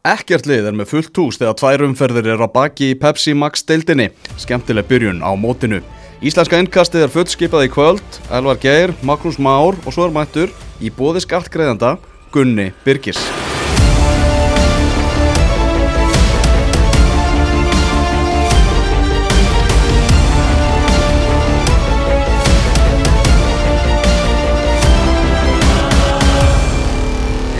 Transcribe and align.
Ekkert 0.00 0.46
lið 0.48 0.64
er 0.64 0.72
með 0.72 0.86
fullt 0.94 1.18
hús 1.20 1.36
þegar 1.36 1.56
tvær 1.60 1.82
umferðir 1.84 2.30
er 2.32 2.40
á 2.40 2.48
baki 2.48 2.86
í 2.88 2.96
Pepsi 2.96 3.34
Max 3.36 3.60
deildinni. 3.68 4.06
Skemmtileg 4.40 4.86
byrjun 4.88 5.20
á 5.20 5.28
mótinu. 5.36 5.82
Íslenska 6.24 6.56
innkastið 6.56 7.04
er 7.04 7.12
fullskipað 7.12 7.66
í 7.66 7.68
kvöld, 7.68 8.16
Elvar 8.32 8.56
Geir, 8.62 8.94
Magnús 9.04 9.36
Már 9.36 9.76
og 9.76 9.92
svo 9.92 10.06
er 10.08 10.16
mættur 10.16 10.56
í 10.80 10.88
bóði 10.88 11.20
skattgreðanda 11.20 11.98
Gunni 12.32 12.70
Birgis. 12.80 13.20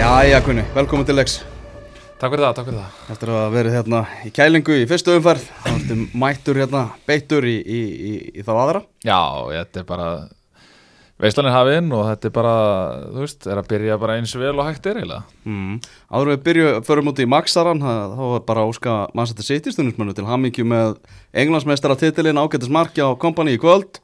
Jæja 0.00 0.41
Gunni, 0.41 0.64
velkomin 0.72 1.04
til 1.04 1.20
Lex. 1.20 1.43
Takk 2.21 2.34
fyrir 2.34 2.45
það, 2.45 2.57
takk 2.59 2.66
fyrir 2.68 2.80
það. 2.82 2.96
Eftir 3.14 3.30
að 3.32 3.46
verið 3.55 3.75
hérna 3.79 4.00
í 4.29 4.30
kælingu 4.36 4.75
í 4.76 4.82
fyrstu 4.90 5.14
umferð, 5.17 5.46
þá 5.63 5.68
ertu 5.72 5.94
mættur 6.21 6.58
hérna 6.61 6.82
beittur 7.08 7.46
í, 7.49 7.54
í, 7.64 7.79
í, 7.81 8.11
í 8.36 8.44
þá 8.44 8.50
aðra. 8.61 8.82
Já, 9.08 9.21
þetta 9.54 9.81
er 9.81 9.86
bara, 9.89 10.08
veislanir 11.25 11.54
hafinn 11.57 11.89
og 11.96 12.03
þetta 12.11 12.29
er 12.29 12.35
bara, 12.36 12.53
þú 13.07 13.22
veist, 13.25 13.49
er 13.49 13.63
að 13.63 13.71
byrja 13.72 13.96
bara 14.03 14.18
eins 14.21 14.36
vel 14.36 14.53
og 14.53 14.68
hægt 14.68 14.91
er 14.93 15.00
eiginlega. 15.00 15.22
Mm. 15.49 15.80
Áður 16.13 16.32
við 16.35 16.44
byrju, 16.50 16.68
förum 16.91 17.08
út 17.14 17.25
í 17.25 17.29
Maxaran, 17.39 17.80
þá 17.89 18.21
var 18.35 18.44
bara 18.52 18.66
óska 18.68 18.99
mannsætti 19.16 19.49
sittistunnismennu 19.49 20.13
til 20.21 20.29
hamingju 20.29 20.68
með 20.68 20.94
englandsmeistara 21.32 21.96
titilinn 22.05 22.43
ágættis 22.44 22.68
marki 22.68 23.00
á 23.00 23.08
kompani 23.16 23.57
í 23.57 23.63
kvöld. 23.64 24.02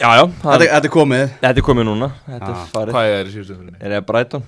Já, 0.00 0.08
já, 0.16 0.24
það 0.24 0.48
Þetta, 0.48 0.64
er, 0.64 0.68
þetta 0.78 0.86
er 0.88 0.96
komið. 0.96 1.28
þetta 1.44 1.60
er 1.60 1.64
komið 1.68 1.90
núna 1.90 2.06
Þetta 2.24 2.46
Já. 2.48 2.52
er 2.56 2.68
farið 2.72 2.94
Hvað 2.96 3.14
er 3.18 3.26
í 3.26 3.32
síðustu 3.34 3.52
umfyrinni? 3.52 3.80
Er 3.84 3.92
það 3.98 4.06
Brighton? 4.08 4.46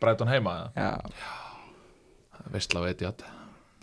Brighton 0.00 0.30
heima, 0.32 0.54
eða? 0.62 0.70
Já 0.80 1.42
Veistla 2.52 2.82
ég 3.04 3.08
að. 3.12 3.24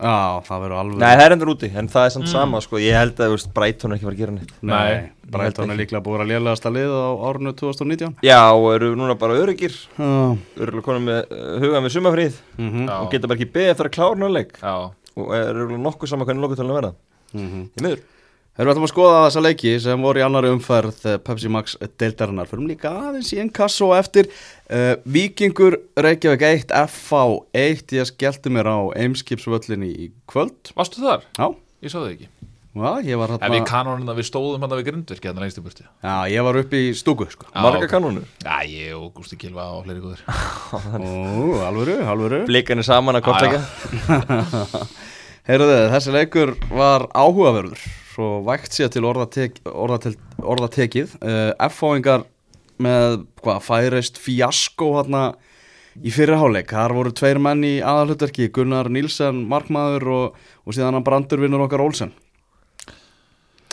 Já, 0.01 0.41
það 0.47 0.61
verður 0.63 0.79
alveg. 0.81 0.97
Nei, 0.97 1.11
það 1.13 1.23
er 1.27 1.33
endur 1.35 1.49
úti, 1.51 1.67
en 1.77 1.87
það 1.93 2.05
er 2.07 2.13
samt 2.15 2.29
sama, 2.31 2.61
sko 2.65 2.79
Ég 2.81 2.95
held 2.97 3.19
að, 3.21 3.35
Brighton 3.53 3.91
er 3.91 3.99
ekki 3.99 4.07
fara 4.07 4.15
að 4.15 4.21
gera 4.23 4.33
neitt 4.33 4.53
Nei, 4.65 4.71
Nei, 4.73 5.11
Brighton 5.35 5.69
er 5.69 5.77
líklega 5.77 6.01
búið 6.07 6.23
að 6.23 6.31
lélegasta 6.31 6.71
lið 6.73 6.89
á 6.89 7.09
árinu 7.29 7.53
2019. 7.59 8.15
Já, 8.25 8.39
og 8.49 8.65
eru 8.73 8.89
núna 8.97 9.13
bara 9.21 9.37
öryggir 9.37 9.75
Já. 9.99 10.09
Örugglega 10.57 10.85
konum 10.87 11.05
með 11.05 11.19
uh, 11.29 11.59
huga 11.61 11.83
með 11.85 11.93
sumafríð 11.97 12.39
Mhm. 12.57 12.87
Já. 12.89 12.95
Og 12.97 13.11
geta 13.13 13.29
bara 13.29 13.37
ekki 13.37 13.51
beðið 13.53 13.73
eftir 13.75 13.89
að 13.91 13.95
klára 13.99 14.17
náleik 14.23 14.57
Já, 14.57 14.73
Og 15.21 15.35
er 15.37 15.53
örugglega 15.53 15.83
nokkuð 15.85 16.09
sama 16.15 16.25
hvernig 16.25 16.47
lokutalinn 16.47 16.79
verða 16.79 16.93
Mhm. 17.37 17.61
Í 17.77 17.85
miður 17.85 18.01
við 18.67 18.73
ætlum 18.75 18.85
að 18.85 18.91
skoða 18.91 19.21
þessa 19.25 19.41
leiki 19.45 19.71
sem 19.81 20.03
voru 20.05 20.21
í 20.21 20.23
annari 20.25 20.49
umferð 20.53 21.05
eh, 21.09 21.15
Pepsi 21.23 21.49
Max 21.49 21.77
deildarinnar 22.01 22.49
fyrir 22.49 22.67
líka 22.69 22.91
aðeins 23.07 23.31
í 23.33 23.39
ennkassa 23.41 23.87
og 23.87 23.93
eftir 23.97 24.27
uh, 24.27 24.97
Víkingur 25.07 25.77
Reykjavík 25.97 26.43
1 26.67 26.73
FH 26.83 27.21
1 27.57 27.95
ég 27.97 28.09
skellti 28.11 28.51
mér 28.53 28.69
á 28.69 28.79
Eimskipsvöllinni 29.01 29.89
í 29.89 30.09
kvöld 30.29 30.73
varstu 30.77 31.01
þar? 31.01 31.23
Já, 31.39 31.47
Ég 31.81 31.89
sá 31.89 31.97
það 31.97 32.09
ekki. 32.11 32.27
já 32.77 32.91
ég 33.07 33.17
var 33.17 33.31
En 33.33 33.39
við 33.39 33.55
hérna 33.55 33.69
kanonum 33.71 34.11
að 34.13 34.19
við 34.21 34.27
stóðum 34.27 34.61
hann 34.67 34.75
við 34.77 34.83
grindvirki 34.91 35.31
hann 35.31 35.41
lengst 35.41 35.57
í 35.57 35.63
burti. 35.65 35.87
Já, 36.03 36.13
ég 36.29 36.45
var 36.45 36.59
upp 36.61 36.75
í 36.77 36.83
stúku 36.99 37.25
sko 37.31 37.47
Já, 37.49 37.55
Marga 37.65 37.87
ok. 37.87 37.93
kanónur 37.95 38.27
Já, 38.43 38.59
ég 38.69 38.93
og 38.99 39.07
Gústi 39.15 39.39
Kilva 39.41 39.65
og 39.79 39.87
fleiri 39.87 40.03
góður. 40.03 40.21
Ó, 41.01 41.65
alvöru, 41.65 41.97
alvöru 42.03 42.43
Blikarnir 42.51 42.85
saman 42.85 43.17
að 43.17 43.25
kortleika 43.31 43.63
Heyrðu 45.49 45.81
þessi 45.95 46.13
leikur 46.13 46.53
var 46.69 47.07
áhugaverður 47.17 47.81
Svo 48.21 48.41
vægt 48.45 48.75
sér 48.77 48.89
til 48.93 49.01
orðatek, 49.09 49.55
orðatel, 49.65 50.11
orðatekið 50.45 51.15
uh, 51.25 51.53
F-fáingar 51.71 52.27
með 52.81 53.23
hvað 53.41 53.63
færist 53.65 54.19
fjasko 54.21 54.91
hérna 54.99 55.23
í 56.05 56.13
fyrirháleik 56.13 56.69
Þar 56.69 56.93
voru 56.99 57.13
tveir 57.17 57.39
menn 57.41 57.65
í 57.65 57.79
aðalhutverki 57.81 58.51
Gunnar 58.53 58.91
Nílsen, 58.93 59.41
markmaður 59.49 60.05
og, 60.13 60.37
og 60.65 60.77
síðan 60.77 60.99
hann 60.99 61.05
brandurvinnur 61.07 61.65
okkar 61.65 61.81
Olsen. 61.83 62.13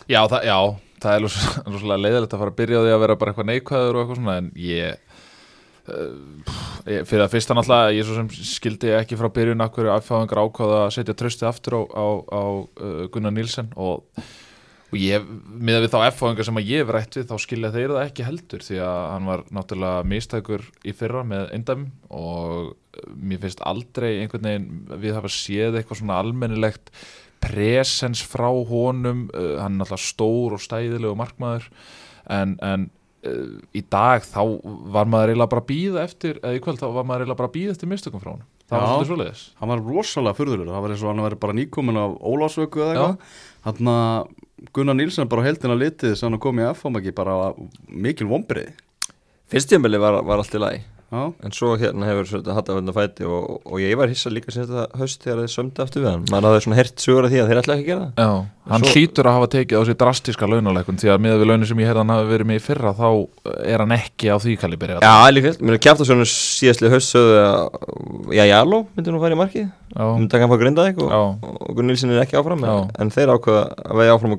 Já, 0.08 0.22
það, 0.24 0.48
já, 0.48 0.56
það 1.04 1.12
er 1.18 1.24
lús- 1.26 1.38
rosalega 1.68 2.02
leiðilegt 2.06 2.32
að 2.38 2.42
fara 2.46 2.54
að 2.54 2.58
byrja 2.62 2.80
á 2.80 2.84
því 2.86 2.94
að 2.96 3.04
vera 3.04 3.18
bara 3.20 3.34
eitthvað 3.34 3.50
neikvæður 3.52 3.92
og 3.92 4.02
eitthvað 4.02 4.20
svona 4.22 4.38
en 4.40 4.50
ég, 4.64 5.04
ég 6.88 7.06
fyrir 7.12 7.26
að 7.26 7.32
fyrsta 7.36 7.56
náttúrulega 7.60 7.94
ég 8.00 8.08
svo 8.08 8.16
sem 8.22 8.32
skildi 8.54 8.96
ekki 8.96 9.20
frá 9.20 9.28
byrjun 9.36 9.64
af 9.68 9.76
hverju 9.76 9.92
aðfáðingar 9.98 10.42
ákvaða 10.48 10.82
að 10.88 10.92
setja 10.96 11.16
tröstið 11.20 11.50
aftur 11.52 11.76
á, 11.76 11.82
á, 11.92 12.06
á 12.32 12.42
uh, 12.64 13.06
Gunnar 13.12 13.36
Nílsen 13.36 13.70
og, 13.76 14.02
og 14.88 14.96
ég, 14.96 15.24
miða 15.46 15.82
við 15.84 15.92
þá 15.92 15.98
F-fáðingar 16.08 16.48
sem 16.48 16.58
að 16.60 16.70
ég 16.70 16.82
hef 16.82 16.90
rætt 16.94 17.16
við 17.18 17.28
þá 17.28 17.44
skilja 17.44 17.70
þeir 17.74 17.92
það 17.92 18.04
ekki 18.06 18.24
heldur 18.24 18.64
því 18.64 18.80
að 18.86 19.00
hann 19.12 19.28
var 19.28 19.42
náttúrulega 19.52 20.08
mistækur 20.08 20.66
í 20.80 20.94
fyrra 20.96 21.24
með 21.28 21.50
eindæm 21.58 21.86
og 22.16 22.70
uh, 22.72 23.08
mér 23.12 23.42
finnst 23.42 23.64
aldrei 23.68 24.10
einhvern 24.22 24.48
veginn 24.48 25.00
við 25.04 25.18
hafa 25.18 25.32
séð 25.32 25.76
eitthvað 25.76 26.00
svona 26.00 26.20
almennilegt 26.22 26.92
presens 27.44 28.24
frá 28.24 28.48
honum. 28.48 29.26
Uh, 29.36 29.58
hann 29.60 29.76
er 29.76 29.82
náttúrulega 29.82 30.08
stór 30.08 30.56
og 30.56 30.64
stæðilegu 30.64 31.12
markmaður 31.20 31.68
en, 32.32 32.56
en 32.64 32.88
uh, 33.28 33.60
í 33.76 33.84
dag 33.92 34.24
þá 34.24 34.40
var 34.88 35.12
maður 35.12 35.34
eiginlega 35.34 35.52
bara 35.52 35.66
að 35.66 35.70
býða 35.74 36.08
eftir 36.08 36.40
eða 36.40 36.56
í 36.56 36.64
kvöld 36.64 36.80
þá 36.80 36.88
var 36.96 37.04
maður 37.04 37.26
eiginlega 37.26 37.42
bara 37.44 37.52
að 37.52 37.58
býða 37.60 37.76
eftir 37.76 37.92
mistökum 37.92 38.24
frá 38.24 38.32
honum. 38.38 38.48
Það 38.68 38.80
var 38.80 38.84
Já. 38.84 38.88
svolítið 38.88 39.12
svoleiðis. 39.12 39.46
Hann 39.60 39.70
var 39.72 39.86
rosalega 39.92 40.36
furðurur, 40.36 40.68
það 40.68 40.82
var 40.84 40.92
eins 40.92 41.04
og 41.04 41.08
hann 41.08 41.24
væri 41.24 41.44
bara 41.44 41.54
nýkomin 41.56 42.00
af 42.00 42.16
Ólásvöku 42.20 42.82
eða 42.84 42.90
eitthvað. 42.92 43.38
Að 43.68 44.44
Gunnar 44.74 44.96
Nílsen 44.98 45.28
bara 45.30 45.44
á 45.44 45.48
heldina 45.48 45.76
litið 45.78 46.16
sem 46.18 46.28
hann 46.28 46.42
kom 46.42 46.58
í 46.60 46.66
F-fámaki 46.72 47.14
bara 47.14 47.52
mikil 47.88 48.28
vombriði 48.30 48.74
Fyrst 49.48 49.70
tímabili 49.70 50.00
var, 50.02 50.20
var 50.26 50.42
allt 50.42 50.54
í 50.54 50.60
lagi 50.60 50.80
Já, 51.08 51.20
En 51.40 51.52
svo 51.56 51.70
hérna 51.80 52.04
hefur 52.04 52.26
þetta 52.28 52.52
hatt 52.52 52.66
að 52.68 52.76
venda 52.82 52.92
fæti 52.92 53.24
og, 53.24 53.62
og 53.64 53.78
ég 53.80 53.94
var 53.96 54.10
hissa 54.12 54.28
líka 54.28 54.52
sinns 54.52 54.66
þetta 54.68 54.98
höst 55.00 55.22
þegar 55.24 55.38
þið 55.40 55.52
sömdu 55.54 55.80
aftur 55.80 56.02
við 56.04 56.10
hann. 56.10 56.24
Maður 56.28 56.46
hafði 56.50 56.64
svona 56.66 56.76
hert 56.76 57.00
sugur 57.00 57.24
af 57.24 57.32
því 57.32 57.38
að 57.40 57.48
þeir 57.48 57.60
ætla 57.62 57.76
ekki 57.78 57.84
að 57.86 57.88
gera 57.88 58.02
það. 58.04 58.12
Já, 58.20 58.28
hann 58.68 58.84
Svo- 58.84 58.92
hlýtur 58.92 59.28
að 59.30 59.36
hafa 59.38 59.48
tekið 59.54 59.80
á 59.80 59.82
sig 59.88 59.96
drastíska 60.02 60.48
launalækun 60.52 61.00
því 61.00 61.08
að 61.14 61.22
með 61.24 61.38
við 61.40 61.48
launin 61.48 61.70
sem 61.70 61.80
ég 61.80 61.88
heyrði 61.88 62.02
hann 62.04 62.12
hafi 62.12 62.28
verið 62.34 62.50
með 62.50 62.60
í 62.60 62.64
fyrra 62.66 62.92
þá 62.98 63.08
er 63.72 63.84
hann 63.86 63.96
ekki 63.96 64.28
á 64.28 64.36
því 64.36 64.56
kaliberi 64.60 64.98
Já, 65.00 65.14
líka, 65.32 65.54
mér 65.64 65.78
er 65.78 65.82
kæft 65.88 66.04
að 66.04 66.10
svona 66.12 66.28
síðastli 66.28 66.92
höst 66.92 67.14
sögðu 67.16 67.40
að 67.40 68.36
Já, 68.36 68.44
Jaló 68.52 68.82
myndi 68.92 69.08
nú 69.16 69.22
fara 69.24 69.32
í 69.32 69.40
markið. 69.40 69.64
Já, 69.96 70.04
myndi 70.12 70.28
taka 70.28 70.44
hann 70.44 70.52
fá 70.52 70.60
Grindavík 70.60 71.00
og, 71.00 71.08
og 71.40 71.72
Gunnar 71.72 71.88
Nilsson 71.94 72.12
er 72.12 72.20
ekki 72.26 72.36
áfram 72.36 72.68
en, 72.68 72.92
en 73.00 73.08
þeir 73.16 73.32
ákveða 73.32 73.64
að 73.88 73.96
vega 74.02 74.12
áfram 74.18 74.36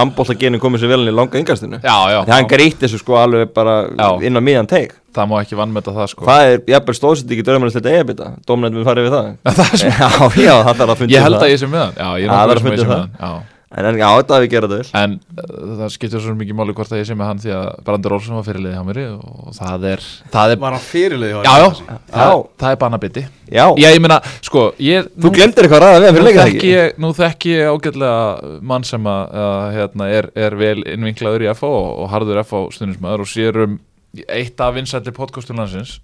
handbóltagenin 0.00 0.62
komið 0.62 0.84
sér 0.84 0.92
vel 0.94 1.00
inn 1.04 1.12
í 1.12 1.14
langa 1.16 1.40
yngastinu 1.40 1.80
já, 1.80 1.96
því 2.24 2.34
hann 2.34 2.50
grýtti 2.50 2.86
þessu 2.86 3.00
sko 3.02 3.20
alveg 3.20 3.52
bara 3.56 3.76
Já. 3.88 4.08
inn 4.26 4.36
á 4.36 4.42
miðan 4.42 4.70
teik 4.70 4.96
það 5.14 5.30
má 5.30 5.36
ekki 5.42 5.56
vannmeta 5.58 5.94
það 5.94 6.10
sko. 6.12 6.26
Það 6.28 6.48
er 6.48 6.60
jafnvel 6.70 6.94
stóðsett 6.94 7.32
ekki 7.34 7.46
dörmannist 7.46 7.78
þetta 7.80 7.94
eigabita 7.96 8.28
dómnefn 8.46 8.78
við 8.78 8.84
farið 8.86 9.08
við 9.08 9.16
það. 9.16 9.30
Það 9.60 9.72
já, 9.82 10.44
já, 10.44 10.52
það 10.68 10.76
þarf 10.82 10.92
að 10.92 10.98
fundið 11.00 11.16
Ég 11.16 11.24
held 11.26 11.40
að 11.40 11.50
ég 11.50 11.58
sé 11.62 11.70
með 11.70 11.82
hann. 11.82 11.96
Já, 11.98 12.10
ég 12.22 12.28
er 12.28 12.36
það 12.36 12.60
sem 12.60 12.70
að 12.70 12.84
fundið 12.84 12.92
Já 13.18 13.32
en, 13.70 13.86
en 13.86 13.98
já, 14.00 14.06
þetta 14.18 14.36
hafi 14.36 14.48
gerað 14.50 14.72
það 14.72 14.80
vel? 14.80 14.90
En 15.00 15.16
uh, 15.38 15.74
það 15.80 15.92
skiptir 15.94 16.22
svo 16.24 16.34
mikið 16.38 16.56
máli 16.58 16.74
hvort 16.74 16.94
að 16.94 17.00
ég 17.02 17.08
sé 17.08 17.16
með 17.18 17.28
hann 17.30 17.42
því 17.44 17.52
að 17.54 17.68
Brandur 17.86 18.14
Olsson 18.16 18.38
var 18.38 18.46
fyrirliði 18.48 18.74
hjá 18.76 18.86
mér 18.88 19.00
og 19.14 19.52
það 19.56 19.86
er, 19.92 20.06
það 20.34 20.54
er 20.54 20.60
var 20.64 20.76
hann 20.76 20.84
fyrirlið 20.86 21.34
Já, 21.36 21.52
já, 21.62 21.68
það, 22.10 22.42
það 22.62 22.74
er 22.74 22.80
banabiti. 22.84 23.24
Já, 23.50 23.64
Já, 23.82 23.88
ég 23.90 24.02
meina, 24.02 24.20
sko, 24.46 24.64
ég 24.82 25.08
þú 25.14 25.32
glemdir 25.38 25.66
eitthvað 25.66 25.86
að 25.86 25.86
ræða 25.86 26.00
við 26.00 26.08
hann 26.08 26.14
nú 26.14 26.20
fyrir 26.20 26.28
leika 26.28 26.40
það 26.40 26.50
þekki 26.50 26.60
ekki? 26.60 26.74
ég, 26.74 27.00
nú 27.02 27.12
þekki 27.18 27.54
ég 27.56 27.70
ágætlega 27.74 28.52
mann 28.72 28.86
sem 28.90 29.10
að, 29.10 29.34
að 29.46 29.64
hérna, 29.78 30.10
er, 30.18 30.30
er 30.46 30.58
vel 30.60 30.76
innvinklaður 30.84 31.46
í 31.46 31.50
FO 31.58 31.72
og, 31.80 31.90
og 32.04 32.12
harður 32.14 32.42
FO 32.46 32.62
stundismæður 32.74 33.24
og 33.26 33.30
sér 33.30 33.62
um 33.66 33.78
eitt 34.26 34.62
af 34.62 34.74
vinsætli 34.74 35.14
podcastum 35.14 35.58
landsins. 35.62 35.98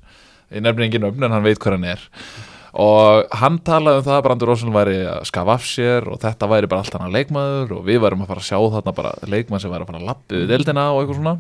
Ég 0.54 0.62
nefnir 0.62 0.87
engin 0.87 1.06
öfn 1.09 1.27
en 1.27 1.34
hann 1.34 1.47
veit 1.47 1.59
hver 1.59 1.75
hann 1.75 1.88
er 1.91 2.03
og 2.76 3.37
hann 3.41 3.56
talaði 3.64 4.03
um 4.03 4.06
það 4.06 4.16
að 4.19 4.25
Brandur 4.26 4.50
Rósson 4.50 4.75
væri 4.75 4.97
að 5.09 5.26
skafa 5.31 5.54
af 5.56 5.66
sér 5.69 6.09
og 6.12 6.20
þetta 6.20 6.48
væri 6.50 6.69
bara 6.70 6.84
allt 6.84 6.97
annað 6.98 7.14
leikmaður 7.16 7.75
og 7.78 7.84
við 7.87 8.00
værum 8.04 8.25
að 8.25 8.32
fara 8.32 8.42
að 8.42 8.48
sjá 8.50 8.59
þarna 8.76 8.94
bara 8.98 9.12
leikmann 9.32 9.62
sem 9.62 9.72
væri 9.72 9.87
að 9.87 9.91
fara 9.92 10.00
að 10.03 10.09
lappi 10.10 10.41
við 10.42 10.50
deildina 10.53 10.86
og 10.92 11.00
eitthvað 11.00 11.20
svona. 11.20 11.36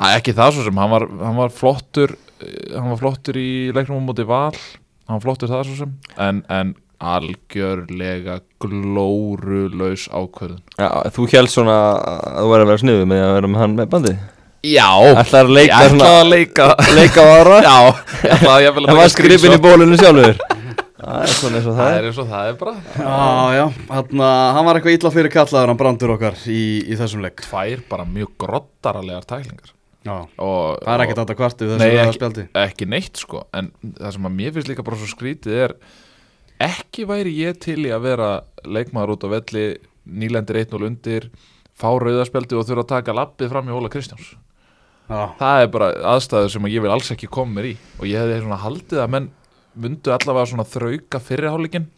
Æ, 0.00 0.04
ekki 0.14 0.36
það 0.38 0.54
svo 0.56 0.66
sem, 0.68 0.80
hann 0.80 0.92
var, 0.94 1.06
hann 1.20 1.40
var 1.42 1.52
flottur 1.52 2.16
eh, 2.40 2.72
hann 2.72 2.88
var 2.94 3.02
flottur 3.02 3.40
í 3.40 3.50
leiknum 3.76 4.00
á 4.00 4.08
móti 4.08 4.24
val 4.28 4.54
hann 4.56 5.18
var 5.18 5.24
flottur 5.26 5.52
það 5.52 5.66
svo 5.68 5.78
sem 5.82 5.94
en, 6.16 6.42
en 6.48 6.74
algjörlega 7.00 8.40
glórulaus 8.60 10.06
ákvörðun. 10.12 10.60
Já, 10.76 10.88
þú 11.16 11.30
held 11.32 11.52
svona 11.52 11.78
að 11.96 12.42
þú 12.42 12.50
væri 12.52 12.64
að 12.64 12.70
vera 12.72 12.82
sniðu 12.84 13.08
með 13.08 13.24
að 13.24 13.34
vera 13.38 13.50
með 13.50 13.64
hann 13.64 13.76
með 13.78 13.90
bandi 13.94 14.14
Já, 14.60 14.88
ætlaði 15.16 15.40
að 15.40 15.52
leika 15.56 15.80
ætlaði 15.86 16.16
að 16.20 16.30
leika. 16.34 16.66
leika 16.96 17.22
ára 17.32 17.58
Já, 17.68 17.76
ég 18.28 18.34
ætlaði 18.36 18.68
að 18.70 18.88
það 18.90 18.98
var 19.00 19.12
skrifin 19.14 19.56
í 19.56 19.60
bólunum 19.64 20.00
sjálfur. 20.00 20.40
Það 21.00 21.22
er 21.24 21.30
svona 21.32 21.56
eins 21.56 21.66
og 21.70 21.76
það 21.78 21.78
Það 21.80 21.90
er. 21.90 21.98
er 22.02 22.06
eins 22.10 22.18
og 22.20 22.26
það 22.28 22.48
er 22.50 22.56
bara. 22.60 22.72
Já, 22.92 23.54
já, 23.56 23.62
hann, 23.88 24.20
hann 24.20 24.66
var 24.66 24.76
eitthvað 24.76 24.96
illa 24.98 25.12
fyrir 25.14 25.32
kallaður 25.32 25.70
hann 25.72 25.78
brandur 25.80 26.12
okkar 26.12 26.36
í, 26.44 26.58
í 26.84 26.98
þessum 27.00 27.22
leik. 27.24 27.40
Tvær 27.46 27.80
bara 27.88 28.04
mjög 28.04 28.34
grottaralega 28.44 29.22
tæklingar. 29.30 29.72
Já, 30.04 30.12
og, 30.36 30.76
það 30.84 30.92
er 30.92 31.04
ekkert 31.06 31.18
að 31.22 31.24
þetta 31.24 31.38
kvartu 31.38 31.70
Nei, 31.80 31.88
ekki, 32.04 32.44
ekki 32.66 32.88
neitt 32.88 33.20
sko. 33.20 33.42
En 33.56 33.72
það 33.96 34.14
sem 34.16 34.28
að 34.28 34.36
mér 34.36 34.54
finnst 34.58 34.70
líka 34.74 34.84
bara 34.86 35.00
svo 35.00 35.08
skrítið 35.10 35.56
er 35.64 35.74
Ekki 36.68 37.04
væri 37.08 37.32
ég 37.36 37.58
til 37.64 37.78
í 37.84 37.90
að 37.92 38.04
vera 38.10 38.28
leikmaður 38.68 39.14
út 39.16 39.24
á 39.24 39.28
velli 39.32 39.64
Nýlendir 40.08 40.60
1-0 40.66 40.86
undir 40.88 41.28
Fá 41.76 41.88
rauðaspjaldi 42.00 42.56
og 42.60 42.64
þurfa 42.68 42.84
að 42.86 42.90
taka 42.94 43.16
lappið 43.16 43.52
fram 43.52 43.68
í 43.68 43.76
Óla 43.76 43.92
Kristjáns 43.92 44.34
Já, 45.10 45.22
það 45.40 45.60
er 45.64 45.70
bara 45.74 45.88
aðstæður 46.12 46.52
sem 46.54 46.66
ég 46.70 46.84
vil 46.84 46.92
alls 46.94 47.10
ekki 47.10 47.28
koma 47.32 47.56
mér 47.58 47.72
í. 47.72 47.76
Og 47.98 48.06
ég 48.06 48.20
hefði 48.22 48.42
svona 48.44 48.60
haldið 48.62 49.00
að 49.02 49.12
menn 49.16 49.30
mundu 49.80 50.12
allavega 50.14 50.50
svona 50.50 50.66
þrauka 50.68 51.20
fyrirháleikin 51.22 51.88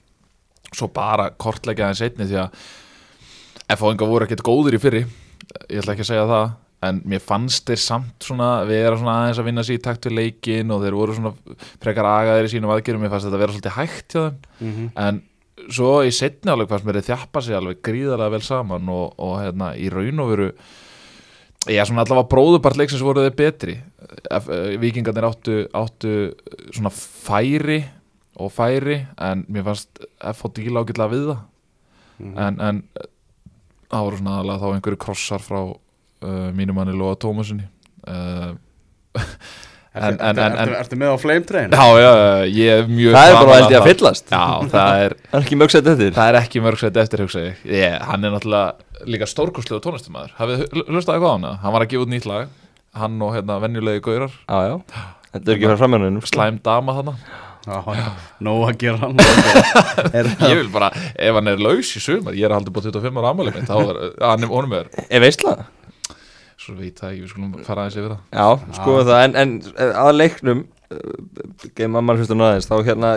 svo 0.72 0.88
bara 0.92 1.28
kortleggja 1.36 1.90
aðeins 1.90 2.02
einni 2.06 2.28
því 2.30 2.38
að 2.40 2.62
F.O.inga 3.76 4.08
voru 4.08 4.26
ekkert 4.26 4.44
góður 4.46 4.76
í 4.76 4.80
fyrri. 4.80 5.02
Ég 5.68 5.82
ætla 5.82 5.94
ekki 5.94 6.06
að 6.06 6.10
segja 6.12 6.28
það 6.30 6.46
en 6.88 7.00
mér 7.12 7.22
fannst 7.22 7.68
þeir 7.68 7.80
samt 7.82 8.26
svona 8.26 8.48
vera 8.66 8.96
svona 8.98 9.18
aðeins 9.20 9.40
að 9.42 9.48
vinna 9.50 9.64
sér 9.66 9.78
í 9.78 9.82
takt 9.84 10.08
við 10.08 10.16
leikin 10.18 10.72
og 10.74 10.82
þeir 10.82 10.96
voru 10.98 11.16
svona 11.18 11.58
frekar 11.84 12.08
agaðir 12.08 12.48
í 12.48 12.52
sínum 12.54 12.72
aðgerðum. 12.74 13.04
Mér 13.04 13.12
fannst 13.12 13.28
þetta 13.28 13.42
vera 13.42 13.54
svolítið 13.54 13.76
hægt 13.76 14.16
hjá 14.16 14.22
þeim. 14.24 14.40
Mhm, 14.62 14.88
en 15.04 15.20
svo 15.68 15.92
í 16.02 16.14
setni 16.16 16.52
alveg 16.52 16.72
fannst 16.72 16.88
mér 16.88 16.98
þeir 16.98 17.10
þjappa 17.10 17.44
sig 17.44 17.58
alveg 17.58 17.82
gríðarlega 17.86 18.34
vel 18.34 18.42
saman 18.46 18.88
og, 18.90 19.12
og 19.20 19.36
hérna 19.42 19.74
í 19.76 19.92
raun 19.92 20.24
og 20.24 20.32
veru 20.32 20.48
Já, 21.70 21.84
svona 21.86 22.02
allavega 22.02 22.26
bróðubart 22.32 22.78
leiksins 22.78 23.04
voru 23.06 23.22
þeir 23.22 23.36
betri. 23.38 23.76
Eh, 24.30 24.76
Víkingarnir 24.82 25.28
áttu, 25.28 25.58
áttu 25.76 26.14
svona 26.74 26.90
færi 26.90 27.82
og 28.40 28.50
færi 28.52 29.02
en 29.20 29.44
mér 29.52 29.66
fannst 29.68 30.02
F 30.32 30.42
á 30.42 30.48
díla 30.56 30.82
ágætlega 30.82 31.12
við 31.12 31.26
það 31.28 31.40
mhm. 32.18 32.38
en, 32.38 32.60
en 32.60 32.82
eh, 32.96 33.08
það 33.92 34.06
voru 34.06 34.20
svona 34.20 34.38
alveg 34.40 34.62
þá 34.62 34.68
einhverju 34.72 35.00
krossar 35.04 35.44
frá 35.44 35.60
uh, 35.68 36.48
mínum 36.56 36.78
manni 36.78 36.96
Lóa 36.96 37.18
Tómasinni 37.20 37.68
uh, 38.08 38.54
en, 39.92 40.04
en, 40.04 40.20
en, 40.20 40.38
Ertu, 40.40 40.60
en 40.62 40.74
ertu 40.78 40.98
með 41.00 41.12
á 41.12 41.16
flame 41.20 41.44
train? 41.48 41.74
Já, 41.76 41.86
já, 42.00 42.12
ég 42.48 42.78
er 42.78 42.86
mjög 42.88 43.16
Það 43.16 43.28
er 43.32 43.36
bara 43.38 43.56
held 43.58 43.74
ég 43.74 43.78
að 43.80 43.88
fyllast. 43.90 44.32
Já, 44.32 44.44
það 44.72 45.02
er, 45.06 45.14
Það 45.30 45.38
er 45.38 45.44
ekki 45.46 45.58
mjög 45.60 45.74
sett 45.74 45.90
eftir. 45.92 46.14
Það 46.16 46.30
er 46.32 46.38
ekki 46.40 46.64
mörg 46.64 46.80
sætt 46.82 47.00
eftir 47.02 47.24
hugsa 47.26 47.44
ég. 47.44 47.62
Yeah, 47.68 47.98
Hann 48.08 48.24
er 48.24 48.34
náttúrulega 48.36 49.06
líka 49.12 49.28
stórkostlegu 49.28 49.82
tónlistumæður 49.84 50.32
Hafið 50.38 50.62
þið 50.62 50.82
hlustaði 50.88 51.18
eitthvað 51.18 51.28
á 51.28 51.36
hana? 51.36 51.54
Hann 51.64 51.76
var 51.76 51.84
að 51.84 51.92
gefa 51.92 52.06
út 52.06 52.12
nýtt 52.14 52.28
lag. 52.30 52.52
Hann 53.02 53.22
og 53.24 53.32
hérna 53.36 53.60
venjulegi 53.62 54.04
gaurar. 54.08 54.36
Já, 54.48 54.58
já. 54.72 55.06
Þetta 55.32 55.48
er 55.48 55.56
ekki 55.58 55.70
frá 55.72 55.80
framjörnunum 55.80 56.28
Slæm 56.28 56.60
dama 56.64 56.96
þarna. 57.00 57.16
Já, 57.62 57.78
nóg 58.42 58.64
að 58.66 58.78
gera 58.80 58.98
hann 59.04 59.20
er, 60.18 60.26
Ég 60.48 60.56
vil 60.58 60.70
bara, 60.72 60.88
ef 61.14 61.36
hann 61.36 61.50
er 61.52 61.60
laus 61.62 61.92
í 61.94 62.00
sumar 62.02 62.34
Ég 62.34 62.48
er 62.48 62.54
haldið 62.56 62.74
búið 62.74 62.88
25 62.90 63.20
ára 63.22 63.30
ammæli 63.30 63.52
mitt 63.54 63.68
Þá 63.68 63.76
er, 63.84 64.00
hann 64.18 64.42
er 64.42 64.50
honum 64.50 64.74
er 64.80 64.88
Er 65.06 65.22
veistla? 65.22 65.52
Svo 66.62 66.76
veit 66.78 67.00
það 67.00 67.14
ekki, 67.14 67.22
við 67.24 67.32
skulum 67.32 67.54
fara 67.66 67.86
aðeins 67.86 67.98
yfir 67.98 68.12
það 68.14 68.38
Já, 68.38 68.74
skoðum 68.78 69.08
það 69.08 69.24
En, 69.26 69.38
en 69.42 69.54
eh, 69.72 69.94
að 70.04 70.12
leiknum 70.18 70.64
Geim 71.78 71.96
mamman 71.96 72.20
hlustum 72.20 72.44
aðeins 72.44 72.68
Þá 72.70 72.76
hérna 72.86 73.14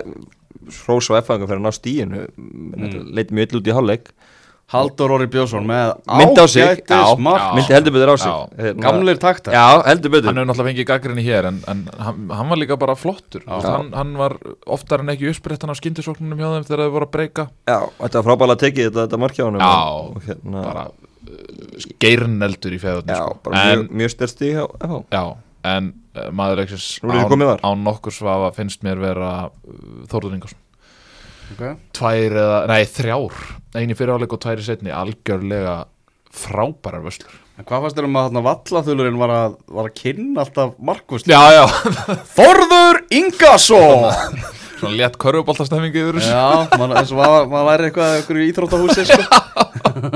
Hrós 0.65 1.11
og 1.11 1.19
F-fanga 1.19 1.45
fyrir 1.45 1.61
að 1.61 1.67
ná 1.67 1.75
stíinu 1.75 2.23
mm. 2.25 2.95
Leiti 3.13 3.35
mjög 3.37 3.51
illa 3.51 3.61
út 3.61 3.69
í 3.69 3.75
hálfleik 3.77 4.15
Haldur 4.73 5.11
Orri 5.13 5.27
Björnsson 5.29 5.65
með 5.69 5.91
á 6.09 6.17
já. 6.17 7.11
mark. 7.21 7.43
Já. 7.43 7.51
Myndi 7.53 7.73
heldur 7.75 7.93
betur 7.93 8.09
á 8.09 8.15
sig 8.17 8.31
Já. 8.31 8.37
Hérna- 8.65 8.81
Gamlir 8.81 9.19
taktar 9.21 9.53
Já, 9.53 9.65
heldur 9.85 10.09
betur 10.15 10.31
Hann 10.31 10.39
hefur 10.41 10.49
náttúrulega 10.49 10.69
fengið 10.71 10.87
gaggrinni 10.89 11.25
hér 11.27 11.47
En, 11.51 11.59
en 11.69 11.83
hann, 12.01 12.23
hann 12.33 12.49
var 12.49 12.57
líka 12.57 12.77
bara 12.81 12.95
flottur 12.97 13.45
Já. 13.45 13.61
Hann, 13.61 13.93
hann 13.93 14.15
var 14.17 14.39
oftar 14.65 15.05
en 15.05 15.13
ekki 15.13 15.29
uppsprettan 15.29 15.69
af 15.69 15.77
skyndisóknunum 15.77 16.41
hjá 16.41 16.49
þeim 16.55 16.65
Þegar 16.65 16.81
þeir 16.81 16.95
voru 16.97 17.05
að 17.05 17.13
breyka 17.13 17.45
Já, 17.69 17.77
þetta 18.01 18.17
var 18.23 18.27
frábæðlega 18.31 18.63
tekið 18.65 18.89
þetta, 18.89 19.05
þetta 19.05 19.21
markja 19.21 19.45
honum 19.45 19.61
Já, 19.61 19.75
og 20.01 20.25
hérna, 20.25 20.65
Bara 20.65 20.87
geirneldur 22.01 22.75
í 22.75 22.81
feðunni 22.81 23.15
Já, 23.15 23.23
sko. 23.23 23.39
bara 23.45 23.63
en, 23.63 23.71
mjög, 23.85 23.95
mjög 24.01 24.13
styrsti 24.15 24.51
hjá 24.53 24.63
FH 24.65 24.99
Já, 25.15 25.23
en 25.71 25.89
uh, 26.15 26.29
maður 26.35 26.63
komið 27.31 27.51
þar. 27.53 27.65
án 27.65 27.83
nokkur 27.85 28.15
svafa 28.15 28.51
finnst 28.57 28.85
mér 28.85 29.01
vera 29.01 29.31
uh, 29.47 30.05
Þórður 30.11 30.37
Ingarsson 30.37 30.61
okay. 31.55 31.75
Tvær 31.95 32.37
eða, 32.41 32.59
nei 32.71 32.83
þrjár. 32.89 33.41
Einu 33.75 33.97
fyriráleik 33.97 34.35
og 34.35 34.41
tvær 34.45 34.61
í 34.61 34.65
setni 34.65 34.93
Algjörlega 34.93 35.75
frábærar 36.35 37.03
vöslur. 37.05 37.35
En 37.55 37.63
hvað 37.67 37.85
fannst 37.85 37.99
þér 37.99 38.07
um 38.09 38.17
að 38.19 38.25
þarna 38.27 38.41
vallaþulurinn 38.49 39.19
var 39.21 39.31
að, 39.31 39.53
var 39.77 39.87
að 39.87 39.95
kynna 40.01 40.43
alltaf 40.43 40.73
markvist 40.83 41.29
Já, 41.31 41.39
já, 41.55 41.63
Þorður 42.35 42.99
Ingarsson 43.15 44.09
svona 44.85 44.99
létt 45.01 45.17
körfuboltastemmingi 45.21 46.03
yfir 46.03 46.19
þessu. 46.21 46.31
Já, 46.31 46.77
man, 46.79 46.93
eins 46.99 47.11
og 47.11 47.19
maður 47.19 47.49
mað 47.51 47.67
væri 47.71 47.89
eitthvað 47.89 48.15
eitthvað 48.19 48.39
í 48.41 48.47
íþróttahúsi 48.53 49.05
sko. 49.09 49.25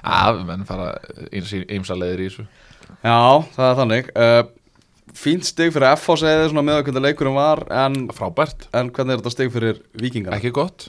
Já, 0.00 0.22
menn 0.46 0.64
fara 0.68 0.94
eins 1.30 1.92
að 1.92 2.02
leiðir 2.04 2.24
í 2.24 2.30
þessu. 2.30 2.46
Já, 3.00 3.18
það 3.56 3.68
er 3.68 3.78
þannig. 3.82 4.10
Uh, 4.16 4.40
Fínt 5.20 5.46
stig 5.48 5.72
fyrir 5.74 5.96
FH 5.98 6.20
segði 6.22 6.50
svona 6.52 6.62
með 6.66 6.76
að 6.78 6.84
hvernig 6.86 7.04
leikurinn 7.08 7.34
var 7.36 7.64
en, 7.82 7.96
Frábært, 8.14 8.68
en 8.76 8.92
hvernig 8.94 9.16
er 9.16 9.22
þetta 9.22 9.32
stig 9.34 9.50
fyrir 9.54 9.80
vikingar? 9.98 10.36
ekki 10.36 10.52
gott. 10.54 10.86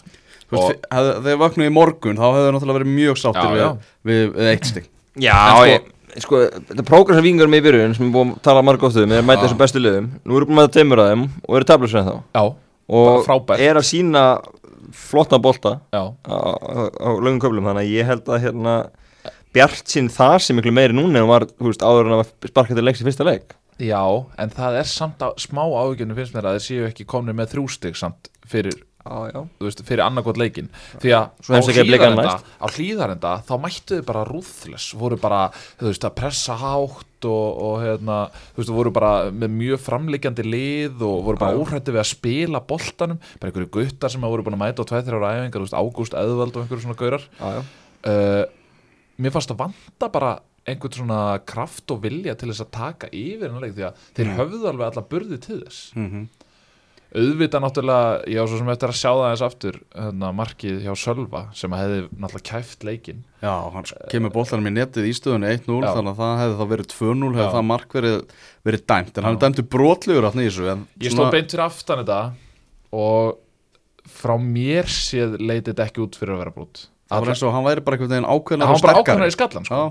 Þú 0.51 0.59
veist, 0.59 0.83
þegar 0.92 1.39
vöknuð 1.42 1.69
í 1.69 1.74
morgun 1.74 2.19
þá 2.19 2.25
hefur 2.27 2.53
náttúrulega 2.56 2.77
verið 2.81 2.92
mjög 2.92 3.19
sáttir 3.21 3.42
Já, 3.42 3.51
við, 3.56 3.62
já. 3.63 3.69
við, 4.12 4.21
við 4.36 4.50
eitt 4.51 4.68
stig. 4.69 4.88
Já, 5.25 5.38
sko- 5.48 5.68
ég, 5.71 5.89
sko, 6.25 6.42
þetta 6.69 6.86
prógressa 6.88 7.24
vingar 7.25 7.50
með 7.51 7.63
í 7.63 7.65
byrjun 7.69 7.95
sem 7.98 8.06
við 8.07 8.13
búum 8.18 8.33
að 8.36 8.42
tala 8.45 8.63
marg 8.68 8.83
ofta 8.88 9.06
um 9.06 9.15
er 9.15 9.24
að 9.24 9.30
mæta 9.31 9.45
þessum 9.48 9.62
bestu 9.63 9.81
liðum. 9.81 10.12
Nú 10.27 10.38
erum 10.38 10.51
við 10.51 10.59
með 10.59 10.68
það 10.68 10.75
teimur 10.77 11.01
að 11.03 11.09
þeim 11.13 11.24
og 11.48 11.57
eru 11.59 11.69
tablusur 11.71 12.01
en 12.01 12.09
þá 12.12 12.15
Já, 12.38 12.44
og 12.88 13.30
er 13.57 13.80
að 13.80 13.88
sína 13.88 14.24
flottan 14.95 15.42
bolta 15.44 15.78
á, 15.94 16.04
á, 16.25 17.10
lögum 17.22 17.39
köflum. 17.44 17.69
Þannig 17.69 17.86
að 17.86 17.94
ég 17.94 18.10
held 18.10 18.31
að 18.31 18.44
hérna 18.48 18.75
Bjart 19.51 19.89
sín 19.92 20.07
það 20.07 20.38
sem 20.45 20.56
miklu 20.56 20.72
meiri 20.72 20.95
núna 20.95 21.19
en 21.19 21.25
hún 21.25 21.31
var, 21.33 21.45
veist, 21.60 21.81
áður 21.83 22.07
en 22.07 22.22
að 22.22 22.30
sparka 22.48 22.75
til 22.78 22.86
leiks 22.88 23.01
í 23.04 23.07
fyrsta 23.07 23.28
leik. 23.28 23.57
Já 23.81 24.00
En 24.39 24.54
það 24.54 24.78
er 24.80 24.88
samt 24.88 25.24
á, 25.25 25.36
smá 25.42 25.63
áhuginu 25.66 26.16
finnst 26.16 26.36
mér 26.36 26.48
að 26.48 26.60
þeir 26.60 26.66
séu 26.68 26.86
ekki 26.88 27.07
komni 27.10 27.36
með 27.36 27.56
þrjústig 27.56 28.00
samt 28.00 28.30
fyrir, 28.48 28.78
Já, 29.01 29.31
já. 29.33 29.39
Þú 29.59 29.65
veist, 29.65 29.81
fyrir 29.88 30.03
annarkot 30.06 30.38
leikin 30.38 30.68
Því 31.01 31.13
að 31.18 31.30
Blikana 31.88 32.25
hlíðarenda 32.25 32.33
á 32.62 32.68
hlýðarenda 32.69 33.31
þá 33.48 33.53
mættu 33.63 33.98
þau 33.98 34.06
bara 34.12 34.25
rúðles 34.27 34.86
voru 35.00 35.18
bara, 35.18 35.39
þú 35.80 35.88
veist, 35.89 36.06
að 36.06 36.13
pressa 36.19 36.57
hátt 36.62 37.25
og, 37.25 37.48
og 37.65 37.75
hérna, 37.81 38.18
þú 38.53 38.62
veist, 38.62 38.74
voru 38.77 38.92
bara 38.94 39.12
með 39.33 39.50
mjög 39.57 39.81
framliggjandi 39.88 40.45
lið 40.45 41.01
og 41.07 41.24
voru 41.25 41.42
bara 41.42 41.57
óhrætti 41.57 41.94
við 41.94 42.01
að 42.03 42.09
spila 42.12 42.62
boltanum. 42.62 43.19
Bara 43.42 43.51
einhverju 43.51 43.71
guttar 43.74 44.09
sem 44.13 44.24
að 44.25 44.33
voru 44.36 44.45
búin 44.48 44.57
að 44.57 44.63
mæta 44.63 44.86
á 44.86 44.89
2-3 44.94 45.18
ára 45.18 45.33
æfingar, 45.38 45.62
þú 45.62 45.65
veist, 45.68 45.77
Ágúst, 45.81 46.18
Eðvald 46.18 46.56
og 46.57 46.63
einhverju 46.63 46.86
svona 46.86 46.98
gaurar. 47.01 47.27
Já, 47.42 47.62
uh, 48.06 48.44
mér 49.21 49.33
fannst 49.36 49.53
að 49.53 49.62
vanta 49.65 50.09
bara 50.13 50.31
einhvern 50.65 50.94
svona 50.94 51.21
kraft 51.45 51.89
og 51.94 52.03
vilja 52.06 52.36
til 52.38 52.50
þess 52.51 52.62
að 52.65 52.71
taka 52.77 53.09
yfir 53.09 53.48
hennar 53.50 53.65
leik 53.65 53.74
því 53.77 53.86
að 53.89 54.06
þeir 54.18 54.27
Mm. 54.30 54.38
höfðu 54.38 54.68
alveg 54.69 54.88
alla 54.92 55.03
burði 55.09 55.39
til 55.42 55.59
þess. 55.63 55.80
Mm 55.98 56.09
-hmm. 56.12 56.27
Auðvitað 57.12 57.63
náttúrulega, 57.66 58.12
ég 58.31 58.40
á 58.40 58.46
svo 58.48 58.60
sem 58.62 58.69
eftir 58.72 58.92
að 58.94 58.98
sjá 59.02 59.10
það 59.12 59.25
eins 59.31 59.42
aftur, 59.44 59.78
hérna, 59.98 60.30
markið 60.38 60.78
hjá 60.86 60.94
Sölva 61.02 61.42
sem 61.58 61.74
hefði 61.75 61.98
náttúrulega 62.16 62.48
kæft 62.52 62.86
leikin 62.88 63.19
Já, 63.44 63.52
hann 63.74 63.88
sk- 63.90 64.06
kemur 64.13 64.31
boltanum 64.36 64.69
í 64.69 64.74
netið 64.78 65.10
í 65.10 65.13
stöðunni 65.18 65.52
1-0 65.58 65.81
Já. 65.84 65.92
þannig 65.98 66.13
að 66.13 66.22
það 66.22 66.40
hefði 66.42 66.58
þá 66.62 66.66
verið 66.72 66.90
2-0 66.94 67.31
hefði 67.36 67.48
Já. 67.48 67.52
það 67.58 67.68
mark 67.72 67.98
verið, 67.98 68.18
verið 68.69 68.86
dæmt 68.94 69.18
en 69.19 69.28
hann 69.28 69.36
Já. 69.36 69.40
er 69.40 69.44
dæmtur 69.46 69.68
brotlegur 69.75 70.30
átni 70.30 70.46
í 70.46 70.50
þessu 70.52 70.69
ég 71.04 71.16
stóð 71.18 71.31
beint 71.36 71.51
fyrir 71.56 71.65
aftan 71.68 72.03
þetta 72.06 72.22
og 72.91 73.38
frá 74.12 74.36
mér 74.39 74.88
séð 74.91 75.36
leitið 75.41 75.84
ekki 75.84 76.03
út 76.06 76.15
fyrir 76.20 76.36
að 76.38 76.44
vera 76.46 76.56
brot 76.56 76.86
það 77.12 77.25
var 77.25 77.34
eins 77.36 77.44
og 77.44 77.53
hann 77.56 77.68
væri 77.68 77.84
bara 77.86 77.98
einhvern 78.00 78.13
veginn 78.15 78.32
ákveðnar 78.32 78.72
hann 78.72 78.80
var 78.80 78.88
bara 78.88 79.03
ákvæmlega 79.03 79.34
í 79.34 79.36
skallan 79.36 79.68
sko. 79.68 79.82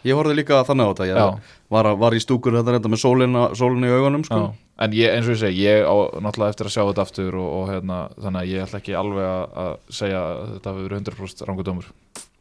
Ég 0.00 0.16
horfði 0.16 0.32
líka 0.38 0.62
þannig 0.64 0.86
á 0.88 0.92
þetta 0.96 1.24
var, 1.68 1.88
var 2.00 2.14
í 2.16 2.20
stúkur 2.22 2.54
þetta 2.56 2.72
reynda 2.72 2.88
með 2.88 3.00
sólina, 3.02 3.42
sólina 3.58 3.90
í 3.90 3.96
augunum 3.98 4.22
sko. 4.24 4.38
En 4.80 4.96
ég, 4.96 5.12
eins 5.12 5.28
og 5.28 5.34
ég 5.34 5.40
segi, 5.42 5.64
ég 5.66 5.84
á 5.84 5.94
náttúrulega 6.24 6.54
eftir 6.54 6.70
að 6.70 6.74
sjá 6.74 6.82
þetta 6.82 7.04
aftur 7.04 7.36
og, 7.36 7.48
og 7.58 7.64
hérna, 7.68 8.00
þannig 8.16 8.40
að 8.40 8.52
ég 8.54 8.64
ætla 8.64 8.80
ekki 8.80 8.96
alveg 8.96 9.56
að, 9.64 9.72
segja 9.92 10.20
að 10.24 10.42
þetta 10.54 10.74
verið 10.78 10.98
100% 11.02 11.48
rangudómur 11.48 11.90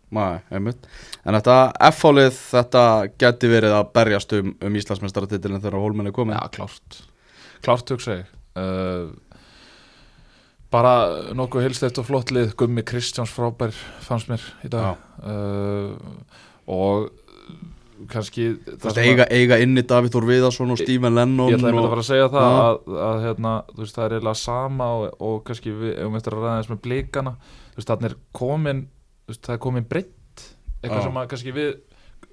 Nei, 0.10 0.39
einmitt. 0.50 0.88
En 1.22 1.36
þetta 1.38 1.55
F-fálið, 1.91 2.31
þetta 2.34 2.84
geti 3.22 3.50
verið 3.51 3.75
að 3.77 3.91
berjast 3.93 4.34
um, 4.39 4.55
um 4.65 4.77
Íslandsmeistaratitilin 4.79 5.62
þegar 5.62 5.84
Hólmenn 5.84 6.10
er 6.10 6.15
komin 6.15 6.34
Já, 6.34 6.48
klárt. 6.55 7.01
Klárt 7.62 7.93
hugsa 7.93 8.15
ég. 8.15 8.31
Uh, 8.58 9.12
Bara 10.69 10.93
nokkuð 11.34 11.65
heilstætt 11.65 11.98
og 11.98 12.05
flott 12.05 12.29
lið. 12.34 12.51
Gummi 12.58 12.84
Kristjáns 12.86 13.31
frábær 13.34 13.74
fannst 14.05 14.29
mér 14.29 14.43
í 14.65 14.69
dag. 14.69 15.00
Uh, 15.17 15.98
og 16.69 17.10
kannski 18.07 18.45
veist, 18.65 18.85
að- 18.85 19.01
eiga, 19.03 19.25
eiga 19.31 19.57
inni 19.59 19.81
Davíð 19.83 20.13
Þór 20.15 20.27
Viðarsson 20.29 20.71
og 20.71 20.77
Stephen 20.79 21.15
Lennon 21.15 21.49
Ég 21.51 21.57
ætlaði 21.59 21.81
að 21.83 21.89
fara 21.89 22.03
að 22.03 22.09
segja 22.09 22.29
það 22.29 22.47
Já. 22.47 22.61
að, 22.63 22.79
að 23.09 23.21
hérna, 23.25 23.53
veist, 23.75 23.95
það 23.97 24.05
er 24.05 24.15
eiginlega 24.15 24.39
sama 24.39 24.87
og, 24.95 25.17
og 25.19 25.43
kannski 25.49 25.71
við 25.75 25.97
hefum 25.99 26.15
eftir 26.15 26.33
að 26.37 26.43
ræða 26.45 26.61
þess 26.61 26.71
með 26.71 26.81
veist, 27.75 27.89
þannig 27.89 28.09
er 28.11 28.15
komin 28.33 28.81
það 29.29 29.53
er 29.55 29.61
komin 29.67 29.85
breytt 29.89 30.45
eitthvað 30.83 31.03
sem 31.03 31.17
að 31.19 31.27
kannski 31.33 31.51
við 31.55 31.69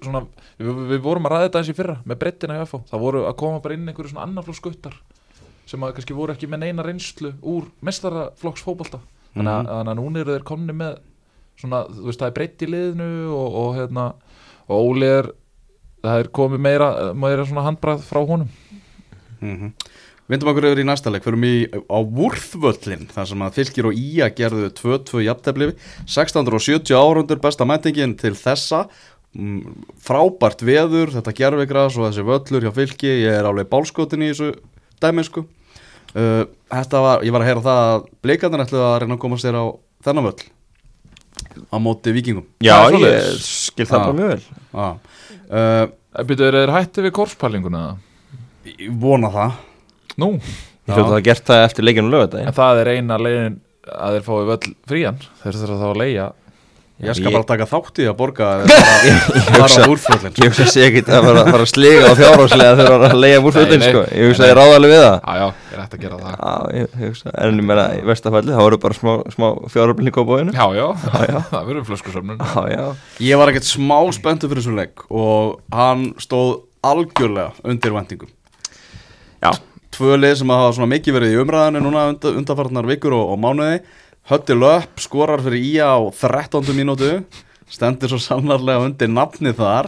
svona, 0.03 0.21
við, 0.59 0.71
við, 0.91 0.99
vorum 1.01 1.25
að 1.27 1.31
ræða 1.35 1.45
þetta 1.47 1.59
eins 1.61 1.69
í 1.69 1.77
fyrra 1.77 1.97
með 2.05 2.19
breyttina 2.21 2.57
í 2.57 2.63
FH, 2.65 2.79
það 2.91 2.99
voru 3.03 3.21
að 3.27 3.35
koma 3.41 3.59
bara 3.63 3.73
inn 3.77 3.87
einhverju 3.91 4.11
svona 4.13 4.25
annarflokksguttar 4.27 4.97
sem 5.67 5.83
að 5.83 5.93
kannski 5.97 6.15
voru 6.15 6.33
ekki 6.35 6.47
með 6.47 6.63
neina 6.63 6.83
reynslu 6.85 7.33
úr 7.43 7.67
mestaraflokks 7.83 8.63
fótbolta 8.63 8.99
þannig, 9.35 9.51
að, 9.51 9.63
Mhm. 9.63 9.71
þannig 9.73 9.91
að 9.91 9.99
núna 9.99 10.19
eru 10.23 10.35
þeir 10.37 10.43
komni 10.47 10.73
með 10.73 10.99
svona, 11.57 11.79
þú 11.89 12.05
veist, 12.07 12.19
það 12.21 12.27
er 12.27 12.35
breytt 12.37 12.61
í 12.61 12.69
liðinu 12.71 13.09
og, 13.33 13.55
og 13.63 13.75
hérna, 13.75 14.05
og 14.69 14.75
Óli 14.91 15.05
er 15.09 15.31
það 16.05 16.23
er 16.23 16.31
komið 16.39 16.63
meira, 16.67 16.89
meira 17.17 17.45
svona 17.47 17.65
handbrað 17.67 18.03
frá 18.07 18.21
honum. 18.23 18.51
Mm 19.41 19.73
Vindum 20.27 20.49
okkur 20.51 20.65
yfir 20.67 20.81
í 20.81 20.83
næsta 20.83 21.07
leik, 21.07 21.23
förum 21.23 21.45
í 21.47 21.53
á 21.71 21.97
Vúrþvöllin, 22.03 23.05
þar 23.15 23.27
sem 23.29 23.43
að 23.45 23.53
Fylkir 23.55 23.85
og 23.87 23.95
Ía 23.95 24.25
gerðu 24.35 24.67
2-2 24.75 25.21
jafntefli, 25.23 25.69
1670 26.03 26.97
árundur 26.99 27.39
besta 27.39 27.63
mætingin 27.63 28.17
til 28.19 28.33
þessa. 28.35 28.89
Mm, 29.37 29.85
frábært 30.03 30.65
veður, 30.67 31.13
þetta 31.15 31.35
gerfigras 31.37 31.95
og 31.95 32.09
þessi 32.09 32.27
völlur 32.27 32.67
hjá 32.67 32.73
fylki, 32.75 33.13
ég 33.23 33.39
er 33.39 33.47
alveg 33.47 33.69
bálskotin 33.71 34.25
í 34.25 34.33
þessu 34.33 34.51
dæmi 34.99 35.23
sko. 35.27 35.45
Uh, 36.11 36.43
Þetta 36.67 37.01
var, 37.03 37.23
ég 37.23 37.31
var 37.31 37.43
að 37.43 37.47
heyra 37.47 37.63
það 37.63 37.81
að 37.87 38.05
bleikarnir 38.25 38.63
ætluðu 38.63 38.83
að 38.83 38.95
reyna 39.03 39.15
að 39.15 39.21
koma 39.23 39.37
sér 39.39 39.55
á 39.55 39.65
þennan 40.03 40.27
völl. 40.27 40.47
Á 41.71 41.77
móti 41.79 42.11
vikingum 42.15 42.47
Já, 42.63 42.89
ég 42.97 43.37
skil 43.45 43.85
það 43.87 44.01
bara 44.01 44.15
mjög 44.17 44.31
vel. 44.33 44.41
Já, 44.73 44.87
uh, 44.89 45.16
Býtu, 45.47 46.43
er 46.47 46.57
þeir 46.61 46.73
hætti 46.75 47.03
við 47.05 47.13
korspælinguna? 47.15 47.83
ég 48.67 48.89
vona 48.99 49.29
það. 49.31 49.53
Nú, 50.19 50.31
Ég 50.87 50.95
hljóta 50.95 51.03
að 51.03 51.13
hafa 51.13 51.23
gert 51.27 51.47
það 51.47 51.63
eftir 51.67 51.85
leikinu 51.87 52.11
lögadaginn 52.11 52.49
en 52.49 52.55
það 52.55 52.81
er 52.81 52.89
eina 52.95 53.17
leiðin 53.19 53.55
að 53.91 54.17
þeir 54.17 54.25
fái 54.27 54.45
völl 54.49 54.69
frían. 54.87 55.17
Þeir 55.43 55.57
þurfa 55.61 55.79
þá 55.81 55.87
að 55.87 55.99
leia 56.01 56.27
Ég 56.97 57.13
skal 57.13 57.29
Ég- 57.29 57.35
bara 57.37 57.45
taka 57.45 57.65
þátt 57.69 57.99
í 58.01 58.05
að 58.09 58.15
borga 58.17 58.45
Það 58.65 59.59
var 59.61 59.69
á 59.69 59.85
úrflöllin 59.85 60.33
Ég 60.41 60.47
hugsa 60.49 60.63
að 60.65 60.69
sé 60.73 60.85
ekkit 60.87 61.09
að 61.13 61.27
fara, 61.27 61.43
að 61.53 61.65
sliga 61.69 62.07
á 62.09 62.13
fjárháslega 62.17 62.71
þegar 62.79 62.89
hann 62.95 63.03
er 63.05 63.13
að 63.13 63.19
leiða 63.21 63.41
Nei, 63.53 63.77
nei. 63.77 63.89
sko. 63.91 64.01
Ég 64.17 64.23
hugsa 64.31 64.41
að 64.41 64.49
ég 64.49 64.55
ráða 64.57 64.77
alveg 64.79 64.93
við 64.95 65.01
það. 65.03 65.17
Já, 65.21 65.33
já, 65.37 65.47
ég 65.69 65.77
hægt 65.83 65.93
að 65.93 66.01
gera 66.01 66.17
það. 66.17 66.31
Já, 66.41 66.55
ég, 66.79 66.87
ég 66.97 67.11
hugsa 67.11 67.33
En 67.37 67.61
ég 67.61 67.67
meina, 67.69 67.85
í 67.93 68.01
vestafalli, 68.09 68.55
þá 68.57 68.61
voru 68.65 68.79
bara 68.87 68.97
smá, 68.97 69.11
smá 69.35 69.47
fjárháslega 69.75 70.09
í 70.09 70.15
kópáinu 70.17 70.55
Já, 70.57 70.65
já, 70.73 70.87
Já, 71.27 71.37
það 71.53 71.69
verður 71.69 71.85
flöskusöfnun. 71.91 72.41
Ég 73.29 73.37
var 73.43 73.53
ekkert 73.53 73.69
smá 73.69 73.99
spenntur 74.17 74.49
fyrir 74.49 74.65
þessu 74.65 74.73
leik 74.81 75.05
og 75.13 75.61
hann 75.77 76.07
stóð 76.17 76.63
algjörlega 76.81 77.53
undir 77.61 77.93
vendingum 77.93 78.33
Já, 79.45 79.53
Tvö 79.93 80.17
lið 80.17 80.33
sem 80.41 80.49
hafa 80.49 80.73
svona 80.73 80.89
mikið 80.97 81.13
verið 81.15 81.31
í 81.33 81.39
umræðinu 81.45 81.79
núna 81.85 82.09
undan, 82.09 83.79
Hötti 84.27 84.55
Löpp 84.59 84.99
skorar 84.99 85.39
fyrir 85.39 85.63
Ía 85.63 85.87
á 85.87 86.03
13. 86.11 86.73
mínútu. 86.75 87.23
Stendur 87.71 88.11
svo 88.11 88.19
sannarlega 88.19 88.83
undir 88.83 89.07
nafni 89.07 89.53
þar. 89.55 89.87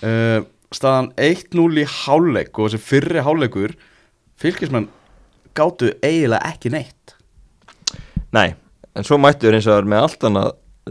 Uh, 0.00 0.40
staðan 0.72 1.12
1-0 1.20 1.82
í 1.82 1.84
háleik 1.84 2.56
og 2.58 2.72
þessi 2.72 2.80
fyrri 2.80 3.22
háleikur 3.24 3.76
fylgismenn 4.40 4.88
gátu 5.52 5.92
eiginlega 6.00 6.54
ekki 6.54 6.72
neitt. 6.72 7.16
Nei 8.32 8.56
En 8.94 9.06
svo 9.06 9.18
mættu 9.18 9.48
þér 9.48 9.58
eins 9.58 9.68
og 9.70 9.88
með 9.90 10.04
allt 10.06 10.26
annað 10.28 10.50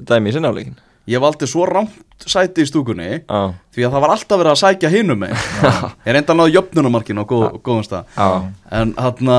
dæmi 0.10 0.32
í 0.32 0.36
sinnáleikin 0.36 0.80
Ég 1.12 1.20
valdi 1.20 1.48
svo 1.52 1.66
rámt 1.68 2.24
sæti 2.24 2.64
í 2.64 2.68
stúkunni 2.70 3.08
Já, 3.26 3.40
því 3.76 3.84
að 3.84 3.96
það 3.96 4.04
var 4.06 4.12
alltaf 4.14 4.40
verið 4.40 4.52
að 4.54 4.60
sækja 4.62 4.92
hinum 4.94 5.20
með 5.20 5.34
ég 5.34 6.14
reynda 6.16 6.32
að 6.32 6.38
náða 6.40 6.54
jöfnunumarkinu 6.54 7.26
á 7.26 7.28
góð, 7.28 7.48
góðum 7.66 7.84
stað. 7.84 8.14
Já. 8.16 8.28
En 8.80 8.94
hann 8.96 9.32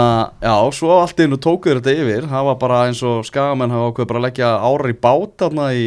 já, 0.44 0.52
svo 0.76 0.90
allt 0.98 1.16
í 1.22 1.24
hennu 1.24 1.38
tókuður 1.40 1.80
þetta 1.80 1.94
yfir. 2.04 2.28
Það 2.28 2.48
var 2.50 2.58
bara 2.60 2.82
eins 2.90 3.00
og 3.08 3.24
skagamenn 3.24 3.72
hafa 3.72 3.88
ákveð 3.94 4.10
bara 4.10 4.20
að 4.20 4.26
leggja 4.28 4.50
árar 4.60 4.92
í 4.92 4.98
bát 5.08 5.32
þarna 5.40 5.70
í, 5.72 5.86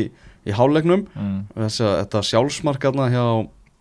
í 0.49 0.57
háleiknum 0.57 1.05
mm. 1.13 1.37
Þessi, 1.59 1.85
þetta 1.85 2.25
sjálfsmark 2.31 2.89
þarna 2.89 3.09
hjá 3.13 3.25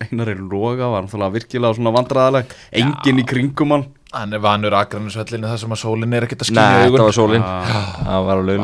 Einari 0.04 0.36
Loga 0.36 0.90
var 0.92 1.06
náttúrulega 1.06 1.32
virkilega 1.38 1.78
svona 1.78 1.96
vandræðaleg. 1.96 2.50
Enginn 2.76 3.22
í 3.22 3.24
kringum 3.24 3.72
hann. 3.72 3.86
Hann 4.12 4.36
er 4.36 4.40
vanur 4.44 4.76
aðgrannisvöllinu 4.76 5.48
þar 5.48 5.62
sem 5.64 5.72
að 5.72 5.80
sólinn 5.80 6.12
er 6.16 6.26
ekkert 6.28 6.44
að 6.44 6.52
Nei, 6.52 6.60
skilja 6.60 6.84
þetta 6.84 7.06
var 7.08 7.16
sólinn 7.16 7.46
Ah. 7.46 7.96
Það 8.04 8.28
var 8.28 8.42
alveg 8.42 8.60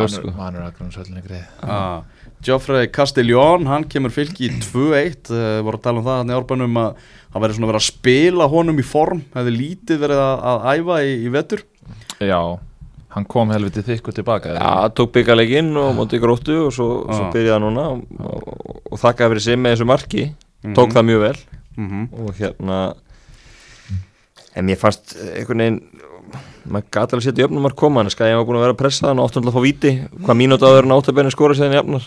ah. 2.42 2.46
Geoffrey 2.46 2.88
Castellón, 2.90 3.66
hann 3.70 3.84
kemur 3.88 4.10
fylki 4.14 4.48
í 4.48 4.56
2-1, 4.64 5.30
uh, 5.30 5.62
voru 5.62 5.78
að 5.78 5.84
tala 5.86 6.02
um 6.02 6.06
það 6.08 6.18
hann 6.22 6.32
í 6.32 6.36
árbænum 6.40 6.80
að 6.82 6.96
það 7.32 7.44
væri 7.46 7.56
svona 7.56 7.70
verið 7.70 7.80
að 7.80 7.86
spila 7.88 8.48
honum 8.52 8.82
í 8.82 8.84
form, 8.84 9.22
hefði 9.36 9.54
lítið 9.56 10.02
verið 10.02 10.20
að, 10.26 10.44
að 10.50 10.66
æfa 10.82 10.98
í, 11.06 11.12
í 11.22 11.32
vetur. 11.32 11.62
Já, 12.22 12.40
hann 13.14 13.24
kom 13.28 13.50
helviti 13.52 13.82
þykku 13.86 14.12
tilbaka 14.16 14.52
Já, 14.56 14.88
tók 14.96 15.12
byggaleginn 15.14 15.72
og 15.80 15.94
móti 15.98 16.20
gróttu 16.22 16.58
og 16.66 16.72
svo, 16.74 16.90
svo 17.08 17.26
Já. 17.28 17.32
byrjaði 17.34 17.54
hann 17.56 17.66
núna 17.66 17.86
og, 17.94 18.04
og, 18.20 18.82
og 18.92 19.00
þakkaði 19.02 19.32
fyrir 19.34 19.44
sig 19.46 19.58
með 19.62 19.74
þessu 19.76 19.88
marki. 19.90 20.26
Tók 20.62 20.88
Mhm. 20.88 20.94
það 20.98 21.08
mjög 21.08 21.20
vel. 21.26 21.38
Mm 21.76 22.04
og 22.12 22.34
hérna 22.36 22.78
en 24.54 24.66
mér 24.68 24.76
fannst 24.80 25.14
einhvern 25.16 25.62
veginn 25.64 25.78
maður 26.68 26.86
gæti 26.92 27.14
alveg 27.16 27.24
setja 27.26 27.44
jöfnumar 27.46 27.74
koma 27.76 28.02
en 28.04 28.10
skæði 28.12 28.36
var 28.38 28.44
búin 28.48 28.58
að 28.60 28.64
vera 28.66 28.74
að 28.76 28.80
pressa 28.82 29.08
hann 29.08 29.20
og 29.20 29.28
áttum 29.30 29.48
að 29.48 29.56
fá 29.56 29.62
víti. 29.64 29.92
Hvað 30.22 30.38
mínúti 30.38 30.68
áður 30.68 30.84
en 30.86 30.94
áttabenni 30.96 31.32
skora 31.34 31.56
séðan 31.58 31.78
jafnar 31.80 32.06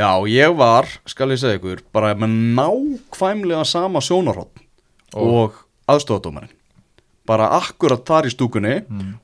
Já, 0.00 0.12
ég 0.32 0.54
var, 0.56 0.88
skal 1.08 1.34
ég 1.34 1.40
segja 1.42 1.58
ykkur, 1.58 1.82
bara 1.92 2.14
með 2.16 2.32
nákvæmlega 2.56 3.66
sama 3.68 4.00
sjónarhótt 4.00 4.62
og 5.12 5.58
aðstofadómarinn. 5.90 6.54
Bara 7.28 7.50
akkurat 7.58 8.00
þar 8.08 8.30
í 8.30 8.32
stúkunni 8.32 8.78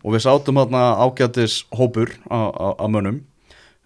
og 0.04 0.12
við 0.12 0.26
sátum 0.26 0.61
hérna 0.61 0.83
ágætis 1.00 1.62
hópur 1.73 2.12
að 2.28 2.92
mönnum. 2.92 3.23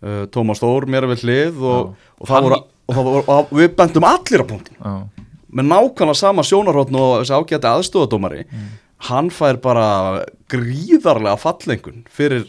Uh, 0.00 0.24
Tómas 0.32 0.62
Þór 0.62 0.86
mér 0.88 1.04
við 1.10 1.26
hlið 1.26 1.58
og, 1.60 1.90
og, 2.16 2.28
það 2.28 2.46
voru, 2.46 2.58
og, 2.88 2.94
það 2.96 3.08
voru, 3.10 3.24
og 3.34 3.50
við 3.58 3.74
bendum 3.76 4.06
allir 4.08 4.42
á 4.42 4.46
punktin. 4.48 4.78
Já, 4.80 5.26
Með 5.50 5.66
nákvæmlega 5.66 6.16
sama 6.16 6.44
sjónarhótt 6.46 6.94
og 6.94 7.10
þessi 7.20 7.36
ágæti 7.36 7.68
aðstofadómari, 7.68 8.44
hann 9.10 9.28
fær 9.34 9.60
bara 9.60 9.86
gríðarlega 10.50 11.36
fallengun 11.42 12.04
fyrir 12.10 12.48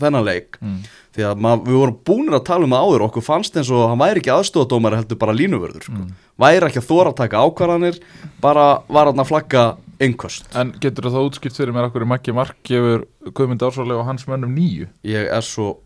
þennan 0.00 0.26
leik 0.26 0.58
mm. 0.60 0.80
Því 1.16 1.26
að 1.30 1.40
mað, 1.46 1.64
við 1.66 1.78
vorum 1.80 1.96
búinir 2.10 2.36
að 2.38 2.44
tala 2.50 2.68
um 2.68 2.74
það 2.76 2.84
áður 2.86 3.04
og 3.04 3.08
okkur 3.10 3.26
fannst 3.26 3.56
eins 3.56 3.72
og 3.72 3.86
hann 3.90 4.02
væri 4.02 4.22
ekki 4.22 4.34
aðstofadómari 4.34 5.00
heldur 5.00 5.20
bara 5.22 5.36
línuvörður 5.36 5.88
sko. 5.88 6.04
væri 6.44 6.68
ekki 6.68 6.82
að 6.82 6.88
þóra 6.90 7.12
að 7.14 7.18
taka 7.22 7.42
ákvarðanir 7.46 7.98
bara 8.44 8.66
var 8.92 9.10
hann 9.10 9.24
að 9.24 9.30
flagga 9.32 9.64
einhverst 9.96 10.52
En 10.60 10.74
getur 10.82 11.08
það 11.08 11.30
útskipt 11.30 11.56
fyrir 11.56 11.72
mér 11.72 11.88
akkur 11.88 12.04
í 12.04 12.10
Maggi 12.12 12.36
Mark 12.36 12.60
gefur 12.68 13.06
Guðmund 13.32 13.64
Ársólega 13.64 14.02
og 14.02 14.08
hans 14.10 14.28
mönnum 14.28 14.52
nýju 14.52 14.90
ég 15.08 15.32
er 15.32 15.44
svo 15.46 15.78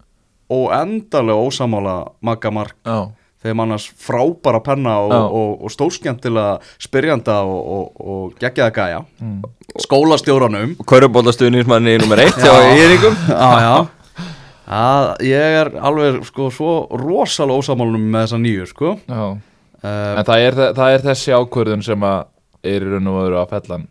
óendalega 0.51 1.39
ósamála 1.39 1.97
Magga 2.27 2.51
Mark. 2.51 2.75
Já, 2.83 3.07
þegar 3.41 3.57
mannars 3.57 3.87
frábæra 4.03 4.61
penna 4.67 4.97
og, 5.01 5.15
og, 5.15 5.53
og 5.65 5.71
stórskjöntilega 5.73 6.59
spyrjanda 6.83 7.39
og, 7.47 7.61
og, 7.77 8.03
og 8.03 8.35
geggjaða 8.43 8.75
gæja. 8.75 8.99
Mm. 9.23 9.39
skólastjóranum. 9.81 10.75
Kaurubóllastuðnismanni 10.91 11.95
nummer 12.03 12.19
eitt 12.25 12.37
hjá 12.43 12.51
Já. 12.51 12.75
Íringum 12.83 13.15
já, 13.31 13.51
já. 13.63 13.77
Að, 14.71 15.09
ég 15.27 15.57
er 15.61 15.73
alveg 15.83 16.21
sko, 16.29 16.51
svo 16.55 16.75
rosalega 17.01 17.59
ósamálunum 17.63 18.05
með 18.13 18.27
þessa 18.29 18.43
nýju 18.45 18.67
sko. 18.71 18.93
já. 19.11 19.25
uh, 19.83 20.19
En 20.21 20.27
það 20.29 20.45
er, 20.49 20.61
það 20.79 20.93
er 20.99 21.07
þessi 21.11 21.33
ákvörðun 21.35 21.83
sem 21.87 22.05
að 22.07 22.21
er 22.71 22.85
í 22.85 22.93
raun 22.93 23.09
og 23.11 23.25
öðru 23.25 23.41
að 23.41 23.49
fellan 23.57 23.89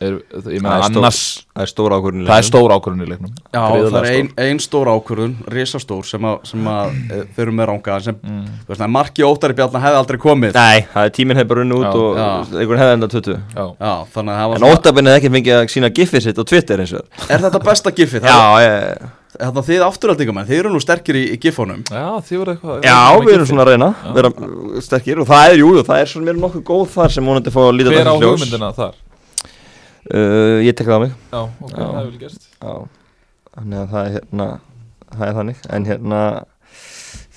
er, 0.00 0.14
Ég 0.48 0.62
meina 0.62 0.78
Það 0.78 0.78
er 0.78 0.84
stór- 0.88 0.98
annars 1.02 1.20
það 1.54 1.62
er 1.64 1.70
stóra 1.72 1.96
ákvörðin 1.98 2.26
Það 2.28 2.38
er 2.40 2.46
stór 2.48 2.74
ákvörðun 2.74 3.02
í 3.04 3.08
leiknum 3.12 3.32
Já, 3.36 3.58
það 3.58 3.72
Gríðarlega 3.74 3.98
er 3.98 4.16
ein, 4.18 4.28
stór. 4.30 4.44
ein 4.48 4.60
stór 4.64 4.90
ákvörðun, 4.94 5.34
risastór 5.54 6.06
sem 6.08 6.26
að, 6.30 6.36
sem 6.50 6.68
að 6.72 6.92
e, 6.98 7.18
þeir 7.36 7.44
eru 7.46 7.54
með 7.58 7.68
ranga 7.72 7.98
sem, 8.08 8.18
Mm. 8.22 8.44
þú 8.64 8.72
veist, 8.72 8.84
að 8.86 8.92
marki 8.94 9.26
óttari 9.26 9.56
bjarnar 9.58 9.84
hefði 9.86 10.00
aldrei 10.02 10.18
komið 10.22 10.54
nei, 10.58 10.80
það 10.94 11.04
er 11.10 11.14
tíminn 11.18 11.36
hefur 11.42 11.50
bara 11.52 11.60
runni 11.64 11.78
út 11.78 11.86
Já. 11.86 11.92
og 11.98 12.58
einhvern 12.62 12.82
hefði 12.84 12.96
enda 12.98 13.08
20 13.14 13.38
Já, 13.58 13.64
Já, 13.78 13.94
þannig 14.14 14.32
að 14.32 14.38
það 14.42 14.48
var 14.48 14.56
en 14.62 14.68
óttabenni 14.72 15.10
hefði 15.12 15.20
ekki 15.22 15.34
fengið 15.36 15.58
að 15.58 15.70
sína 15.74 15.90
giffið 15.98 16.22
sitt 16.28 16.38
á 16.38 16.44
Twitter 16.48 16.82
eins 16.86 16.94
og 16.94 17.04
það 17.18 17.34
Er 17.36 17.44
þetta 17.48 17.62
besta 17.68 17.90
gifið? 17.98 18.28
já, 18.30 18.40
ég, 18.64 19.08
Þetta 19.38 19.62
þið 19.68 19.82
afturhaldingamenn, 19.86 20.46
þið 20.48 20.58
eru 20.58 20.70
nú 20.74 20.80
sterkir 20.82 21.14
í, 21.14 21.20
í 21.34 21.36
gifunum 21.38 21.84
já 21.86 22.06
þið 22.26 22.38
voru 22.40 22.54
eitthvað 22.56 22.86
já, 22.88 22.94
við 23.22 23.34
erum 23.36 23.46
svona 23.46 23.62
að 23.62 23.68
reyna 23.70 23.88
vera 24.16 24.30
uh, 24.34 24.78
sterkir 24.82 25.20
og 25.22 25.28
það 25.28 25.50
er, 25.52 25.58
jú, 25.60 25.68
jú, 25.76 25.84
það 25.86 26.00
er 26.02 26.10
svona 26.10 26.26
mér 26.26 26.40
nokkuð 26.42 26.64
góð 26.66 26.88
þar 26.96 27.14
sem 27.14 27.28
vonandi 27.30 27.52
fá 27.54 27.60
að 27.62 27.76
líta 27.78 27.92
Hver 27.92 28.00
á 28.02 28.04
dagsins 28.08 28.24
ljós. 28.24 28.32
hugmyndina 28.42 28.70
þar? 28.80 28.96
uh, 30.10 30.58
ég 30.66 30.74
tek 30.74 30.90
það 30.90 30.98
á 30.98 31.02
mig 31.04 31.12
Já, 31.30 31.38
ok, 31.38 31.70
Já. 31.70 31.84
það 31.84 32.00
er 32.00 32.08
vel 32.08 32.18
gert 32.24 32.48
Já, 32.58 32.74
þannig 33.54 33.78
að 33.84 33.92
það 33.94 34.02
er 34.08 34.16
hérna 34.18 34.48
það 35.14 35.26
er 35.28 35.36
þannig, 35.38 35.62
en 35.78 35.88
hérna 35.92 36.22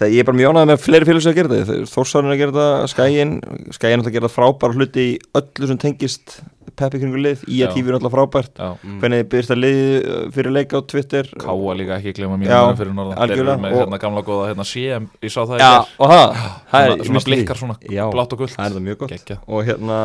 það 0.01 0.15
ég 0.15 0.23
er 0.23 0.29
bara 0.31 0.39
mjög 0.41 0.53
ánægð 0.55 0.71
með 0.71 0.81
fleiri 0.85 1.07
félags 1.11 1.27
að 1.31 1.37
gera 1.39 1.57
þetta. 1.59 1.81
Þórsarinn 1.91 2.33
að 2.33 2.41
gera 2.41 2.55
þetta, 2.55 2.87
Skæin 2.95 3.35
Skæin 3.77 4.01
að 4.05 4.15
gera 4.17 4.29
frábæra 4.31 4.77
hluti 4.79 5.05
í 5.11 5.19
öllu 5.37 5.69
sem 5.71 5.79
tengist 5.81 6.41
Peppi 6.81 7.01
kringu 7.01 7.19
lið, 7.19 7.41
í 7.51 7.57
að 7.65 7.73
tífi 7.75 7.89
er 7.91 7.95
alltaf 7.97 8.13
frábært. 8.13 8.53
Já, 8.55 8.69
hvernig 9.01 9.25
byrst 9.29 9.51
að 9.51 9.59
lið 9.59 9.79
uh, 10.07 10.21
fyrir 10.33 10.53
leik 10.55 10.71
á 10.71 10.79
Twitter? 10.87 11.27
Káa 11.41 11.73
líka 11.75 11.97
ekki 11.97 12.13
glema 12.15 12.37
Já, 12.39 12.61
mínum 12.63 12.77
fyrir 12.79 12.93
norðan. 12.95 13.17
Þeir 13.17 13.23
algjörlega, 13.25 13.55
eru 13.57 13.63
með 13.65 13.73
og- 13.75 13.81
hérna 13.81 13.99
gamla 14.05 14.23
góða 14.29 14.45
hérna 14.53 14.65
CM 14.69 15.09
Ég 15.21 15.33
sá 15.35 15.41
það 15.43 15.59
er 15.59 15.67
Svona, 15.99 16.95
svona 17.03 17.19
því. 17.21 17.27
blikkar 17.27 17.59
svona 17.59 17.75
Já, 17.91 18.05
blátt 18.13 18.33
og 18.37 18.39
gult. 18.45 18.55
það 18.55 18.69
er 18.69 18.77
það 18.77 18.85
mjög 18.87 18.97
gott. 19.03 19.11
Gekkja 19.17 19.37
og 19.51 19.67
hérna, 19.67 19.99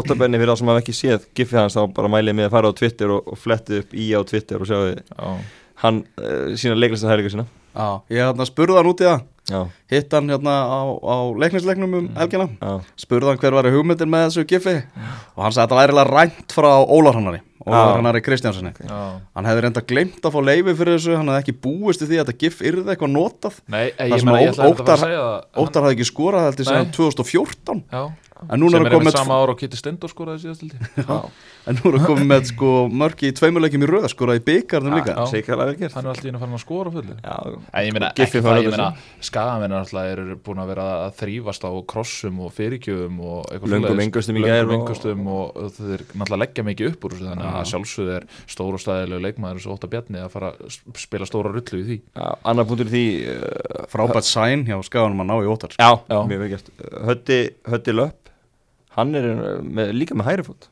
óttabenni 0.00 0.40
fyrir 0.40 0.52
það 0.54 0.60
sem 0.62 0.72
hafa 0.72 0.82
ekki 0.82 0.96
séð 0.96 1.28
giffið 1.36 1.60
hans, 1.60 1.76
þá 1.76 1.82
bara 2.00 2.12
mælið 2.16 2.38
með 2.40 2.48
að 2.48 2.54
fara 2.56 2.72
á 2.72 2.78
Twitter 2.80 3.14
og, 3.14 3.30
og 3.34 3.38
flettið 3.44 3.82
upp 3.84 3.94
í 3.94 4.08
á 4.16 4.20
Twitter 4.32 4.64
og 4.64 4.70
sjáu 4.70 4.82
Já, 4.96 5.30
hann 5.84 6.02
uh, 6.20 6.56
sína 6.56 6.78
leiklistar 6.78 7.12
hæringu 7.12 7.32
sína 7.36 7.46
Já, 7.74 8.00
ég 8.10 8.18
hérna 8.24 8.46
spurði 8.48 8.76
hann 8.80 8.88
út 8.90 9.00
í 9.04 9.06
það. 9.10 9.20
Hitt 9.90 10.12
hann 10.14 10.28
hérna 10.30 10.52
á, 10.62 10.80
á 10.94 11.16
leiknisleiknum 11.42 11.94
um 11.98 12.08
helgina. 12.14 12.44
Já, 12.60 12.72
Spurði 13.02 13.30
hann 13.32 13.38
hver 13.42 13.56
var 13.56 13.66
hugmyndin 13.72 14.10
með 14.12 14.28
þessu 14.28 14.44
gifi 14.46 14.74
Og 15.34 15.40
hann 15.42 15.54
sagði 15.56 15.64
að 15.64 15.70
þetta 15.72 15.78
væri 15.80 16.04
rænt 16.14 16.54
frá 16.54 16.68
Ólar 16.86 17.16
Hannari. 17.18 17.40
Ólar 17.66 17.96
Hannari 17.98 18.22
Kristjánssoni 18.24 18.70
já 18.78 19.00
Hann 19.34 19.48
hefði 19.50 19.64
reynda 19.66 19.82
glemt 19.90 20.22
að 20.24 20.36
fá 20.36 20.40
leifi 20.46 20.76
fyrir 20.78 20.94
þessu. 20.96 21.16
Hann 21.18 21.32
hefði 21.32 21.42
ekki 21.42 21.56
búist 21.66 22.04
í 22.04 22.08
því 22.08 22.20
að 22.20 22.22
þetta 22.30 22.38
gif 22.44 22.62
yrði 22.70 22.86
eitthvað 22.94 23.12
notað. 23.16 23.58
Nei, 23.74 23.90
Það 23.98 24.14
ég 24.14 24.22
sem 24.22 24.30
að 24.34 24.62
Óttar- 24.70 25.02
segja 25.02 25.24
það 25.26 25.64
Óttar 25.64 25.82
hafði 25.88 25.96
ekki 25.98 26.08
skorað 26.12 26.60
Nei. 26.60 26.64
sem 26.70 26.90
2014 27.00 27.82
Já, 27.90 28.02
sem 28.70 28.80
er 28.80 28.86
er 28.90 28.94
einmitt 28.96 29.06
með 29.10 29.16
sama 29.18 29.36
ára 29.42 29.52
og 29.54 29.58
Kitty 29.60 29.76
Stendur 29.80 30.10
skoraði 30.12 30.42
síðast 30.44 30.62
held 30.64 30.74
ég. 30.74 31.06
Já, 31.06 31.18
En 31.68 31.76
nú 31.76 31.90
er 31.90 31.96
að 32.00 32.06
koma 32.08 32.24
með 32.24 32.46
sko 32.48 32.68
mörki 32.88 33.28
í 33.28 33.34
tveimuleikjum 33.36 33.82
í 33.84 33.88
röða 33.90 34.08
skora 34.08 34.34
í 34.38 34.40
byggarnum 34.46 34.94
líka. 34.96 35.12
gert. 35.82 35.92
Hann 35.98 36.06
er 36.06 36.10
alltaf 36.14 36.28
inn 36.30 36.38
að 36.38 36.44
fara 36.44 36.56
að 36.56 36.62
skora 36.64 36.92
fullu. 36.94 37.16
Já, 37.20 37.34
En 37.76 37.84
ég 37.84 37.92
meina, 37.92 38.08
meina 38.72 38.86
skagamenn 39.28 39.74
alltaf 39.76 40.08
eru 40.14 40.36
búin 40.40 40.62
að 40.64 40.70
vera 40.72 40.86
að 41.04 41.18
þrýfast 41.20 41.66
á 41.68 41.70
krossum 41.92 42.40
og 42.46 42.54
fyrirgjöfum 42.56 43.20
og 43.20 43.44
eitthvað 43.52 43.74
Löngum 43.74 44.00
Löngum 44.64 44.80
og- 44.80 44.88
og, 45.30 45.60
og 45.60 45.70
þeir 45.76 46.04
náttúrulega 46.16 46.40
leggja 46.40 46.64
mikið 46.70 46.90
upp 46.94 47.04
úr 47.04 47.14
þessu 47.18 47.28
þannig 47.28 47.50
að 47.60 47.68
sjálfsögðu 47.74 48.16
er 48.16 48.26
stór 48.56 48.72
og 48.72 48.80
stæðilegu 48.80 49.20
leikmaður 49.28 49.60
svo 49.66 49.76
ótt 49.76 49.84
að 49.84 49.92
bjarni 49.94 50.24
að 50.24 50.30
fara 50.32 50.52
að 50.56 50.72
sp- 50.72 50.96
spila 51.04 51.28
stóra 51.28 51.52
rullu 51.52 51.82
í 51.82 51.86
því. 51.90 52.00
Annar 52.44 52.64
punktur 52.64 52.88
í 52.88 52.94
því 52.96 53.04
uh, 53.36 53.84
Frábært 53.92 54.24
sæn 54.28 54.64
hjá 54.64 54.80
skaganum 54.88 55.20
að 55.20 55.28
ná 55.28 55.36
í 55.44 55.50
óttar. 55.52 55.76
Hötti 57.68 57.92
Löpp 57.94 58.29
Hann 58.98 59.10
er 59.18 59.24
uh, 59.30 59.34
með, 59.62 59.86
líka 59.96 60.14
með 60.18 60.26
hæri 60.32 60.44
fót 60.50 60.64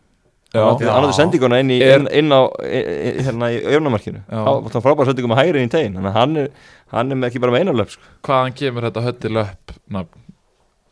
Já. 0.49 0.63
Hann 0.65 0.81
hafði 1.05 1.13
sendinguna 1.19 1.59
inn, 1.61 1.71
í, 1.75 1.77
Er- 1.85 1.99
inn, 2.01 2.07
inn 2.23 2.31
á 2.33 2.41
inn, 2.65 3.21
hérna 3.27 3.47
í 3.53 3.59
öfnamarkinu 3.69 4.21
Já. 4.23 4.39
Það 4.47 4.73
var 4.79 4.85
frábæra 4.87 5.09
sendingu 5.11 5.29
með 5.29 5.41
hæri 5.43 5.59
inn 5.61 5.69
í 5.69 5.73
tegin 5.75 5.99
hann 6.15 6.33
er, 6.41 6.47
hann 6.95 7.13
er 7.13 7.27
ekki 7.29 7.43
bara 7.43 7.53
með 7.53 7.61
einar 7.67 7.77
löp 7.83 7.91
sko. 7.93 8.01
Hvaðan 8.25 8.57
kemur 8.57 8.87
þetta 8.89 9.05
hötti 9.05 9.29
löpp 9.37 9.65
nafn? 9.93 10.17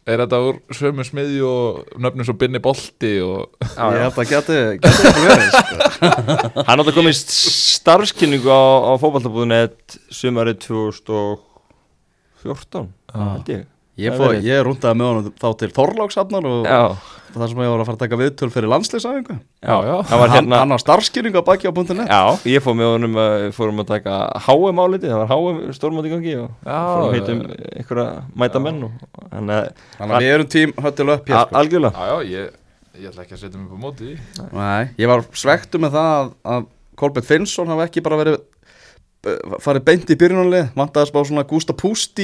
Er 0.07 0.21
þetta 0.23 0.39
úr 0.45 0.57
sömu 0.77 1.03
smiðju 1.09 1.47
og 1.51 1.97
nöfnum 1.99 2.23
svo 2.29 2.37
binni 2.39 2.61
bolti 2.63 3.15
og 3.27 3.41
Ég 3.65 3.97
held 4.05 4.19
að 4.23 4.29
geti, 4.31 4.59
geti 4.85 5.25
verið 5.25 5.51
sko. 5.57 5.77
Hann 6.69 6.79
átti 6.79 6.93
að 6.93 6.99
koma 7.01 7.11
í 7.11 7.17
starfskynningu 7.17 8.47
á, 8.53 8.55
á 8.87 8.93
fótballtabúðunet 9.03 9.97
sumarið 10.15 10.57
2014 10.69 12.87
held 13.17 13.49
ég 13.57 13.65
Ég, 13.97 14.13
fó, 14.13 14.27
ég 14.35 14.59
rundaði 14.67 14.99
með 15.01 15.07
honum 15.09 15.29
þá 15.41 15.47
til 15.63 15.69
Þorlákshafnar 15.73 16.47
og 16.51 16.67
Já, 16.69 16.81
það 17.33 17.47
sem 17.53 17.61
ég 17.65 17.71
var 17.73 17.81
að 17.81 17.87
fara 17.89 17.97
að 17.97 18.03
taka 18.03 18.19
viðtöl 18.21 18.49
fyrir 18.53 18.69
landsleisæfingu 18.69 19.37
Já, 19.37 19.77
já. 19.89 19.95
Það 20.11 20.21
var 20.21 20.33
hann, 20.33 20.37
hérna 20.37 20.59
hann 20.61 20.75
á 20.77 20.79
starfskýringu 20.83 21.41
að 21.41 21.47
baki 21.47 21.71
á 21.71 21.73
.net. 21.73 22.03
Já, 22.13 22.21
ég 22.53 22.65
fór 22.67 22.77
með 22.77 22.91
honum 22.93 23.17
að 23.23 23.45
fórum 23.57 23.81
að 23.81 23.89
taka 23.95 24.19
HM 24.45 24.83
áliti, 24.85 25.09
það 25.09 25.23
var 25.23 25.33
HM 25.33 25.73
stórmáti 25.79 26.13
gangi 26.13 26.35
og 26.43 26.51
Já, 26.69 26.77
fórum 26.93 27.17
heitum 27.17 27.41
einhverja 27.73 28.07
mæta 28.45 28.63
menn 28.67 28.83
og 28.85 29.07
hann 29.33 29.55
er 29.57 29.71
Þannig 29.97 30.17
að 30.19 30.27
við 30.27 30.35
erum 30.37 30.51
tím 30.57 30.75
höttil 30.85 31.09
upp 31.17 31.33
hér 31.33 31.41
sko. 31.47 31.57
algjörlega. 31.63 31.93
Já, 31.97 32.13
já, 32.13 32.37
ég, 32.37 32.61
ég 33.01 33.09
ætla 33.15 33.25
ekki 33.25 33.37
að 33.39 33.43
setja 33.47 33.63
mig 33.63 33.71
upp 33.71 33.81
á 33.81 33.85
móti 33.87 34.13
Nei, 34.53 34.93
ég 35.01 35.09
var 35.15 35.25
svektu 35.33 35.81
með 35.81 35.97
það 35.97 36.11
að, 36.21 36.31
að 36.57 36.69
Kolbett 37.01 37.29
Finnsson 37.33 37.73
hafi 37.73 37.89
ekki 37.89 38.05
bara 38.05 38.21
verið 38.21 38.37
uh, 38.41 39.57
farið 39.65 39.89
beint 39.89 40.13
í 40.13 40.17
byrjunarlið. 40.21 40.71
Vantaði 40.77 41.05
að 41.05 41.11
spá 41.11 41.19
svona 41.29 41.49
Gústa 41.49 41.75
Púst 41.77 42.17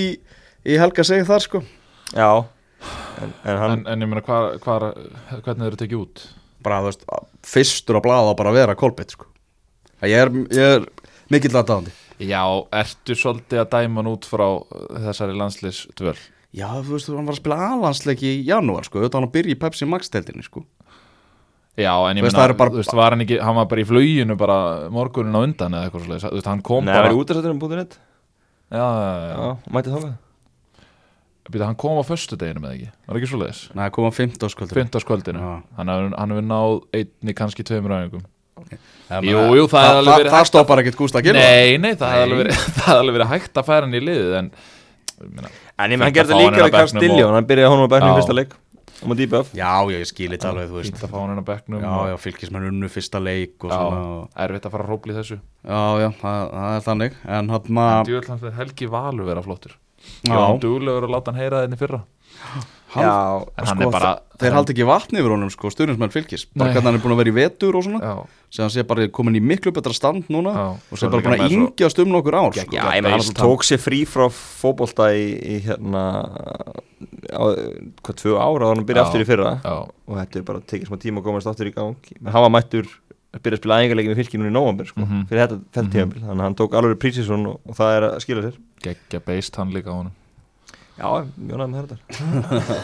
í, 0.67 0.77
Helga 0.81 1.05
segi 1.07 1.27
þar 1.29 1.45
sko. 1.47 1.63
Já, 2.13 2.29
en, 3.23 3.35
en 3.45 3.61
hann 3.63 3.75
En, 3.79 3.85
en 3.95 4.05
ég 4.05 4.11
meina, 4.11 4.23
hvar, 4.27 4.57
hvar, 4.63 4.89
hvernig 5.43 5.71
eru 5.71 5.81
tekið 5.81 6.01
út? 6.03 6.25
bara 6.63 6.79
þú 6.79 6.91
veist, 6.93 7.01
fyrstur 7.47 7.99
á 7.99 8.01
blaða 8.05 8.37
bara 8.39 8.53
að 8.53 8.59
vera 8.61 8.77
Kolbett 8.79 9.15
sko. 9.17 9.27
Ég 10.07 10.15
er, 10.19 10.31
ég 10.55 10.77
er 10.79 10.85
mikill 11.33 11.57
aðdáðandi 11.59 11.95
Já, 12.23 12.43
ertu 12.79 13.17
svolítið 13.19 13.63
að 13.65 13.73
dæma 13.73 13.99
hann 14.03 14.11
út 14.13 14.29
frá 14.31 14.45
uh, 14.47 14.85
þessari 15.09 15.35
landslis 15.39 15.81
dvöl? 15.99 16.15
Já, 16.55 16.69
þú 16.85 16.95
veist, 16.95 17.11
hann 17.11 17.27
var 17.27 17.35
að 17.35 17.41
spila 17.41 17.59
alansleik 17.73 18.23
í 18.29 18.33
janúar 18.47 18.87
sko, 18.87 19.01
auðvitað 19.01 19.19
hann 19.19 19.29
að 19.31 19.35
byrja 19.35 19.57
í 19.57 19.61
Pepsi 19.63 19.89
Max-teldinni 19.89 20.47
sko. 20.47 20.63
Já, 21.81 21.95
en 22.05 22.21
ég 22.21 22.27
meina, 22.27 22.37
það 22.37 22.55
þú 22.61 22.83
veist, 22.83 22.95
var 22.99 23.17
hann 23.17 23.25
ekki, 23.25 23.39
hann 23.41 23.57
var 23.57 23.71
bara 23.71 23.83
í 23.83 23.87
fluginu 23.89 24.37
bara 24.39 24.59
morgunin 24.93 25.39
á 25.39 25.41
undan 25.41 25.79
eða 25.79 25.89
eitthvað 25.89 26.05
svolítið, 26.05 26.27
þú 26.29 26.37
veist, 26.37 26.51
hann 26.53 26.67
kom 26.69 26.85
Nei, 26.85 26.93
það 26.93 27.01
bara 27.01 27.09
var 27.09 27.17
í 27.17 27.23
útastættunum 27.23 27.63
búið 27.63 27.79
neitt 27.81 27.97
Já, 28.73 28.85
já, 28.85 29.09
já, 29.23 29.33
Já, 29.33 29.73
mæti 29.73 29.95
þá 29.95 30.13
Býta, 31.51 31.67
hann 31.67 31.79
kom 31.79 31.99
á 31.99 32.05
föstudeginu 32.07 32.63
með 32.63 32.75
ekki, 32.77 32.91
var 33.09 33.19
ekki 33.19 33.31
svolítið 33.33 33.63
Nei, 33.79 33.87
kom 33.97 34.07
á 34.07 34.13
15 34.15 34.53
skvöldur 34.53 34.79
Fyndaskvöldinu, 34.79 35.41
Já. 35.43 35.55
hann 35.79 35.91
hefur 35.91 36.15
hann 36.21 36.35
náð 36.47 36.75
einni 36.95 37.35
kannski 37.35 37.65
tveimur 37.67 37.97
æfingum. 37.97 38.23
Ja, 39.11 39.19
Jú, 39.19 39.41
menn, 39.41 39.57
jú, 39.59 39.65
það 39.73 39.87
hefði 39.89 39.99
alveg 39.99 40.13
það, 40.13 40.21
verið 40.23 40.33
það 40.37 40.39
hægt 40.39 40.51
stoppar 40.53 40.83
ekkert 40.83 40.99
Gústa 41.01 41.19
að 41.19 41.27
gera 41.27 41.43
Nei, 41.43 41.79
nei, 41.83 41.93
það 41.99 42.13
hefði 42.15 42.27
alveg 42.29 42.43
verið, 42.45 42.61
það 42.79 43.01
hægt 43.33 43.59
að 43.59 43.67
færa 43.73 43.89
hann 43.89 43.97
í 43.99 44.03
liðið 44.07 44.37
en 44.39 44.51
ég 45.93 45.99
hann 45.99 46.07
að 46.07 46.17
gerði 46.21 46.33
það 46.33 46.43
hann 46.43 46.55
líka 46.55 46.63
á 46.63 46.67
við 46.69 46.77
Karl 46.77 46.93
Stilljón 46.93 47.37
Hann 47.37 47.49
byrjaði 47.51 47.73
honum 47.75 47.87
að 47.89 47.93
bæknum 47.97 48.17
fyrsta 48.21 48.37
leik 48.39 48.55
á 49.03 49.51
Já, 49.59 49.73
já, 49.91 49.99
ég 49.99 50.07
skilir 50.09 50.39
þetta 50.39 50.51
alveg, 50.53 50.69
þú 50.71 50.79
veist. 50.79 50.93
fínt 50.93 51.05
að 51.07 51.13
fá 51.13 51.19
hann 51.19 51.43
á 51.43 51.47
bekknum 51.51 51.83
Já, 51.83 51.95
já, 52.13 52.17
fylgismenn 52.23 52.69
unnu 52.71 52.91
fyrsta 52.93 53.23
leik 53.23 53.67
og 53.67 53.73
Já, 53.73 53.79
svona 53.83 54.45
erfitt 54.47 54.69
að 54.69 54.75
fara 54.77 54.87
að 54.87 54.93
rópli 54.93 55.17
þessu. 55.17 55.39
Já, 55.67 55.81
já, 56.05 56.09
það, 56.21 56.43
það 56.53 56.77
er 56.77 56.85
þannig 56.87 57.17
En 57.27 57.51
hann 57.57 57.73
maður 57.81 58.31
er 58.47 58.55
Helgi 58.61 58.91
Valur 58.93 59.27
vera 59.33 59.43
flottur 59.43 59.75
Já. 60.23 60.33
Já, 60.33 60.39
hann 60.47 60.61
duglegur 60.63 61.09
að 61.09 61.17
láta 61.17 61.33
hann 61.33 61.41
heyra 61.43 61.65
þenni 61.65 61.79
fyrra. 61.81 62.03
Hann, 62.93 63.05
Já, 63.07 63.13
En 63.57 63.67
hann 63.67 63.79
sko, 63.79 63.87
er 63.89 63.93
bara 63.95 64.11
Þeir 64.43 64.55
haldi 64.57 64.73
ekki 64.75 64.85
vatni 64.89 65.21
yfir 65.23 65.33
honum, 65.33 65.51
sko, 65.53 65.71
stundismenn 65.73 66.11
fylgis 66.13 66.43
Bara 66.59 66.73
hvernig 66.75 66.89
hann 66.91 66.99
er 66.99 67.03
búin 67.05 67.15
að 67.15 67.21
vera 67.23 67.31
í 67.33 67.35
vetur 67.37 67.77
og 67.79 67.85
svona. 67.87 68.01
Já, 68.03 68.43
sem 68.53 68.65
hann 68.67 68.73
sé 68.75 68.85
bara 68.89 69.07
komin 69.15 69.39
í 69.39 69.43
miklu 69.45 69.73
betra 69.73 69.95
stand 69.97 70.29
núna 70.33 70.53
Já. 70.53 70.65
og 70.93 71.01
sem 71.01 71.13
bara 71.13 71.25
búin 71.25 71.37
að 71.39 71.55
yngjast 71.57 72.03
um 72.03 72.11
nokkur 72.13 72.37
ár 72.37 72.57
sko. 72.57 72.67
Já, 72.75 72.83
ég 72.99 73.05
með 73.07 73.15
hann 73.17 73.39
tók 73.39 73.65
sér 73.69 73.81
frí 73.81 74.03
frá 74.09 74.27
fótbolta 74.35 75.09
í, 75.17 75.25
í 75.41 75.61
hérna 75.69 76.03
á, 77.33 77.45
hvað, 78.03 78.19
tvö 78.21 78.35
ára 78.37 78.69
og 78.69 78.75
hann 78.75 78.85
byrja 78.89 79.05
Já. 79.05 79.07
aftur 79.09 79.25
í 79.25 79.29
fyrra. 79.31 79.55
Já, 79.65 79.77
og 79.89 80.19
þetta 80.21 80.43
er 80.43 80.47
bara 80.51 80.65
tekið 80.75 80.91
smá 80.91 81.01
tíma 81.07 81.23
að 81.23 81.29
komast 81.31 81.49
aftur 81.53 81.71
í 81.71 81.75
gang. 81.77 82.13
Menn 82.21 82.35
hann 82.35 82.45
var 82.49 82.53
mættur 82.59 82.91
að 82.91 83.12
byrja 83.41 83.57
að 83.57 83.63
spila 83.63 83.79
æfingarleiki 83.81 84.11
með 84.13 84.21
fylkinu 84.21 84.49
í 84.51 84.53
nóvambir 84.53 84.87
sko, 84.91 85.01
Mhm. 85.01 85.23
fyrir 85.29 85.41
þetta, 85.47 85.59
þetta 85.73 85.83
Mhm. 85.87 85.93
tímabil. 85.93 86.21
Þannig 86.23 86.41
að 86.43 86.47
hann 86.49 86.55
tók 86.61 86.73
alveg 86.77 86.99
prísisson 87.01 87.47
og, 87.47 87.61
og 87.69 87.75
það 87.77 87.97
er 87.97 88.03
að 88.11 88.21
skila 88.21 88.43
sér. 88.43 88.57
Geggja 88.83 89.21
beist 89.25 89.57
hann 89.57 89.71
líka 89.73 89.89
á 89.89 89.97
honum. 89.97 90.13
Já, 90.99 91.09
mjónaði 91.41 91.71
með 91.73 91.87
þetta 91.89 91.97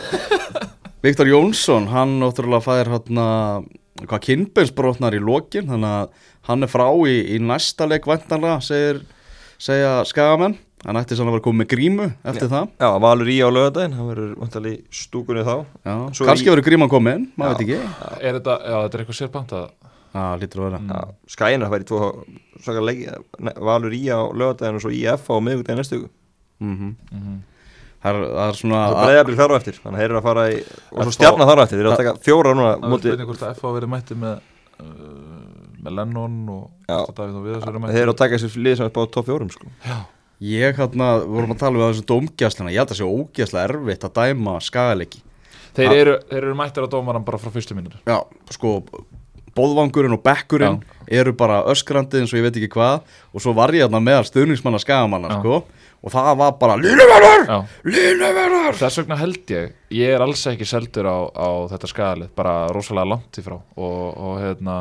Viktor 1.03 1.27
Jónsson, 1.31 1.87
hann 1.93 2.17
náttúrulega 2.21 2.65
fær 2.65 2.89
hérna, 2.91 3.27
hvað 4.03 4.23
kynbeinsbrotnar 4.27 5.15
í 5.15 5.21
lokin, 5.23 5.69
þannig 5.71 5.93
að 5.93 6.09
hann 6.49 6.63
er 6.67 6.73
frá 6.73 6.89
í, 7.07 7.15
í 7.37 7.39
næsta 7.39 7.87
leik 7.87 8.09
væntanlega, 8.09 8.59
segir, 8.65 9.03
segja 9.59 10.01
skagamenn. 10.09 10.57
Hann 10.87 10.95
ætti 10.95 11.17
sann 11.19 11.27
að 11.27 11.35
vera 11.35 11.43
komið 11.43 11.59
með 11.65 11.69
grímu 11.73 12.05
eftir 12.31 12.49
það. 12.53 12.69
Já, 12.79 12.89
Valur 13.03 13.27
í 13.27 13.39
á 13.43 13.49
lögadaginn, 13.51 13.95
hann 13.99 14.07
verður 14.13 14.35
vantalí 14.39 14.73
í 14.79 14.83
stúkunni 14.95 15.43
þá. 15.43 15.55
Já, 15.85 15.95
Svo 16.15 16.27
kannski 16.29 16.47
í- 16.47 16.53
verður 16.55 16.67
gríman 16.69 16.89
komin, 16.93 17.25
maður 17.37 17.51
Já. 17.51 17.55
veit 17.59 17.63
ekki. 17.67 17.79
Er 18.23 18.39
þetta, 18.39 18.55
já, 18.63 18.77
þetta 18.85 18.95
er 18.95 19.03
eitthvað 19.05 19.19
sérbant 19.19 19.55
að 19.59 19.71
Já, 20.15 20.25
lítur 20.41 20.61
að 20.63 20.67
vera 20.69 20.79
Mm. 20.79 20.89
Já, 20.89 21.01
Skæin 21.35 21.63
að 21.67 21.73
færi 21.75 21.85
tvo 21.89 21.99
svaka 22.65 22.81
leiki 22.81 23.07
Valur 23.69 23.93
í 23.93 24.03
á 24.09 24.21
lögadaginn 24.33 24.79
og 24.79 24.83
svo 24.85 24.91
IF 24.95 25.29
á 25.29 25.35
miðvikudaginn 25.41 25.81
næstu 25.83 25.95
viku. 25.99 26.09
mm 26.61 26.97
Mhm. 27.13 27.39
það, 28.03 28.15
er, 28.15 28.17
það 28.39 28.49
er 28.49 28.57
svona 28.59 28.81
og 28.89 28.95
breiðablið 29.05 29.37
þar 29.39 29.51
á 29.51 29.57
eftir 29.59 29.75
þannig 29.83 29.95
að 29.95 30.01
þeir 30.03 30.11
eru 30.11 30.19
að 30.19 30.23
fara 30.29 30.45
í 30.51 30.59
og 30.93 31.03
svo 31.05 31.13
stjarnar 31.19 31.47
þar 31.49 31.59
á 31.59 31.63
eftir, 31.65 31.77
þeir 31.79 31.85
eru 31.87 31.93
að 31.93 31.97
taka 32.03 32.15
fjóra 32.27 32.51
núna 32.55 32.71
Það 32.71 32.83
er 32.85 32.91
móti, 32.93 33.09
spurning 33.09 33.29
hvort 33.29 33.43
að 33.43 33.51
F 33.59 33.63
á 33.65 33.71
verið 33.79 33.91
mætti 33.95 34.15
með 34.15 34.35
uh, 34.81 34.87
með 35.79 35.93
Lennon 35.95 36.49
og. 36.51 36.71
Davíð 36.89 37.35
og 37.39 37.45
Viðars 37.47 37.65
verið 37.67 37.75
þeir 37.75 37.81
mætti 37.85 38.01
eru 38.03 38.13
að 38.15 38.21
taka 38.23 38.35
þessi 38.39 38.63
lið 38.63 38.77
sem 38.79 38.87
er 38.87 38.95
báð 38.95 39.11
top 39.15 39.27
fjórum 39.29 39.51
sko. 39.51 39.67
Ég 40.39 40.77
hérna, 40.79 41.07
vorum 41.27 41.51
að 41.55 41.59
tala 41.59 41.75
um 41.79 41.83
þessu 41.93 42.05
dómgjæslina 42.07 42.71
Ég 42.71 42.79
held 42.79 42.89
að 42.89 42.95
það 42.95 43.01
sé 43.03 43.07
ógjæslega 43.11 43.67
Já, 49.59 49.65
Bóðvangurinn 49.65 50.15
og 50.15 50.23
bekkurinn 50.23 50.79
eru 51.09 51.33
bara 51.37 51.63
öskrandi 51.73 52.21
eins 52.21 52.33
og 52.33 52.39
ég 52.39 52.47
veit 52.47 52.61
ekki 52.61 52.71
hvað 52.77 53.01
og 53.33 53.43
svo 53.43 53.55
var 53.57 53.73
ég 53.75 53.87
hérna 53.87 54.01
meðal 54.03 54.27
stuðningsmanna 54.29 54.81
skagamanna 54.83 55.33
Já. 55.33 55.39
sko, 55.41 55.63
og 56.05 56.13
það 56.15 56.31
var 56.39 56.53
bara 56.61 56.77
Línuverðar! 56.79 57.45
Já, 57.49 57.59
Línuverðar! 57.89 58.79
þess 58.79 59.01
vegna 59.03 59.19
held 59.19 59.55
ég 59.55 59.73
Ég 59.99 60.15
er 60.15 60.25
alls 60.25 60.45
ekki 60.51 60.69
seldur 60.69 61.09
á, 61.09 61.19
á 61.33 61.49
þetta 61.73 61.91
skagalið 61.91 62.33
bara 62.39 62.55
rosalega 62.75 63.15
langt 63.15 63.41
í 63.41 63.45
frá 63.45 63.57
og, 63.57 64.05
og 64.15 64.39
hérna 64.43 64.79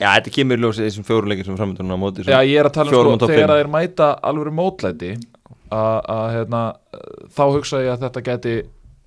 Já, 0.00 0.12
þetta 0.18 0.34
kemur 0.36 0.60
í 0.60 0.64
ljósi 0.64 0.86
þessum 0.86 1.08
fjórum 1.08 1.32
leikir 1.32 1.48
sem 1.48 1.56
er 1.56 1.62
framöndan 1.62 1.96
á 1.96 1.98
móti 2.00 2.26
Já, 2.28 2.40
ég 2.44 2.60
er 2.60 2.68
að 2.70 2.76
tala 2.76 2.92
um 2.92 3.16
sko, 3.16 3.30
þegar 3.32 3.56
þeir 3.56 3.72
mæta 3.72 4.12
alveg 4.30 4.54
mótlæti 4.54 5.14
að 5.70 5.98
að, 6.10 6.26
hérna, 6.34 6.60
þá 7.34 7.42
hugsa 7.54 7.82
ég 7.84 7.94
að 7.94 8.04
þetta 8.06 8.22
geti 8.26 8.54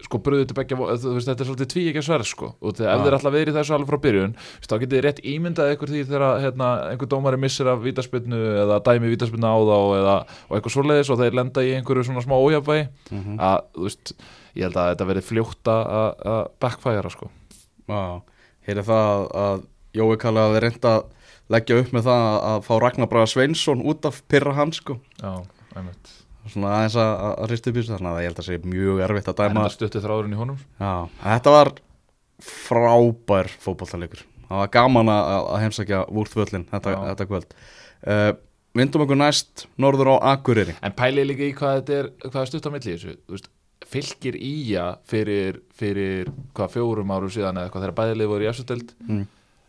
sko 0.04 0.20
bröðið 0.26 0.48
til 0.52 0.58
begja, 0.58 0.78
veist, 0.80 1.28
þetta 1.30 1.44
er 1.44 1.48
svolítið 1.50 1.70
tví 1.74 1.84
ekki 1.90 2.02
að 2.02 2.08
sverð 2.10 2.28
sko, 2.30 2.50
og 2.62 2.76
þegar 2.78 2.98
Já. 2.98 3.04
þeir 3.06 3.16
alltaf 3.18 3.34
verið 3.36 3.58
þessu 3.60 3.76
alveg 3.78 3.90
frá 3.94 4.00
byrjun, 4.04 4.36
veist, 4.60 4.70
þá 4.70 4.76
getið 4.84 4.96
þið 4.98 5.04
rétt 5.08 5.22
ímyndað 5.34 5.72
ykkur 5.76 5.92
því 5.94 6.02
þegar 6.12 6.26
hérna, 6.44 6.70
einhver 6.92 7.10
dómari 7.14 7.40
missir 7.44 7.70
af 7.72 7.82
vítaspinnu 7.86 8.42
eða 8.64 8.80
dæmi 8.88 9.12
vítaspinnu 9.14 9.48
á 9.48 9.58
þá 9.64 9.78
eða, 10.00 10.16
og 10.50 10.58
eitthvað 10.60 10.76
svoleiðis 10.78 11.12
og 11.16 11.22
þeir 11.24 11.38
lenda 11.40 11.64
í 11.66 11.74
einhverju 11.80 12.06
svona 12.10 12.24
smá 12.26 12.36
ójafvægi 12.38 12.88
Mhm. 13.12 13.40
að, 13.40 13.60
þú 13.78 13.88
veist, 13.88 14.14
ég 14.56 14.64
held 14.68 14.78
að 14.78 14.90
þetta 14.94 15.10
verið 15.14 15.28
fljótt 15.32 15.72
að 15.74 16.26
að 16.34 16.48
backfire 16.60 17.10
sko 17.16 17.30
Já, 17.90 18.22
er 18.68 18.84
það 18.84 19.28
að 19.44 19.64
Jói 19.94 20.18
Kalli 20.18 20.40
hafi 20.42 20.60
reynd 20.64 20.86
að 20.90 21.04
leggja 21.54 21.80
upp 21.84 21.92
með 21.94 22.06
það 22.08 22.38
að 22.50 22.62
fá 22.66 22.74
Ragnar 22.82 23.10
Braga 23.12 23.28
Sveinsson 23.30 23.82
út 23.86 24.06
af 24.10 24.22
pyrra 24.32 24.54
hans 24.58 24.78
sko 24.82 24.96
Já, 25.22 25.44
einmitt 25.76 26.14
svona 26.52 26.74
aðeins 26.78 26.96
að, 27.00 27.12
að 27.30 27.50
ristu 27.54 27.70
upp 27.72 27.78
í 27.78 27.82
þessu 27.82 27.94
þannig 27.96 28.12
að 28.14 28.22
ég 28.24 28.30
held 28.30 28.40
að 28.40 28.44
það 28.44 28.50
sé 28.52 28.72
mjög 28.74 29.02
erfitt 29.08 29.30
að 29.32 29.40
dæma 29.42 29.64
þetta 29.64 29.76
stutti 29.78 30.02
þráðurinn 30.04 30.36
í 30.36 30.40
honum? 30.42 30.62
Já, 30.82 30.94
þetta 31.24 31.54
var 31.56 31.72
frábær 32.44 33.52
fótballtalegur 33.64 34.24
það 34.50 34.60
var 34.64 34.72
gaman 34.76 35.12
að, 35.14 35.30
að 35.54 35.62
heimsækja 35.64 36.02
vúrtvöllin 36.14 36.66
þetta, 36.72 36.94
Já. 36.94 37.00
þetta 37.12 37.28
kvöld. 37.30 37.54
Uh, 38.04 38.32
Vindum 38.74 39.04
okkur 39.06 39.18
næst 39.22 39.68
norður 39.78 40.16
á 40.18 40.34
Akureyri. 40.34 40.74
En 40.82 40.96
pælið 40.98 41.28
líka 41.30 41.46
í 41.46 41.52
hvað 41.58 41.76
þetta 41.80 41.98
er, 42.00 42.08
hvað 42.26 42.40
er 42.42 42.50
stutt 42.50 42.66
á 42.66 42.72
milli 42.74 42.90
þessu? 42.96 43.12
Þú 43.28 43.36
veist, 43.36 43.50
fylgir 43.94 44.38
íja 44.42 44.86
fyrir, 45.10 45.60
fyrir 45.78 46.32
hvað 46.58 46.72
fjórum 46.74 47.14
árum 47.14 47.30
síðan 47.34 47.60
eða 47.62 47.68
eitthvað 47.70 47.84
þegar 47.86 47.96
bæðilið 48.00 48.32
voru 48.34 48.48
í 48.48 48.50
efstudeld 48.50 48.94
Mm. 49.06 49.24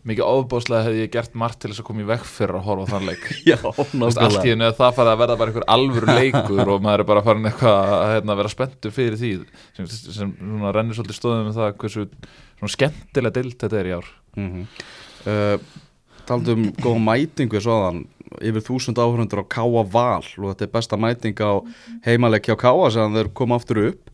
Mikið 0.09 0.27
ofbáslega 0.29 0.85
hefði 0.87 1.03
ég 1.05 1.13
gert 1.15 1.37
margt 1.41 1.61
til 1.63 1.71
þess 1.71 1.83
að 1.83 1.87
koma 1.89 2.03
í 2.05 2.09
vekk 2.09 2.27
fyrir 2.29 2.59
að 2.59 2.67
horfa 2.67 2.85
á 2.85 2.93
þann 2.93 3.07
leik. 3.09 3.29
Já, 3.51 3.57
allt 3.65 4.41
í 4.45 4.51
hennu 4.53 4.67
að 4.69 4.77
það 4.81 4.99
farið 4.99 5.13
að 5.13 5.23
verða 5.23 5.37
bara 5.41 5.53
einhver 5.53 5.67
alvöru 5.75 6.17
leikur 6.19 6.73
og 6.75 6.83
maður 6.85 7.05
er 7.05 7.09
bara 7.09 7.23
farin 7.25 7.49
eitthvað 7.51 7.93
að 7.95 8.05
hérna, 8.13 8.37
vera 8.41 8.53
spenntur 8.53 8.95
fyrir 8.95 9.17
því 9.21 9.31
sem, 9.79 9.89
sem 9.89 10.35
svona, 10.35 10.75
rennir 10.77 10.99
svolítið 10.99 11.19
stóðum 11.19 11.49
með 11.49 11.61
það 11.61 11.79
hversu 11.83 12.07
svona 12.09 12.75
skemmtilega 12.77 13.37
dild 13.39 13.57
þetta 13.65 13.81
er 13.81 13.89
í 13.89 13.95
ár. 13.97 14.11
Mm 14.37 14.51
-hmm. 14.51 14.85
uh, 15.33 15.81
Taldum 16.25 16.69
góða 16.81 17.01
mætingu 17.05 17.61
svoðan 17.61 18.05
yfir 18.45 18.65
þúsund 18.65 18.99
áhörundur 18.99 19.45
á 19.45 19.53
Káa 19.53 19.85
Val 19.85 20.25
og 20.25 20.47
þetta 20.53 20.65
er 20.65 20.73
besta 20.73 20.97
mæting 21.01 21.41
á 21.41 21.61
heimaleg 22.05 22.45
hjá 22.45 22.57
Káa 22.61 22.91
sem 22.93 23.17
þeir 23.17 23.33
koma 23.37 23.57
aftur 23.61 23.83
upp. 23.89 24.13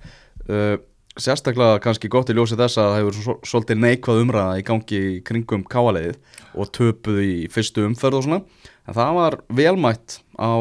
Uh, 0.50 0.78
sérstaklega 1.22 1.80
kannski 1.84 2.10
gott 2.12 2.30
í 2.32 2.36
ljósi 2.36 2.58
þess 2.58 2.80
að 2.80 2.90
það 2.90 3.00
hefur 3.00 3.18
svo, 3.18 3.34
svolítið 3.46 3.82
neikvað 3.84 4.22
umræða 4.24 4.60
í 4.60 4.66
gangi 4.66 5.00
kringum 5.26 5.64
Káa-leiðið 5.70 6.38
og 6.54 6.70
töpuð 6.76 7.20
í 7.24 7.34
fyrstu 7.52 7.84
umferð 7.86 8.20
og 8.20 8.26
svona. 8.26 8.40
En 8.88 8.96
það 8.96 9.18
var 9.18 9.36
velmætt 9.60 10.20
á 10.40 10.52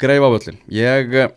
greifavöllin 0.00 0.60
ég 0.72 1.16
eh, 1.16 1.32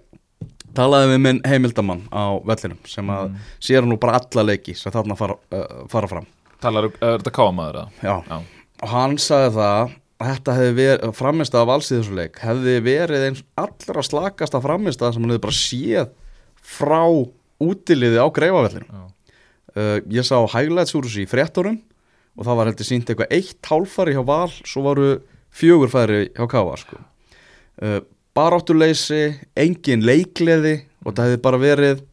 talaði 0.78 1.14
við 1.14 1.24
minn 1.26 1.42
heimildamann 1.48 2.04
á 2.14 2.38
vellinum 2.46 2.80
sem 2.88 3.10
að 3.14 3.34
sér 3.64 3.88
nú 3.88 3.98
bara 4.02 4.20
alla 4.20 4.46
leiki 4.52 4.76
sem 4.78 4.94
þarna 4.94 5.18
fara, 5.20 5.38
uh, 5.56 5.88
fara 5.92 6.10
fram. 6.12 6.28
Talar, 6.60 6.90
er 7.00 7.18
þetta 7.18 7.34
káamaður 7.34 7.82
eða? 7.82 8.04
Já, 8.04 8.16
Já. 8.28 8.68
og 8.84 8.94
hann 8.94 9.18
sagði 9.22 9.56
það 9.58 9.98
að 10.20 10.30
þetta 10.30 10.56
hefði 10.58 10.72
verið, 10.76 11.12
framist 11.16 11.56
alls 11.56 11.90
í 11.90 11.96
þessu 11.96 12.16
leik 12.18 12.40
hefði 12.44 12.74
verið 12.84 13.28
eins 13.30 13.44
allra 13.60 14.04
slakasta 14.04 14.60
framist 14.64 15.00
sem 15.00 15.22
hann 15.24 15.32
hefði 15.32 15.46
bara 15.46 15.60
séð 15.60 16.10
frá 16.60 17.04
útiliði 17.64 18.20
á 18.20 18.28
greifavellinu 18.34 18.88
uh, 18.90 19.98
ég 20.10 20.26
sá 20.28 20.38
highlights 20.54 20.96
úr 20.98 21.08
þessu 21.08 21.26
í 21.26 21.30
fréttorum 21.30 21.80
og 22.40 22.48
það 22.48 22.60
var 22.60 22.72
heldur 22.72 22.88
sínt 22.88 23.10
eitthvað 23.10 23.36
eitt 23.36 23.72
hálfari 23.72 24.16
hjá 24.16 24.24
val 24.26 24.52
svo 24.52 24.86
varu 24.86 25.10
fjögur 25.52 25.92
færi 25.92 26.30
hjá 26.30 26.46
Káa 26.50 26.78
sko. 26.80 27.02
uh, 27.84 28.00
baráttuleysi 28.38 29.24
engin 29.58 30.06
leikleði 30.06 30.78
og 31.04 31.16
það 31.16 31.26
hefði 31.26 31.44
bara 31.44 31.62
verið 31.62 32.06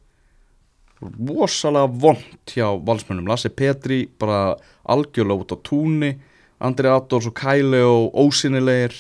rosalega 0.97 1.91
vond 1.93 2.49
hjá 2.49 2.71
valsmönnum. 2.87 3.29
Lassi 3.29 3.51
Petri 3.53 4.07
bara 4.19 4.57
algjörlega 4.89 5.45
út 5.45 5.53
á 5.53 5.59
túni 5.61 6.15
Andri 6.59 6.89
Adolfs 6.89 7.29
og 7.29 7.37
Kæli 7.37 7.83
og 7.85 8.15
ósynilegir 8.17 8.95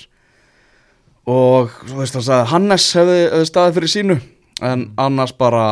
og 1.26 1.72
þú 1.88 2.00
veist 2.02 2.18
hann 2.18 2.26
sagði 2.26 2.50
Hannes 2.52 2.88
hefði, 2.94 3.20
hefði 3.32 3.48
staðið 3.48 3.78
fyrir 3.78 3.92
sínu 3.94 4.16
en 4.66 4.84
annars 5.00 5.32
bara 5.36 5.64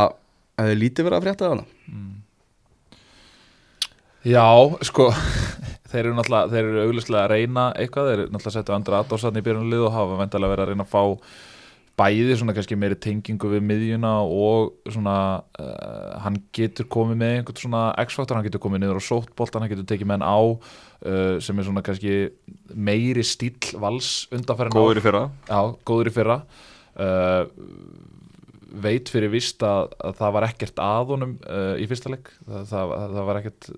hefði 0.60 0.76
lítið 0.80 1.08
verið 1.08 1.18
að 1.18 1.26
frétta 1.28 1.50
það 1.50 1.64
Já, 4.24 4.46
sko 4.88 5.10
þeir 5.90 6.06
eru 6.06 6.14
náttúrulega, 6.16 6.50
þeir 6.52 6.68
eru 6.68 6.84
auglustlega 6.88 7.24
að 7.26 7.34
reyna 7.34 7.64
eitthvað, 7.78 8.06
þeir 8.08 8.20
eru 8.22 8.30
náttúrulega 8.30 8.52
að 8.52 8.56
setja 8.58 8.78
andra 8.78 9.00
aðdóðsatni 9.02 9.42
í 9.42 9.48
byrjunlið 9.48 9.84
og 9.84 9.92
hafa 9.94 10.20
vendalega 10.22 10.54
verið 10.54 10.64
að 10.64 10.72
reyna 10.72 10.86
að 10.86 10.94
fá 10.94 11.02
bæði 11.94 12.34
svona 12.38 12.54
kannski 12.56 12.78
meiri 12.78 12.96
tengingu 12.98 13.50
við 13.52 13.62
miðjuna 13.68 14.14
og 14.26 14.72
svona 14.90 15.16
uh, 15.62 16.14
hann 16.24 16.40
getur 16.56 16.88
komið 16.90 17.20
með 17.20 17.34
einhvern 17.36 17.60
svona 17.60 17.82
x-faktor, 18.02 18.38
hann 18.38 18.46
getur 18.48 18.62
komið 18.64 18.82
niður 18.82 18.98
á 18.98 19.02
sótbolt 19.06 19.58
hann 19.60 19.70
getur 19.70 19.86
tekið 19.92 20.10
menn 20.10 20.24
á 20.26 20.38
uh, 20.42 21.36
sem 21.44 21.60
er 21.60 21.68
svona 21.68 21.84
kannski 21.86 22.16
meiri 22.74 23.22
stíl 23.26 23.54
vals 23.78 24.24
undanferðin 24.34 24.74
góður 24.74 25.02
í 25.02 25.04
fyrra. 25.04 25.22
Já, 25.46 25.60
góður 25.86 26.10
í 26.10 26.14
fyrra. 26.16 26.40
Uh, 26.94 27.46
veit 28.84 29.10
fyrir 29.12 29.30
vist 29.32 29.62
að, 29.66 29.92
að 30.02 30.16
það 30.18 30.32
var 30.36 30.46
ekkert 30.48 30.80
að 30.82 31.10
honum 31.12 31.32
uh, 31.46 31.74
í 31.80 31.86
fyrsta 31.90 32.10
leik. 32.12 32.30
Það, 32.46 32.64
það, 32.70 32.94
það 33.14 33.28
var 33.28 33.38
ekkert 33.40 33.68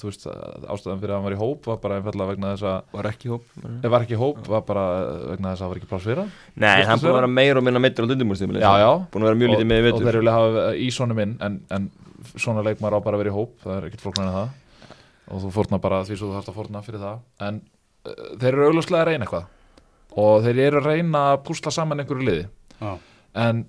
þú 0.00 0.08
veist, 0.08 0.26
ástæðan 0.28 1.00
fyrir 1.02 1.12
að 1.12 1.16
hann 1.16 1.26
var 1.26 1.36
í 1.36 1.40
hóp 1.40 1.68
var 1.70 1.80
bara 1.82 1.98
einfallega 2.00 2.30
vegna 2.30 2.52
þess 2.54 2.68
að 2.70 2.96
var 2.98 3.08
ekki 3.10 3.28
í 3.28 3.32
hóp 3.32 3.48
var 3.94 4.06
ekki 4.06 4.16
í 4.16 4.20
hóp, 4.20 4.40
var 4.50 4.64
bara 4.68 4.84
vegna 5.32 5.52
þess 5.52 5.60
að 5.60 5.64
það 5.64 5.72
var 5.72 5.80
ekki 5.80 5.90
pláss 5.90 6.08
fyrir 6.08 6.22
hann. 6.22 6.32
Nei, 6.54 6.84
hann 6.90 7.02
búin 7.02 7.12
að 7.12 7.18
vera 7.18 7.32
meira 7.34 7.62
og 7.62 7.66
minna 7.66 7.82
meittur 7.82 8.06
á 8.06 8.10
dundumúrstímili 8.10 8.62
Já, 8.62 8.70
já. 8.82 8.90
Búin 9.10 9.26
að 9.26 9.30
vera 9.30 9.40
mjög 9.42 9.52
lítið 9.54 9.70
með 9.72 9.80
í 9.80 9.92
og, 9.92 10.02
þeir 10.06 10.20
vilja 10.20 10.36
hafa 10.36 10.66
í 10.76 10.90
svona 10.94 11.18
minn 11.18 11.36
en, 11.46 11.58
en 11.74 11.90
svona 12.36 12.64
leikmar 12.66 12.96
á 12.96 13.00
bara 13.00 13.18
að 13.18 13.24
vera 13.24 13.32
í 13.32 13.36
hóp 13.36 13.56
það 13.64 13.76
er 13.76 13.88
ekkert 13.88 14.04
flóknar 14.06 14.30
en 14.30 14.36
það. 14.38 14.56
Og 15.30 15.44
þú 15.44 15.52
fórna 15.54 15.78
bara 15.82 16.02
því 16.06 16.16
svo 16.18 16.30
þú 16.30 16.36
þarfst 16.36 16.52
að 16.52 16.56
fórna 16.58 16.82
fyrir 16.84 17.02
það. 17.02 17.20
En 17.46 17.60
uh, 17.62 18.22
þeir 18.40 18.50
eru 18.50 18.68
augljóslega 18.68 19.04
að 19.04 19.10
reyna 19.10 19.26
eitthvað. 19.26 19.50
Og 20.20 20.46
þeir 20.46 20.62
eru 20.64 20.80
að 20.80 20.88
reyna 20.90 21.20
að 21.30 21.42
púsla 21.46 21.72
saman 21.74 22.02
einhverju 22.02 22.26
liði. 22.26 22.48
Já. 22.80 22.94
en 23.36 23.64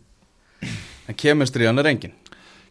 En 1.09 1.17
kemistriðan 1.17 1.81
er 1.81 1.89
engin. 1.91 2.13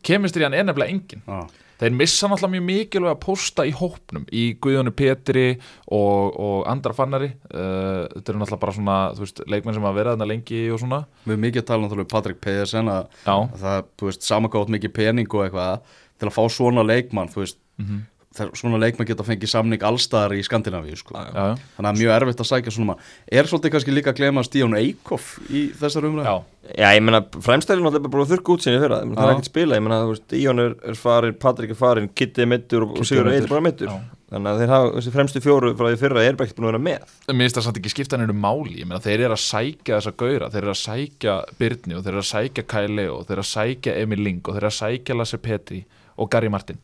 Kemistriðan 0.07 0.55
er 0.57 0.65
nefnilega 0.65 0.95
engin. 0.95 1.23
Já, 1.27 1.41
þeir 1.81 1.95
missa 1.97 2.29
náttúrulega 2.29 2.55
mjög 2.55 2.65
mikilvæg 2.69 3.11
að 3.15 3.19
posta 3.25 3.65
í 3.69 3.73
hópnum 3.77 4.25
í 4.33 4.45
Guðjónu 4.63 4.93
Petri 4.97 5.45
og, 5.93 6.37
og 6.41 6.67
andra 6.71 6.93
fannari. 6.97 7.31
Uh, 7.53 8.07
þetta 8.15 8.33
eru 8.33 8.41
náttúrulega 8.43 8.63
bara 8.65 8.77
svona 8.77 8.99
þú 9.17 9.25
veist, 9.27 9.43
leikmenn 9.51 9.77
sem 9.77 9.87
hafa 9.89 9.99
verið 9.99 10.15
þarna 10.15 10.29
lengi 10.31 10.63
og 10.73 10.81
svona. 10.85 11.03
Við 11.27 11.35
erum 11.35 11.45
mikið 11.47 11.63
að 11.65 11.69
tala 11.73 11.85
náttúrulega 11.87 12.09
um 12.09 12.15
Patrik 12.15 12.41
Pedersen 12.45 12.93
að 12.93 13.21
að 13.51 13.59
það, 13.65 13.91
þú 14.01 14.11
veist, 14.11 14.29
samagátt 14.31 14.73
mikið 14.77 14.95
pening 15.01 15.35
og 15.37 15.45
eitthvað 15.47 15.93
til 16.21 16.29
að 16.31 16.37
fá 16.37 16.43
svona 16.57 16.87
leikmann, 16.87 17.33
þú 17.33 17.45
veist 17.45 17.61
Mhm. 17.81 18.01
Þeir, 18.37 18.53
svona 18.59 18.79
leikmann 18.81 19.09
geta 19.09 19.27
fengið 19.27 19.51
samning 19.51 19.83
allstaðar 19.87 20.37
í 20.39 20.45
Skandinavíu, 20.47 20.99
sko. 21.01 21.17
Já, 21.17 21.33
já, 21.35 21.67
Þannig 21.77 21.91
að 21.91 22.01
mjög 22.03 22.15
erfitt 22.17 22.45
að 22.45 22.49
sækja 22.53 22.75
svona 22.77 22.97
Er 23.27 23.51
svolítið 23.51 23.75
kannski 23.75 23.97
líka 23.97 24.13
að 24.15 24.21
glema 24.21 24.45
Stíón 24.47 24.79
Eikhoff 24.79 25.35
í 25.51 25.67
þessar 25.81 26.07
umræð? 26.11 26.31
já. 26.31 26.37
Já, 26.77 26.87
ég 26.93 27.03
meina, 27.03 27.23
fremstælinn 27.25 27.87
var 27.87 27.97
bara 27.97 28.13
búin 28.13 28.23
að 28.27 28.33
þurrka 28.35 28.53
út 28.53 28.63
sinni 28.63 28.79
fyrra. 28.83 29.01
Það 29.01 29.25
er 29.25 29.31
ekkert 29.33 29.49
spila, 29.49 29.79
ég 29.81 30.09
veist, 30.11 30.35
Íon 30.37 30.61
er, 30.63 30.75
er 30.93 30.99
farin 31.01 31.39
Patrik 31.41 31.73
er 31.73 31.79
farin, 31.79 32.09
Kitty 32.15 32.45
er 32.45 32.51
mittur 32.53 32.85
og, 32.85 32.99
er 33.01 33.09
Sigur. 33.09 33.31
Eil 33.33 33.49
bara 33.51 33.65
mittur. 33.65 33.95
Þannig 34.31 34.51
að 34.53 34.61
þeir 34.61 34.71
hafa, 34.71 34.91
þessi 34.95 35.13
fremstu 35.15 35.43
fjóru 35.43 35.73
frá 35.75 35.89
því 35.89 35.99
fyrra 36.05 36.23
er 36.23 36.37
bara 36.39 36.47
ekkert 36.47 36.61
búin 36.61 36.69
að 36.69 36.73
vera 36.77 36.83
með. 36.85 37.15
Mér 37.33 37.49
finnst 37.49 37.57
það 37.59 37.67
samt 37.67 37.81
ekki 37.81 37.93
skipta 37.97 38.21
henni 38.21 38.37
máli. 38.45 38.77
Ég 38.79 38.87
meina 38.87 39.03
þeir 39.03 39.25
eru 39.25 39.35
að 39.35 39.43
sækja 39.43 39.97
þessa 39.97 40.13
gauðra 40.21 40.51
þeir 40.53 40.63
eru 40.63 40.75
að 40.77 40.81
sækja 40.85 41.35
Byrni 41.59 41.97
og 41.97 42.05
þeir 42.05 42.13
eru 42.13 42.23
að 42.23 42.29
sækja 42.31 42.67
Kai 42.71 42.85
Leo 42.93 43.17
þeir 43.25 43.35
eru 43.35 43.43
að 43.43 43.51
sækja 43.51 43.97
Emil 44.05 44.23
Ling 44.23 44.45
og 44.45 44.55
þeir 44.55 44.63
eru 44.63 44.71
að 44.71 44.79
sækja 44.79 45.17
Lasse 45.19 45.41
Petri 45.43 45.81
og 46.21 46.31
Gary 46.31 46.53
Martin 46.53 46.79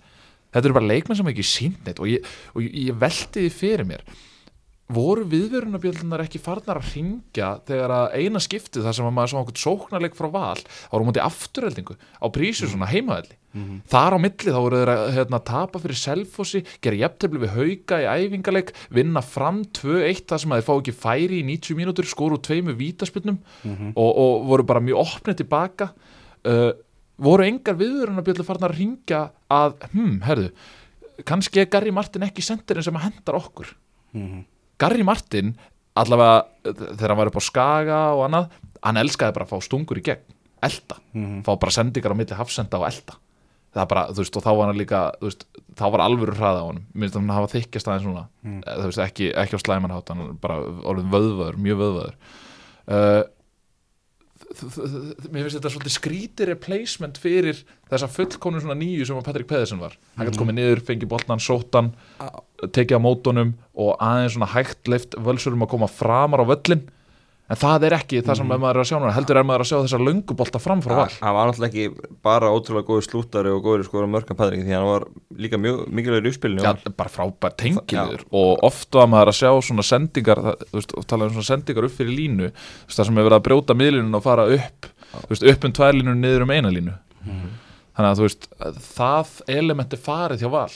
þetta 0.53 0.65
eru 0.65 0.79
bara 0.79 0.91
leikmenn 0.93 1.21
sem 1.21 1.33
ekki 1.33 1.47
sínt 1.47 1.85
neitt 1.87 2.01
og 2.03 2.11
ég, 2.11 2.33
og 2.55 2.65
ég, 2.65 2.81
ég 2.89 2.99
velti 3.03 3.47
því 3.47 3.53
fyrir 3.55 3.89
mér. 3.89 4.07
Voru 4.97 5.25
viðverunabjöldunar 5.27 6.23
ekki 6.23 6.39
farnar 6.39 6.79
að 6.79 6.93
ringja 6.95 7.57
þegar 7.67 7.95
að 7.97 8.13
eina 8.21 8.43
skiptið 8.43 8.85
þar 8.87 8.95
sem 8.95 9.09
að 9.09 9.17
maður 9.17 9.33
svo 9.33 9.41
okkur 9.43 9.63
sóknarleik 9.65 10.15
frá 10.15 10.29
val 10.31 10.61
þá 10.63 10.93
voru 10.93 11.09
mútið 11.09 11.27
afturheldingu 11.27 11.97
á 11.99 12.27
prísu 12.31 12.69
svona 12.71 12.87
heimaðalli 12.93 13.35
þar 13.91 14.17
á 14.17 14.19
milli 14.21 14.53
þá 14.53 14.59
voru 14.61 14.81
þeir 14.81 14.93
að 14.93 15.11
hérna, 15.17 15.41
tapa 15.49 15.81
fyrir 15.83 15.99
selfossi, 16.01 16.63
gera 16.85 17.01
jafntefli 17.03 17.43
við 17.43 17.55
hauka 17.57 18.01
í 18.03 18.09
æfingaleik, 18.27 18.73
vinna 18.93 19.23
fram 19.25 19.63
2-1 19.79 20.25
þar 20.29 20.43
sem 20.43 20.53
að 20.53 20.61
þeir 20.61 20.67
fá 20.69 20.75
ekki 20.77 20.97
færi 21.05 21.41
í 21.41 21.47
90 21.51 21.79
mínútur, 21.81 22.09
skoru 22.11 22.39
tveimu 22.43 22.77
vítaspilnum 22.77 23.39
og, 23.95 24.11
og 24.11 24.47
voru 24.51 24.67
bara 24.69 24.85
mjög 24.85 25.03
opnið 25.07 25.41
tilbaka 25.43 25.91
uh, 26.47 26.73
voru 27.19 27.45
engar 27.47 27.75
viðverunarbjöldur 27.81 28.45
farnar 28.47 28.73
að 28.75 28.79
ringja 28.83 29.21
að, 29.51 29.75
hm, 29.93 30.19
herðu 30.27 30.51
kannski 31.25 31.63
er 31.63 31.71
Gary 31.73 31.91
Martin 31.97 32.23
ekki 32.27 32.43
sendirinn 32.45 32.85
sem 32.85 32.95
að 32.99 33.07
hendar 33.09 33.39
okkur. 33.39 33.71
Mhm. 34.13 34.45
Gary 34.79 35.03
Martin 35.03 35.55
allavega 35.97 36.45
þegar 36.67 37.09
hann 37.09 37.17
var 37.23 37.27
upp 37.31 37.39
á 37.41 37.45
Skaga 37.47 38.01
og 38.15 38.27
annað 38.29 38.51
hann 38.85 38.97
elskaði 39.01 39.33
bara 39.33 39.47
að 39.47 39.55
fá 39.55 39.63
stungur 39.65 39.97
í 39.97 40.03
gegn. 40.05 40.21
Elda, 40.63 40.97
Mhm. 41.15 41.43
fá 41.45 41.59
bara 41.59 41.71
sendingar 41.73 42.13
á 42.13 42.17
milli 42.17 42.37
hafsenda 42.37 42.79
og 42.79 42.85
elda 42.91 43.17
það 43.77 43.89
bara, 43.89 44.07
þú 44.09 44.17
veist, 44.25 44.37
og 44.37 44.43
þá 44.43 44.57
var 44.57 44.67
hann 44.67 44.79
líka 44.79 45.13
þú 45.21 45.25
veist, 45.29 45.45
þá 45.77 45.91
var 45.93 46.01
alvöru 46.01 46.35
hraða 46.37 46.61
á 46.61 46.69
honum. 46.69 46.85
Minnst 46.95 47.15
hann 47.15 47.29
hafa 47.29 47.49
þykjast 47.59 47.87
aðeins 47.89 48.07
núna. 48.07 48.27
Mm. 48.45 48.63
þú 48.65 48.85
veist, 48.89 48.99
ekki, 49.05 49.35
ekki 49.35 49.57
á 49.57 49.61
slæmanhátt, 49.61 50.09
hann 50.09 50.39
bara 50.41 50.61
orðin 50.85 51.11
vöðvaður, 51.13 51.57
mjög 51.61 51.77
vöðvaður. 51.81 52.15
Uh, 52.89 52.95
þ- 52.95 53.27
mér 54.65 55.45
finnst 55.45 55.59
þetta 55.59 55.73
svolítið 55.73 55.95
skrítir 55.95 56.51
replacement 56.53 57.21
fyrir 57.21 57.63
þessa 57.91 58.09
fullkomnum 58.11 58.63
svona 58.65 58.79
nýju 58.79 59.09
sem 59.09 59.19
að 59.19 59.29
Patrick 59.29 59.51
Pedersen 59.51 59.83
var. 59.83 59.97
Hann 60.17 60.29
gæti 60.29 60.41
komið 60.41 60.59
niður, 60.59 60.83
fengið 60.89 61.11
boltan, 61.13 61.43
sóttan 61.43 61.93
tekið 62.65 62.99
á 62.99 63.07
mótunum 63.07 63.55
og 63.77 63.97
aðeins 64.03 64.37
svona 64.37 64.53
hægt 64.55 64.91
leift 64.91 65.17
völsurum 65.21 65.67
að 65.67 65.73
koma 65.75 65.91
framar 65.93 66.45
á 66.45 66.51
völlin 66.51 66.87
en 67.47 67.59
það 67.61 67.85
er 67.87 67.95
ekki 67.97 68.21
það 68.27 68.39
sem 68.41 68.49
maður 68.51 68.69
er 68.73 68.81
að 68.83 68.89
sjá 68.91 68.97
núna 68.97 69.13
heldur 69.15 69.39
er 69.39 69.47
maður 69.47 69.63
að 69.65 69.69
sjá 69.71 69.77
þessa 69.77 70.01
löngubolta 70.03 70.61
fram 70.63 70.83
frá 70.83 70.95
val. 70.99 71.19
Hann 71.21 71.37
var 71.37 71.51
náttúrulega 71.51 71.71
ekki 71.71 72.17
bara 72.27 72.51
ótrúlega 72.55 72.89
góður 72.89 73.07
slúttari 73.07 73.53
og 73.55 73.61
góður 73.67 73.85
skora 73.87 74.09
mörgum 74.11 74.39
Patrik 74.39 74.65
því 74.67 74.75
hann 74.75 74.89
var 74.89 75.07
líka 75.45 75.61
mjög 75.63 75.85
mikilvægur 75.87 76.27
í 76.27 76.33
uppspilinu. 76.33 76.65
Já, 76.67 76.91
bara 76.99 77.13
frábær 77.13 77.55
tengiður 77.63 78.27
og 78.33 78.67
oft 78.67 78.99
var 78.99 79.11
maður 79.13 79.33
að 79.33 79.39
sjá 79.41 79.51
svona 79.69 79.87
sendingar 79.87 80.43
veist, 80.75 80.97
og 80.97 81.07
tala 81.07 81.29
um 81.29 81.37
svona 81.37 81.51
sendingar 81.53 81.87
upp 81.87 81.97
fyrir 82.01 82.19
línu 82.19 82.51
veist, 82.51 82.97
það 82.97 83.11
sem 83.11 83.23
er 83.23 83.29
verið 83.29 83.39
að 83.39 83.47
brjóta 83.47 83.79
miðlunum 83.79 84.19
og 84.19 84.27
fara 84.27 84.49
upp 84.57 84.91
veist, 85.31 85.47
upp 85.47 85.69
um 85.71 85.77
tvær 85.79 85.95
línur 85.95 86.19
niður 86.19 86.49
um 86.49 86.57
eina 86.57 86.75
línu. 86.75 86.99
Þannig 87.97 88.27
að 88.67 88.83
það 88.91 89.39
element 89.55 89.95
er 89.95 90.03
farið 90.03 90.43
hjá 90.43 90.51
val 90.53 90.71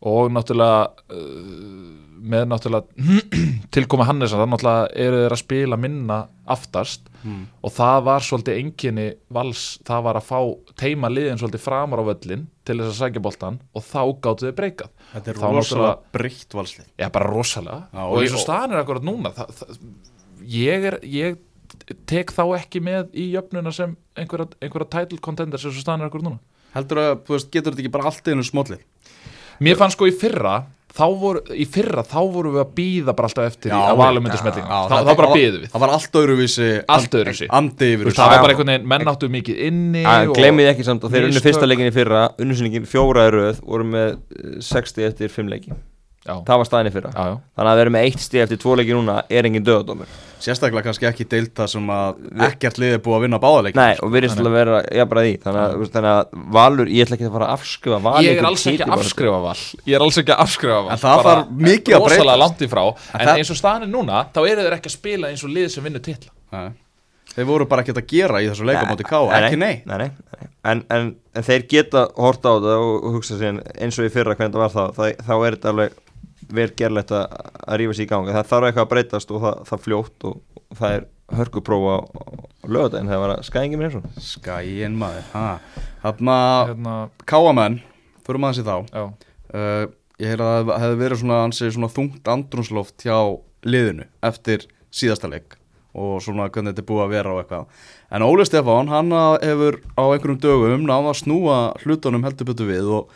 og 0.00 0.30
náttúrulega 0.32 0.86
uh, 1.12 2.10
með 2.20 2.46
náttúrulega 2.50 3.10
tilkoma 3.74 4.06
Hannes 4.08 4.32
þannig 4.32 4.54
náttúrulega 4.54 4.88
eru 5.04 5.22
þeir 5.22 5.34
að 5.36 5.42
spila 5.42 5.78
minna 5.80 6.20
aftast. 6.50 7.06
Mm. 7.20 7.42
og 7.60 7.72
það 7.76 7.98
var 8.06 8.24
svolítið 8.24 8.58
enginni 8.62 9.02
vals, 9.28 9.64
það 9.84 10.04
var 10.06 10.16
að 10.16 10.28
fá 10.30 10.38
teima 10.80 11.10
liðin 11.12 11.36
svolítið 11.36 11.60
framar 11.66 12.00
á 12.00 12.08
völlin 12.08 12.46
til 12.64 12.78
þess 12.78 12.94
að 12.94 12.96
sækja 12.96 13.22
boltan 13.26 13.58
og 13.76 13.84
þá 13.84 14.00
gáttu 14.24 14.46
þeir 14.46 14.54
breykað. 14.56 14.94
Þetta 15.10 15.30
er 15.32 15.40
rosalega 15.42 15.90
breytt 16.16 16.56
valslið 16.56 16.86
Já, 16.96 17.06
bara 17.12 17.28
rosalega. 17.28 17.82
Já, 17.92 18.00
og 18.06 18.22
eins 18.22 18.36
og 18.38 18.40
staðan 18.46 18.72
er 18.72 18.80
akkurat 18.80 19.04
núna 19.04 19.34
það, 19.36 19.52
það, 19.58 19.84
ég, 20.54 20.88
er, 20.88 20.96
ég 21.04 21.36
tek 22.08 22.32
þá 22.32 22.42
ekki 22.56 22.80
með 22.88 23.12
í 23.12 23.28
jöfnuna 23.34 23.74
sem 23.76 23.92
einhverja, 24.16 24.48
einhverja 24.64 24.92
title 24.96 25.20
contenders 25.20 25.68
eins 25.68 25.76
og 25.76 25.84
staðan 25.84 26.06
er 26.06 26.08
akkurat 26.08 26.30
núna. 26.30 26.40
Heldur 26.72 27.02
að, 27.02 27.12
þú 27.26 27.36
veist, 27.36 27.52
getur 27.52 27.74
þetta 27.74 27.84
ekki 27.84 27.94
bara 27.98 28.08
allt 28.08 28.32
einu 28.32 28.48
smóllið 28.48 28.80
Mér 29.60 29.80
fannst 29.80 29.98
sko 29.98 30.08
í 30.08 30.14
fyrra 30.16 30.60
þá 30.90 31.04
voru, 31.20 31.40
í 31.54 31.64
fyrra 31.70 32.02
þá 32.06 32.16
vorum 32.32 32.54
við 32.56 32.62
að 32.64 32.70
býða 32.76 33.14
bara 33.16 33.28
alltaf 33.30 33.46
eftir 33.50 33.70
Já, 33.72 33.78
að 33.78 34.00
valum 34.00 34.24
myndir 34.26 34.40
já, 34.40 34.42
smellinga 34.42 34.70
já, 34.70 34.80
þá, 34.90 34.94
þá 35.06 35.12
bara 35.20 35.28
býðum 35.36 35.60
við. 35.60 35.68
Það 35.74 35.84
var 35.84 35.92
allt 35.96 36.18
öðruvísi 36.20 36.70
Allt 36.96 37.14
öðruvísi. 37.20 37.48
Andi 37.60 37.90
yfir 37.94 38.10
það 38.10 38.32
var 38.32 38.42
bara 38.44 38.54
einhvern 38.56 38.72
veginn, 38.72 38.88
menn 38.94 39.12
áttu 39.12 39.30
mikið 39.36 39.62
inni 39.68 40.04
glemið 40.34 40.72
ekki 40.72 40.88
samt 40.88 41.06
að 41.06 41.14
þeir 41.14 41.28
unnu 41.28 41.44
fyrsta 41.44 41.68
leikin 41.70 41.90
í 41.90 41.94
fyrra 41.94 42.24
unnusyningin 42.42 42.90
fjóra 42.90 43.28
í 43.28 43.34
röð 43.36 43.62
voru 43.62 43.86
með 43.92 44.10
eh, 44.16 44.58
60 44.66 45.08
eftir 45.12 45.32
5 45.36 45.52
leiki 45.54 45.76
já, 46.26 46.34
það 46.46 46.56
var 46.62 46.68
staðin 46.68 46.90
í 46.90 46.94
fyrra. 46.96 47.12
Já, 47.14 47.30
já. 47.30 47.36
þannig 47.56 47.72
að 47.72 47.80
vera 47.82 47.94
með 47.96 48.08
eitt 48.08 48.24
stíð 48.26 48.44
eftir 48.46 48.60
2 48.64 48.74
leiki 48.80 48.96
núna 48.98 49.22
er 49.28 49.48
engin 49.48 49.66
döðadómur 49.66 50.18
Sérstaklega 50.40 50.86
kannski 50.86 51.04
ekki 51.08 51.26
deilt 51.28 51.52
það 51.58 51.68
sem 51.74 51.90
að 51.92 52.20
ekkert 52.46 52.78
lið 52.80 52.94
er 52.96 53.00
búið 53.04 53.16
að 53.18 53.24
vinna 53.26 53.40
báðaleik 53.42 53.76
Nei, 53.76 53.92
og 54.00 54.12
virðist 54.14 54.38
til 54.40 54.46
að 54.48 54.54
vera 54.56 54.78
jafnbara 54.96 55.24
því. 55.26 55.34
Þannig 55.44 55.90
þannig 55.96 56.10
að 56.14 56.38
Valur, 56.56 56.92
ég 56.96 57.04
ætla 57.04 57.18
ekki 57.18 57.28
að 57.28 57.34
fara 57.36 57.48
að 57.50 57.56
afskrifa 57.58 57.98
Valur 58.06 58.24
Ég 58.24 58.40
er 58.40 58.48
alls 58.48 58.64
ekki 58.70 58.86
að 58.86 58.94
afskrifa 58.96 59.40
val. 59.44 59.56
Ég 59.84 59.98
er 59.98 60.04
alls 60.06 60.20
ekki 60.22 60.32
að 60.32 60.44
afskrifa 60.46 60.78
val. 60.80 60.92
En 60.94 61.02
það 61.02 61.24
þarf 61.28 61.50
mikið 61.68 61.98
að 61.98 62.06
frá. 62.72 62.84
En, 62.88 63.26
það- 63.26 63.34
eins 63.36 63.52
og 63.52 63.60
staðan 63.60 63.84
er 63.84 63.92
núna 63.92 64.22
Þá 64.32 64.40
eru 64.46 64.64
þeir 64.64 64.78
ekki 64.78 64.88
að 64.88 64.96
spila 64.96 65.28
eins 65.34 65.44
og 65.44 65.52
lið 65.52 65.68
sem 65.74 65.84
vinnur 65.84 66.04
titla. 66.08 66.32
Nei. 66.56 66.70
Þeir 67.30 67.46
voru 67.46 67.66
bara 67.70 67.84
ekkert 67.84 68.00
að 68.00 68.08
gera 68.10 68.40
í 68.42 68.48
þessu 68.48 68.64
leika 68.66 68.86
móti 68.88 69.04
Ká, 69.06 69.20
ekki 69.38 69.58
nei 69.60 69.82
nei, 69.86 69.98
nei, 70.00 70.08
nei. 70.08 70.48
En, 70.66 70.80
en, 70.90 71.10
en 71.36 71.44
þeir 71.46 71.62
geta 71.70 72.08
horta 72.18 72.50
á 72.50 72.54
þetta 72.58 72.78
og, 72.82 72.94
og 73.06 73.14
hugsa 73.18 73.38
sér 73.38 73.60
eins 73.78 73.98
og 74.00 74.08
í 74.08 74.10
fyrra 74.12 74.34
hvernig 74.34 74.56
það 74.56 74.64
var 74.64 74.72
þá 74.74 74.96
þá, 74.96 75.04
þá 75.28 75.34
er 75.36 75.56
þetta 75.56 75.70
alveg 75.70 75.94
vel 76.56 76.68
gerlegt 76.78 77.14
að, 77.14 77.38
að 77.66 77.80
rífa 77.82 77.96
sér 77.96 78.06
í 78.06 78.10
gang. 78.10 78.30
Það 78.30 78.50
þarf 78.50 78.68
eitthvað 78.68 78.86
að 78.86 78.92
breytast 78.94 79.34
og 79.34 79.44
það, 79.44 79.62
það 79.70 79.84
fljótt 79.86 80.28
og, 80.30 80.40
og 80.64 80.80
það 80.80 80.96
er 80.96 81.06
hörkuprófa 81.40 81.94
lögadaginn 82.66 83.10
þegar 83.12 83.22
var 83.24 83.36
að 83.36 83.46
skæðingi 83.46 83.78
mér 83.78 83.88
eins 83.88 84.00
og 84.00 84.24
Skæin 84.26 84.98
maður 84.98 85.30
Þarna 86.02 86.36
Hérna, 86.72 86.98
Káamenn, 87.30 87.80
förum 88.26 88.46
aðeins 88.48 88.62
í 88.62 88.66
þá. 88.66 88.76
Já. 88.90 89.04
Uh, 89.50 89.86
Ég 90.20 90.34
heyr 90.34 90.42
að 90.44 90.66
það 90.68 90.82
hefði 90.82 90.96
verið 91.00 91.20
svona, 91.22 91.36
ansi, 91.46 91.68
svona 91.72 91.88
þungt 91.88 92.28
andrúnsloft 92.28 93.04
hjá 93.06 93.16
liðinu 93.64 94.04
eftir 94.28 94.66
síðasta 94.92 95.30
leik 95.32 95.56
og 95.96 96.20
svona 96.22 96.50
hvernig 96.52 96.74
þetta 96.74 96.82
er 96.82 96.88
búið 96.90 97.04
að 97.06 97.14
vera 97.14 97.32
og 97.32 97.40
eitthvað. 97.40 97.78
En 98.12 98.24
Óli 98.26 98.44
Stefán, 98.46 98.90
hann 98.92 99.14
hefur 99.40 99.78
á 99.96 100.04
einhverjum 100.04 100.42
dögum 100.42 100.84
náða 100.84 101.14
að 101.14 101.20
snúa 101.22 101.56
hlutunum 101.80 102.26
heldur 102.26 102.50
betur 102.50 102.68
við 102.68 102.92
og 102.98 103.14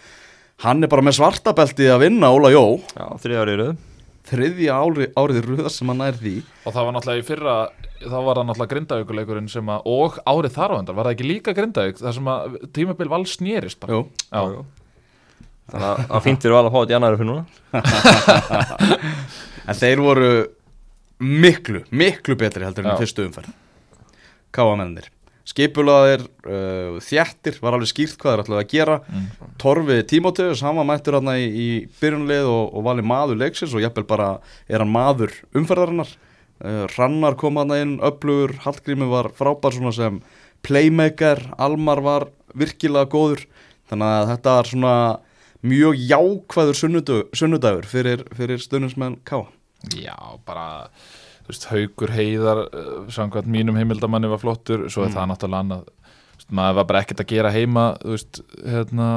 hann 0.62 0.84
er 0.84 0.90
bara 0.92 1.02
með 1.04 1.18
svartabelti 1.18 1.88
að 1.90 2.04
vinna 2.06 2.30
Óla 2.34 2.52
Jó. 2.54 2.62
Já, 2.94 3.06
þriða 3.22 3.42
árið 3.44 3.58
röð. 3.60 3.74
Þriðja 4.24 4.76
ári, 4.80 5.06
árið 5.20 5.40
röða 5.50 5.70
sem 5.72 5.90
hann 5.92 5.98
nær 6.00 6.16
því. 6.16 6.36
Og 6.64 6.72
það 6.72 6.86
var 6.86 6.94
náttúrulega 6.96 7.20
í 7.20 7.26
fyrra 7.28 7.56
þá 8.04 8.16
var 8.24 8.38
það 8.38 8.46
náttúrulega 8.48 8.70
grindavíkuleikurinn 8.72 9.50
sem 9.52 9.68
að 9.74 9.90
og 9.92 10.16
árið 10.28 10.54
þar 10.56 10.72
á 10.72 10.76
endar, 10.78 10.96
var 10.96 11.08
það 11.08 11.16
ekki 11.16 11.26
líka 11.28 11.54
grindavík 11.56 12.00
þar 12.00 12.16
sem 12.16 12.30
að 12.32 12.56
tímabil 12.76 13.10
val 13.12 13.20
snýrist 13.28 13.80
bara? 13.82 13.98
Jú, 13.98 14.06
Já, 14.30 14.64
Þannig 15.64 15.86
að 15.88 16.00
það 16.10 16.24
fyrir 16.28 16.52
val 16.54 16.64
að 16.66 16.72
fá 16.74 16.78
þetta 16.80 16.92
í 16.92 16.96
annari 16.98 17.20
fyrir 17.20 17.30
núna. 17.30 17.44
En 19.64 19.78
þeir 19.78 20.02
voru 20.04 20.26
miklu, 21.24 21.80
miklu 21.88 22.36
betri 22.36 22.66
heldur 22.66 22.84
en 22.84 22.90
Já. 22.92 22.96
í 22.98 23.00
fyrstu 23.04 23.24
umferð. 23.24 23.52
Káamennir 24.52 25.06
skipulaðir, 25.48 26.24
uh, 26.48 27.00
þjættir 27.04 27.58
var 27.62 27.76
alveg 27.76 27.90
skýrt 27.90 28.16
hvað 28.20 28.32
þeir 28.32 28.42
ætlaði 28.44 28.62
að 28.62 28.70
gera. 28.72 28.98
Mm. 29.08 29.50
Torfi 29.60 29.98
Tímóteus, 30.10 30.62
hann 30.64 30.78
var 30.80 30.88
mættur 30.88 31.18
í, 31.20 31.44
í 31.44 31.68
byrjunlið 32.00 32.48
og, 32.50 32.62
og 32.72 32.86
valið 32.88 33.08
maður 33.10 33.40
leiksins 33.42 33.74
og 33.74 33.84
jafnvel 33.84 34.06
bara 34.08 34.30
er 34.68 34.84
hann 34.84 34.94
maður 34.94 35.34
umferðarinnar. 35.56 36.14
Uh, 36.64 36.84
Rannar 36.94 37.36
kom 37.40 37.60
hann 37.60 37.76
inn, 37.76 37.98
öflugur 38.04 38.56
Hallgrími 38.64 39.10
var 39.10 39.28
frábær 39.36 39.76
svona 39.76 39.92
sem 39.96 40.22
playmaker, 40.64 41.42
Almar 41.60 42.00
var 42.04 42.30
virkilega 42.56 43.10
góður. 43.12 43.44
Þannig 43.90 44.14
að 44.16 44.30
þetta 44.32 44.56
var 44.56 44.70
svona 44.70 44.94
mjög 45.64 46.00
jákvæður 46.08 46.80
sunnudagur, 47.36 47.90
fyrir, 47.90 48.24
fyrir 48.36 48.64
stundismenn 48.64 49.20
Káa 49.28 49.50
já 49.92 50.16
bara 50.46 50.88
veist, 51.48 51.66
Haukur 51.70 52.12
Heiðar 52.14 52.62
uh, 52.66 53.04
samkvæmt 53.12 53.50
mínum 53.50 53.76
heimildamanni 53.80 54.30
var 54.32 54.40
flottur 54.42 54.86
svo 54.90 55.04
er 55.04 55.10
Mm. 55.12 55.16
það 55.18 55.30
náttúrulega 55.32 55.62
annað. 55.64 55.84
Veist, 56.34 56.50
maður 56.50 56.74
var 56.80 56.88
bara 56.90 57.02
ekkert 57.04 57.20
að 57.24 57.30
gera 57.34 57.52
heima 57.54 57.84
veist, 58.04 58.40
hérna 58.64 59.08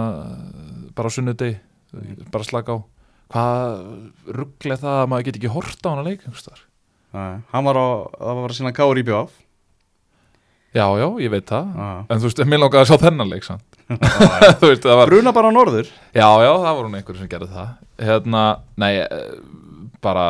bara 0.95 1.09
á 1.09 1.15
sunnudegi, 1.15 1.57
bara 2.31 2.43
slaka 2.47 2.77
á. 2.77 2.77
Hvað 3.27 4.31
rugglega 4.37 4.79
það 4.83 5.01
að 5.01 5.09
maður 5.11 5.25
get 5.27 5.39
ekki 5.41 5.51
horta 5.51 5.89
á 5.89 5.93
hana 5.95 6.05
leik 6.07 6.21
hann 7.51 7.65
var 7.65 7.75
á, 7.79 7.87
það 8.19 8.39
var 8.41 8.51
að 8.51 8.57
sína 8.59 8.71
Káur 8.75 8.99
í 8.99 9.03
bjóf 9.07 9.31
Já, 10.75 10.83
já, 10.99 11.07
ég 11.23 11.31
veit 11.31 11.47
það. 11.49 11.69
Já. 11.73 11.85
En 12.11 12.19
þú 12.21 12.27
veist, 12.27 12.41
mér 12.45 12.59
langaði 12.61 12.83
að 12.83 12.89
sjá 12.91 12.97
þennan 13.01 13.29
leik 13.31 13.45
veist, 14.67 14.83
var 14.99 15.09
Bruna 15.09 15.31
bara 15.33 15.49
á 15.49 15.53
norður. 15.55 15.87
Já, 16.13 16.27
já, 16.43 16.51
það 16.51 16.75
voru 16.77 16.89
hún 16.89 16.97
einhverjum 16.99 17.21
sem 17.23 17.29
gerði 17.31 17.47
það. 17.55 17.69
Hérna, 18.03 18.41
nei, 18.83 18.91
eh, 18.99 19.39
bara 20.03 20.25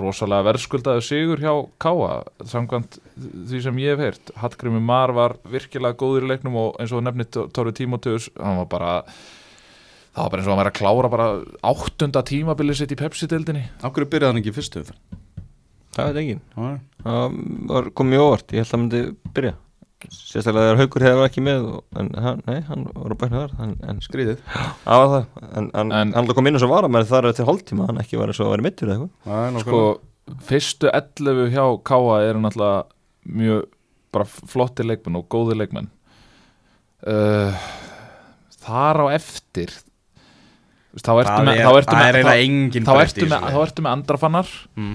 rosalega 0.00 0.46
verðskuldaðu 0.48 1.04
sigur 1.04 1.42
hjá 1.42 1.52
Káa 1.82 2.18
Samkvæmt 2.50 2.98
því 3.14 3.62
sem 3.62 3.80
ég 3.82 3.94
hef 3.94 4.02
heyrt. 4.04 4.34
Hallgrími 4.42 4.82
Mar 4.82 5.14
var 5.16 5.36
virkilega 5.50 5.98
góður 6.00 6.26
í 6.26 6.32
leiknum 6.32 6.58
og 6.60 6.78
eins 6.82 6.94
og 6.94 7.04
nefnit 7.06 7.38
Tóri 7.54 7.74
Tímoteus 7.76 8.30
hann 8.40 8.60
var 8.62 8.70
bara 8.72 8.94
það 10.14 10.22
var 10.22 10.30
bara 10.30 10.40
eins 10.42 10.48
og 10.48 10.54
hann 10.54 10.62
væri 10.62 10.72
að 10.74 10.78
klára 10.80 11.12
bara 11.12 11.28
áttunda 11.72 12.24
tímabilið 12.26 12.80
sitt 12.82 12.94
í 12.94 13.00
Pepsi-dildinni 13.00 13.66
Akkur 13.86 14.08
byrjaði 14.10 14.32
hann 14.32 14.42
ekki 14.42 14.54
í 14.54 14.58
fyrstu? 14.58 14.86
Það 15.94 16.16
veit 16.18 16.40
Nei. 16.58 16.78
Það 17.04 17.36
var 17.70 17.92
komið 17.94 18.24
óvart, 18.24 18.50
ég 18.50 18.64
held 18.64 18.66
að 18.66 18.74
hann 18.74 18.84
myndi 18.88 19.04
byrja 19.36 19.54
Sérstaklega 20.12 20.66
þegar 20.70 20.80
Haukur 20.82 21.04
hefði 21.06 21.24
ekki 21.28 21.42
með 21.46 21.66
og, 21.70 21.84
En 22.00 22.10
hann, 22.24 22.42
nei, 22.48 22.58
hann 22.68 22.84
var 22.94 23.14
á 23.14 23.16
bæknu 23.22 23.40
þar 23.42 23.54
en, 23.64 23.74
en 23.88 24.00
Skrýðið 24.04 24.40
Það 24.84 25.02
var 25.02 25.08
það, 25.14 25.24
en, 25.60 25.68
en, 25.82 25.92
En- 26.00 26.12
hann 26.18 26.32
kom 26.36 26.50
inn 26.50 26.58
og 26.58 26.64
svo 26.64 26.70
var 26.72 26.88
að 26.88 27.08
þar 27.12 27.28
eftir 27.30 27.48
hálftíma, 27.48 27.86
hann 27.90 28.02
ekki 28.02 28.20
var 28.20 28.32
að 28.34 28.50
vera 28.52 28.66
mittur 28.66 28.90
eða 28.92 29.06
eitthvað. 29.08 29.60
Sko, 29.64 29.80
fyrstu 30.50 30.90
11 30.92 31.48
hjá 31.54 31.64
Káa 31.90 32.18
eru 32.28 32.42
náttúrulega 32.44 32.84
mjög 33.40 33.64
bara 34.14 34.28
flotti 34.28 34.84
leikmenn 34.86 35.18
og 35.18 35.26
góði 35.32 35.56
leikmenn. 35.58 35.88
Uh, 37.04 37.52
Þar 38.64 39.02
á 39.04 39.06
eftir 39.16 39.72
þá 40.94 41.10
ertu 41.20 41.40
með 41.44 41.58
þá 41.58 41.72
ertu 41.74 41.96
er 41.96 41.98
með, 41.98 42.06
eiginlega 42.06 42.30
þá, 42.30 42.44
engin 42.46 42.84
þá 42.86 42.92
breytt 42.94 43.10
ertu 43.10 43.24
í 43.24 43.28
með, 43.28 43.34
þessu 43.44 43.54
þá 43.58 43.64
ertu 43.66 43.84
með 43.84 43.92
andrafannar 43.98 44.52
Mm. 44.78 44.94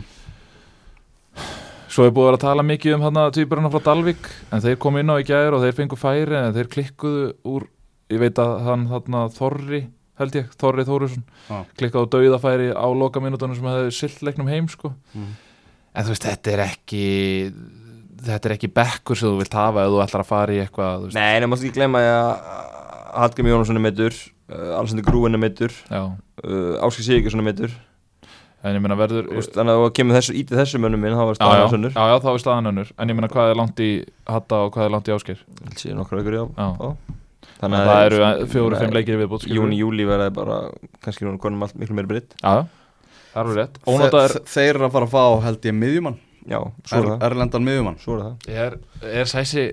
Svo 1.90 2.06
er 2.06 2.12
búið 2.14 2.26
að 2.26 2.30
vera 2.30 2.38
að 2.40 2.44
tala 2.46 2.64
mikið 2.70 2.96
um 2.96 3.04
þarna 3.08 3.24
týpurinn 3.34 3.72
frá 3.74 3.82
Dalvik 3.90 4.28
en 4.54 4.62
þeir 4.62 4.76
komu 4.84 5.02
inn 5.02 5.10
á 5.10 5.16
í 5.18 5.26
gæður 5.26 5.58
og 5.58 5.64
þeir 5.66 5.78
fengu 5.80 5.98
færi 5.98 6.38
en 6.38 6.54
þeir 6.54 6.70
klikkuðu 6.76 7.24
úr 7.50 7.66
ég 8.14 8.22
veit 8.22 8.42
að 8.42 8.52
hann 8.68 8.84
þarna 8.92 9.24
Þorri 9.34 9.82
held 10.20 10.36
ég, 10.36 10.50
Þorri 10.60 10.84
Þórusson 10.86 11.24
Já. 11.50 11.58
klikkaði 11.80 12.06
á 12.06 12.12
dauðafæri 12.14 12.70
á 12.76 12.88
loka 12.94 13.22
mínútonum 13.24 13.56
sem 13.58 13.70
hefði 13.72 13.94
silt 13.96 14.22
leiknum 14.28 14.50
heim 14.52 14.68
sko 14.70 14.94
Mm. 15.16 15.34
en 15.96 16.06
þú 16.06 16.14
veist, 16.14 16.26
þetta 16.30 16.52
er 16.54 16.64
ekki 16.68 17.04
þetta 18.28 18.50
er 18.50 18.56
ekki 18.58 18.70
bekkur 18.76 19.18
sem 19.18 19.30
þú 19.32 19.40
vilt 19.40 19.54
hafa 19.58 19.86
ef 19.86 19.94
þú 19.94 20.02
ætlar 20.04 20.24
að 20.26 20.28
fara 20.30 20.54
í 20.54 20.60
eitthvað. 20.60 21.06
Nei, 21.16 21.30
en 21.38 21.44
það 21.46 21.50
mást 21.54 21.64
ekki 21.66 21.78
glemma 21.80 22.02
að 22.04 22.32
Hallgrim 23.20 23.48
Jónsson 23.50 23.80
er 23.80 23.86
mittur 23.88 24.14
uh, 24.14 24.76
Alessandri 24.78 25.06
Grúin 25.08 25.34
er 25.34 25.42
mittur 25.42 25.72
Já, 25.90 26.02
uh, 26.44 26.74
Áskil 26.86 27.06
Sigurðsson 27.08 27.42
er 27.42 27.48
mittur 27.48 27.72
en 28.64 28.76
ég 28.76 28.82
meina 28.84 28.96
verður 29.00 29.30
veist, 29.32 29.54
Þannig 29.56 29.76
að 29.76 29.84
þú 29.86 29.92
kemur 30.00 30.18
þessu, 30.20 30.34
ítið 30.42 30.60
þessu 30.60 30.82
mönnum 30.84 31.00
minn 31.06 31.16
þá 31.16 31.24
var 31.24 31.36
já, 31.36 31.40
já, 31.40 31.46
staðan 31.46 31.72
sönnur 31.74 31.94
já, 31.96 32.04
já, 32.12 32.16
þá 32.26 32.30
er 32.34 32.42
staðan 32.44 32.70
önnur. 32.74 32.90
En 33.00 33.10
ég 33.14 33.18
meina 33.20 33.30
hvað 33.32 33.52
er 33.54 33.60
langt 33.62 33.80
í 33.86 33.90
Hatta 34.28 34.60
og 34.66 34.74
hvað 34.76 34.86
er 34.90 34.94
langt 34.96 35.08
í 35.10 35.16
Ásgeir? 35.16 35.44
Síðan 35.80 36.02
í 36.04 36.40
á 36.40 36.46
Já. 36.60 36.68
á. 36.76 36.90
Þannig 37.60 37.80
að 37.80 37.90
það 37.90 38.06
eru 38.08 38.48
fjóru, 38.54 38.78
fimm 38.80 38.94
leikir 38.96 39.16
í 39.16 39.20
viðbútt 39.20 39.44
skilurðu. 39.44 39.60
Júni, 39.60 39.80
júli 39.80 40.06
verða 40.08 40.30
bara 40.32 40.58
kannski 41.04 41.26
núna 41.28 41.40
konum 41.44 41.64
allt 41.66 41.76
miklu 41.76 41.96
meiri 41.98 42.08
breytt 42.08 42.36
Já, 42.40 42.52
já, 42.56 42.64
það 43.34 43.40
er 43.40 43.44
alveg 43.44 43.58
rétt. 43.60 43.80
Ónóta 43.84 44.22
er, 44.24 44.36
Þe- 44.38 44.54
Þeir 44.54 44.70
eru 44.76 44.86
að 44.88 44.94
fara 44.96 45.08
að 45.10 45.16
fá 45.16 45.24
held 45.48 45.68
ég 45.68 45.76
miðjumann. 45.76 46.18
Já, 46.50 46.60
svo 46.88 47.02
er, 47.02 47.10
það. 47.10 47.26
Erlendan 47.28 47.66
miðjumann. 47.68 47.98
Svo 48.00 48.16
er 48.16 48.22
það. 48.24 48.48
Er, 48.64 48.78
er 49.20 49.30
Sæsi 49.30 49.66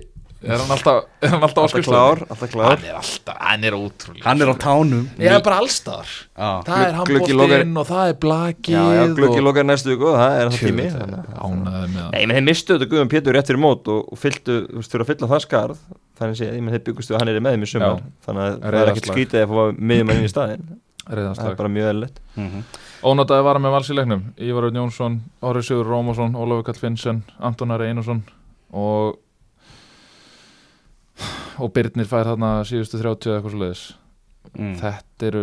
er 0.43 0.61
hann 0.61 0.71
alltaf, 0.75 1.05
er 1.21 1.31
hann 1.33 1.45
alltaf 1.47 1.63
Alltaf 1.67 1.85
klár, 1.87 2.21
alltaf 2.27 2.51
klár. 2.51 2.75
Hann 2.77 2.85
er 2.85 2.97
alltaf, 2.99 3.37
hann 3.41 3.63
er 3.65 3.77
ótrúlega 3.77 4.25
Hann 4.27 4.43
er 4.43 4.51
á 4.53 4.55
tánum. 4.61 5.05
Ég 5.17 5.33
er 5.33 5.43
bara 5.45 5.59
allstaðar 5.63 6.11
Já. 6.37 6.49
Það 6.67 6.83
er 6.83 6.97
Gluggi 7.09 7.33
handbóltinn 7.33 7.81
og 7.81 7.87
það 7.89 8.11
er 8.11 8.17
blakið 8.25 8.77
Já, 8.77 8.83
já, 8.97 9.03
glöggi 9.17 9.39
og... 9.39 9.45
lokar 9.47 9.67
næstu 9.67 9.93
viku 9.93 10.09
og 10.11 10.17
það 10.21 10.39
er 10.39 10.51
það 10.51 10.65
tími. 10.67 10.87
Ánæði 10.87 11.85
með 11.93 12.01
það. 12.01 12.09
Nei, 12.13 12.21
menn 12.21 12.37
þeir 12.37 12.47
mistu 12.49 12.77
þetta 12.77 12.89
Guðum 12.93 13.13
Pétur 13.13 13.37
rétt 13.37 13.51
fyrir 13.51 13.63
mót 13.63 13.93
og, 13.93 14.11
og 14.13 14.21
fylltu, 14.21 14.57
þú 14.67 14.81
veist, 14.81 14.93
þurfa 14.93 15.07
að 15.07 15.13
fylla 15.13 15.31
það 15.33 15.45
skarð. 15.47 15.85
Þannig 16.17 16.41
að 16.41 16.57
ég 16.57 16.65
menn 16.65 16.77
þeir 16.77 16.85
byggustu 16.89 17.15
að 17.15 17.23
hann 17.23 17.31
er 17.33 17.39
með 17.41 17.57
þeim 17.57 17.65
í 17.65 17.71
sumar. 17.73 18.03
Þannig 18.27 18.43
að 18.43 18.59
það 18.61 18.81
er 18.81 18.91
ekkert 18.93 19.09
skrítið 19.11 19.45
að 19.45 19.53
fá 19.53 19.81
miðjumann 19.91 20.21
inn 20.21 20.27
í 20.27 20.31
staðinn. 20.33 20.67
Það 21.07 21.45
er 21.47 21.55
bara 21.55 21.71
mjög 21.71 21.89
eðlilegt. 21.91 22.17
Mhm. 22.35 22.63
Ónotaði 23.07 23.45
var 23.45 23.59
með 23.61 23.75
vals 23.77 23.89
í 23.89 23.95
leiknum. 23.95 24.23
Ívar 24.41 24.67
Örn 24.67 24.79
Jónsson, 24.81 25.19
Orri 25.45 25.61
Sigur 25.63 25.87
Rómason 25.87 26.33
Ólafur 26.35 26.65
Kall 26.67 26.81
Finnsen, 26.81 27.21
Antonar 27.39 27.83
Einarsson 27.85 28.23
og 28.73 29.19
og 31.61 31.71
Birnir 31.73 32.05
fær 32.09 32.27
þarna 32.31 32.51
síðustu 32.67 32.99
30 33.01 33.31
eða 33.31 33.39
eitthvað 33.39 33.55
svo 33.55 33.63
leiðis 33.65 33.85
Mm. 34.57 34.77
þetta 34.79 35.25
eru 35.27 35.41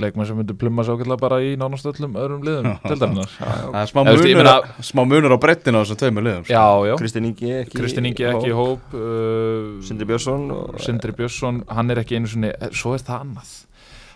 leikmenn 0.00 0.26
sem 0.26 0.36
myndu 0.38 0.54
plumma 0.58 0.82
svo 0.82 0.94
ákveðlega 0.96 1.20
bara 1.20 1.36
í 1.44 1.50
nánast 1.60 1.84
öllum 1.86 2.14
öðrum 2.18 2.40
liðum 2.46 2.68
er 2.88 3.90
smá 3.90 4.00
munur, 4.06 4.24
meina- 4.24 4.82
smá 4.88 5.02
munur 5.06 5.34
á 5.36 5.38
brettinu 5.38 5.78
á 5.78 5.84
þessum 5.84 5.98
tveimur 6.00 6.24
liðum 6.26 6.46
sko. 6.46 6.54
já, 6.56 6.64
já, 6.88 6.94
Kristinn 6.98 7.28
Ingi 7.28 7.50
ekki 7.60 7.76
Kristinn 7.76 8.08
Ingi 8.08 8.24
ekki 8.30 8.48
í 8.50 8.56
hóp. 8.56 8.88
uh, 8.96 9.82
Sindri 9.84 10.08
Björnsson 10.08 10.48
og 10.56 10.80
Sindri 10.82 11.12
Björnsson, 11.18 11.60
hann 11.68 11.90
er 11.92 12.00
ekki 12.02 12.16
einu 12.18 12.30
sinni 12.32 12.50
svo 12.72 12.94
er 12.96 13.04
það 13.04 13.20
annað. 13.26 13.52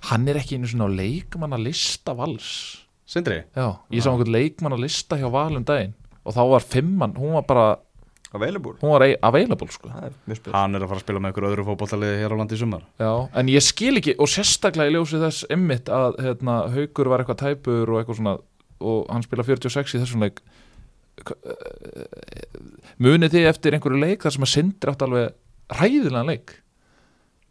Hann 0.08 0.26
er 0.32 0.40
ekki 0.40 0.56
einu 0.58 0.70
sinni 0.72 0.88
á 0.88 0.90
leikmann 0.96 1.54
að 1.58 1.66
lista 1.68 2.16
vals. 2.18 2.48
Sindri? 3.06 3.42
já, 3.54 3.68
ég 3.92 4.02
sá 4.02 4.10
einhvern 4.10 4.32
leikmann 4.32 4.74
að 4.78 4.86
lista 4.88 5.20
hjá 5.20 5.28
valum 5.30 5.62
daginn 5.68 5.92
og 6.24 6.34
þá 6.34 6.42
var 6.56 6.64
fimmann, 6.64 7.14
hún 7.20 7.36
var 7.36 7.44
bara 7.46 7.66
available? 8.34 8.72
Hún 8.80 8.92
var 8.94 9.04
ei- 9.06 9.16
available 9.22 9.68
sko. 9.74 9.88
Það 9.92 10.06
er 10.08 10.52
Hann 10.54 10.74
er 10.74 10.80
að 10.84 10.88
fara 10.92 10.98
að 11.00 11.04
spila 11.04 11.20
með 11.24 11.32
ykkur 11.34 11.46
öðru 11.50 11.66
fótballtaliði 11.68 12.20
hér 12.22 12.32
á 12.32 12.36
landi 12.40 12.56
í 12.56 12.60
sumar. 12.62 12.82
Já, 13.00 13.12
en 13.40 13.46
ég 13.52 13.62
skil 13.66 13.94
ekki, 14.00 14.14
og 14.18 14.30
sérstaklega 14.32 14.90
í 14.90 14.94
ljósi 14.96 15.20
þess 15.22 15.44
ymmit 15.52 15.90
að 15.92 16.16
hérna, 16.24 16.56
Haukur 16.72 17.08
var 17.12 17.20
eitthvað 17.24 17.42
tæpur 17.44 17.92
og 17.92 18.00
eitthvað 18.02 18.20
svona 18.22 18.38
og 18.82 19.06
hann 19.12 19.22
spila 19.22 19.44
46 19.46 19.94
í 19.94 20.00
þessum 20.02 20.24
leik 20.24 20.40
munið 23.02 23.34
þið 23.36 23.48
eftir 23.50 23.76
einhverju 23.76 24.00
leik 24.02 24.24
þar 24.24 24.34
sem 24.36 24.46
að 24.46 24.52
Sindri 24.52 24.92
átt 24.92 25.04
alveg 25.06 25.34
ræðilegan 25.78 26.30
leik? 26.32 26.54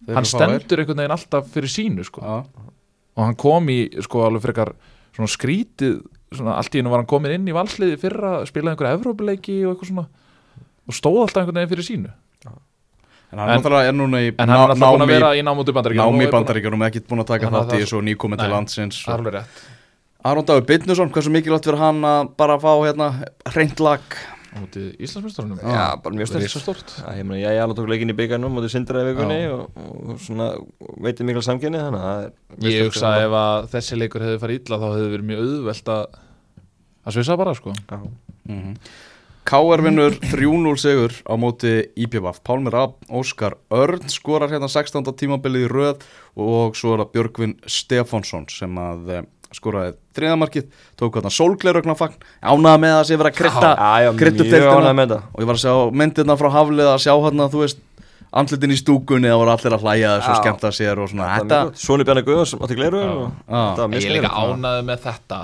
Þeir 0.08 0.18
hann 0.18 0.28
stendur 0.28 0.82
einhvern 0.82 1.02
veginn 1.04 1.14
alltaf 1.16 1.52
fyrir 1.54 1.72
sínu 1.72 2.06
sko. 2.08 2.24
Já, 2.26 2.42
og 3.12 3.22
hann 3.28 3.38
kom 3.40 3.70
í 3.72 3.80
sko 4.02 4.24
alveg 4.26 4.44
frekar 4.48 4.74
svona 5.14 5.30
skrítið 5.30 6.02
svona, 6.34 6.56
allt 6.58 6.74
í 6.74 6.80
hennu 6.82 6.92
var 6.94 7.04
hann 7.04 7.10
komin 7.12 7.36
inn 7.36 7.50
í 7.52 7.56
valsliði 7.56 8.00
fyrra 8.02 8.34
spilaði 8.50 8.74
einhverja 8.76 8.98
Evrópuleiki 8.98 9.58
og 9.68 9.74
eitthvað 9.76 9.92
svona 9.92 10.06
og 10.92 10.98
stóð 10.98 11.22
alltaf 11.24 11.42
einhvern 11.46 11.62
veginn 11.62 11.74
fyrir 11.76 11.88
sínu. 11.88 12.12
En 13.32 13.40
hann 13.40 13.48
En- 13.50 13.62
náttúrulega 13.62 13.88
er 13.88 13.96
núna 13.96 14.20
í 14.20 14.34
en 14.36 14.50
hann 14.50 14.58
er 14.58 14.74
alltaf 14.74 14.82
búin 14.82 15.00
að 15.00 15.06
námi, 15.06 15.14
vera 15.16 15.30
í 15.40 15.44
námúti 15.48 15.72
bandaríkjum 15.76 16.04
námi 16.04 16.26
í 16.28 16.32
bandaríkjunum 16.34 16.82
ekkert 16.90 17.08
búin 17.08 17.24
að 17.24 17.30
taka 17.32 17.52
þátt 17.54 17.78
í 17.78 17.80
þessu 17.80 17.98
og 18.02 18.04
nýkomin 18.10 18.42
til 18.42 18.52
landsins 18.52 19.06
er 19.08 19.46
Aron 20.24 20.46
Dagur 20.46 20.68
Byrnusson, 20.70 21.10
hversu 21.10 21.32
mikilvægt 21.34 21.66
fyrir 21.66 21.80
hann 21.82 22.04
að 22.06 22.28
bara 22.38 22.60
fá 22.62 22.70
hérna 22.84 23.08
hreint 23.50 23.80
lag? 23.82 24.04
Á 24.52 24.60
móti 24.60 24.84
Íslandsmyndstarunum 25.00 25.62
Já, 25.64 25.96
bara 26.04 26.14
mjög 26.14 26.28
stort. 26.28 26.44
Rísastort 26.44 26.92
Já, 27.00 27.08
ég 27.18 27.26
meina, 27.26 27.40
ég 27.50 27.62
alveg 27.64 27.80
tók 27.80 27.88
leikinn 27.90 28.12
í 28.12 28.16
byggarnum 28.20 28.58
og 28.60 28.66
þið 28.66 28.74
sindra 28.76 29.02
í 29.02 29.08
vikunni 29.08 29.40
og, 29.48 29.62
og 30.12 30.20
svona 30.22 30.50
veitir 31.02 31.26
mikla 31.26 31.42
samkynni 31.48 31.80
er 31.80 31.96
Ég 32.68 32.84
hugsa 32.86 33.16
ef 33.24 33.32
að 33.40 33.70
þessi 33.72 33.98
leikur 33.98 34.26
hefði 34.28 34.42
farið 34.44 34.60
illa 34.60 34.82
þá 34.84 34.88
hefði 34.92 35.10
verið 35.16 35.30
mjög 35.32 35.42
auðvelt 35.48 35.94
að 35.96 36.20
að 37.02 37.16
svissa 37.16 37.38
bara 37.40 37.56
sko. 37.58 37.74
Já. 37.90 38.00
KR 39.48 39.82
vinnur 39.84 40.16
3-0 40.22 40.78
sigur 40.80 41.14
á 41.26 41.34
móti 41.40 41.74
IPVF 41.98 42.42
Pálmir 42.46 42.76
Ab, 42.78 42.98
Óskar 43.10 43.58
Örn 43.74 44.06
skorar 44.12 44.52
hérna 44.54 44.70
16. 44.70 45.02
tímabilið 45.18 45.66
í 45.66 45.72
röð 45.72 46.04
og 46.38 46.78
svo 46.78 46.94
er 46.96 47.04
það 47.04 47.14
Björgvin 47.16 47.56
Stefánsson 47.66 48.46
sem 48.54 48.78
að 48.80 49.10
eh, 49.18 49.24
skoraði 49.52 49.96
þriðamarkið, 50.16 50.68
tók 51.00 51.18
hérna 51.18 51.32
ánaði 52.42 52.84
með 52.86 52.98
að 53.00 53.06
sé 53.10 53.18
vera 53.20 53.32
að 53.34 53.40
krydda 53.42 53.72
Já, 53.74 53.90
já, 54.06 54.12
krydda 54.22 54.46
mjög 54.46 54.52
ánægð 54.52 54.70
deildina 54.72 54.94
með 55.00 55.10
þetta 55.10 55.22
og 55.34 55.42
ég 55.44 55.50
var 55.50 55.60
að 55.60 55.64
sjá 55.66 55.74
myndirna 56.02 56.38
frá 56.40 56.50
Haflið 56.56 56.92
að 56.92 57.02
sjá 57.04 57.14
hérna, 57.26 57.50
þú 57.52 57.64
veist 57.66 57.82
andlitin 58.32 58.72
í 58.72 58.80
stúkunni, 58.80 59.28
það 59.28 59.42
voru 59.42 59.54
allir 59.56 59.76
að 59.76 59.86
hlæja 59.86 60.14
þessu 60.16 60.32
og 60.32 60.38
Já. 60.38 60.40
skemmta 60.40 60.72
sér 60.76 61.02
og 61.04 61.10
svona. 61.12 61.28
Sóni 61.76 62.06
Bjarni 62.08 62.24
Guðars 62.24 62.54
átti 62.56 62.78
gleru 62.80 63.02
og 63.02 63.26
Já. 63.28 63.60
þetta 63.60 63.82
var 63.82 63.92
mjög 63.92 64.06
Ég 64.06 64.08
er 64.08 64.16
líka 64.16 64.32
ánaði 64.32 64.86
með 64.88 65.04
þetta 65.10 65.40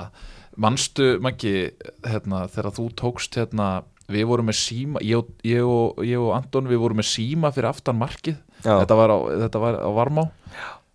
Manstu, 0.58 1.12
Maggi, 1.22 1.70
hérna, 2.06 2.46
þegar 2.50 2.74
þú 2.78 2.88
tókst 2.98 3.38
hérna, 3.38 3.68
við 4.10 4.26
vorum 4.30 4.48
með 4.50 4.58
síma 4.62 5.02
ég 5.04 5.20
og, 5.20 5.30
ég, 5.46 5.62
og, 5.62 6.02
ég 6.06 6.18
og 6.18 6.34
Anton, 6.34 6.68
við 6.70 6.82
vorum 6.82 6.98
með 6.98 7.10
síma 7.12 7.52
fyrir 7.54 7.70
aftan 7.70 7.98
markið. 8.00 8.40
Þetta 8.64 8.98
var, 8.98 9.14
á, 9.14 9.18
þetta 9.44 9.62
var 9.62 9.78
á 9.78 9.90
Varmá. 9.94 10.26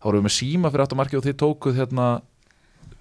Þá 0.03 0.09
vorum 0.09 0.23
við 0.23 0.27
með 0.27 0.37
síma 0.41 0.71
fyrir 0.73 0.85
aftan 0.85 0.99
markið 0.99 1.21
og 1.21 1.27
þið 1.29 1.39
tókuð 1.45 1.79
hérna 1.79 2.07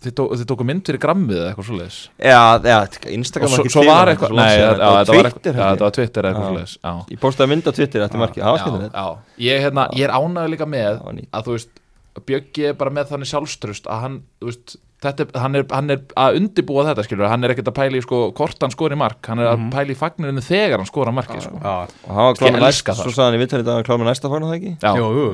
þið, 0.02 0.14
tó, 0.18 0.24
þið 0.38 0.46
tókuð 0.52 0.68
mynd 0.68 0.88
fyrir 0.88 1.02
grammið 1.02 1.38
eða 1.38 1.50
eitthvað 1.50 1.68
svoleiðis. 1.68 1.98
Já, 2.18 2.38
og 2.38 3.08
Instagram 3.16 3.52
svo, 3.52 3.60
ekki 3.62 3.74
svo 3.74 3.84
var 3.88 4.12
eitthvað 4.12 4.34
nei, 4.38 4.48
þetta 4.52 4.88
var 4.92 5.10
var 5.10 5.10
Twitter 5.10 5.58
ég. 5.58 5.82
var 5.82 5.96
Twitter 5.98 6.28
eða 6.28 6.46
eitthvað 6.46 6.74
já. 6.76 6.92
Ég 7.14 7.22
postaði 7.22 7.52
mynd 7.52 7.68
á 7.68 7.72
Twitter, 7.72 8.06
er 8.06 8.22
markið, 8.22 8.46
það 8.46 8.94
var. 8.94 9.20
Ég, 9.42 9.66
hérna, 9.66 9.86
ég 9.98 10.08
er 10.08 10.14
ánægður 10.14 10.54
líka 10.54 10.68
með 10.70 10.88
Það 10.92 11.06
var 11.08 11.22
að 11.32 11.48
þú 11.48 11.56
veist 11.58 11.78
Bjöggi 12.28 12.66
er 12.68 12.74
bara 12.76 12.92
með 12.92 13.12
þannig 13.14 13.28
sjálfströst 13.30 13.86
að 13.88 14.02
hann, 14.02 14.16
þú 14.42 14.50
veist, 14.50 14.74
er- 15.02 15.38
hann, 15.42 15.54
er, 15.58 15.64
hann 15.72 15.90
er 15.90 16.00
að 16.16 16.36
undibúa 16.38 16.84
þetta 16.86 17.02
skilur, 17.06 17.26
hann 17.28 17.42
er 17.44 17.52
ekkert 17.54 17.70
að 17.72 17.74
pæla 17.78 17.98
í 17.98 18.02
sko, 18.04 18.18
hvort 18.38 18.62
hann 18.62 18.70
skori 18.74 18.96
mark, 19.00 19.18
hann 19.26 19.40
er 19.42 19.48
að 19.50 19.64
pæla 19.74 19.90
í 19.90 19.96
fagnirinu 19.98 20.44
þegar 20.46 20.78
hann 20.82 20.86
skora 20.90 21.10
markið 21.16 21.40
sko. 21.46 21.58
Já, 21.58 21.72
Og 22.06 22.14
hann 22.14 22.56
var 22.58 22.66
elska 22.68 22.94
næsta, 22.94 22.94
svo 23.02 23.10
sagði 23.16 23.26
hann 23.26 23.36
í 23.38 23.40
vittalið 23.42 23.66
að 23.66 23.72
hann 23.72 23.80
var 23.82 23.88
klár 23.88 24.00
með 24.02 24.08
næsta 24.12 24.30
fagn, 24.32 24.46
það 24.46 24.56
ekki? 24.58 24.72
Já, 24.82 24.92
jú, 25.00 25.08
jú, 25.18 25.26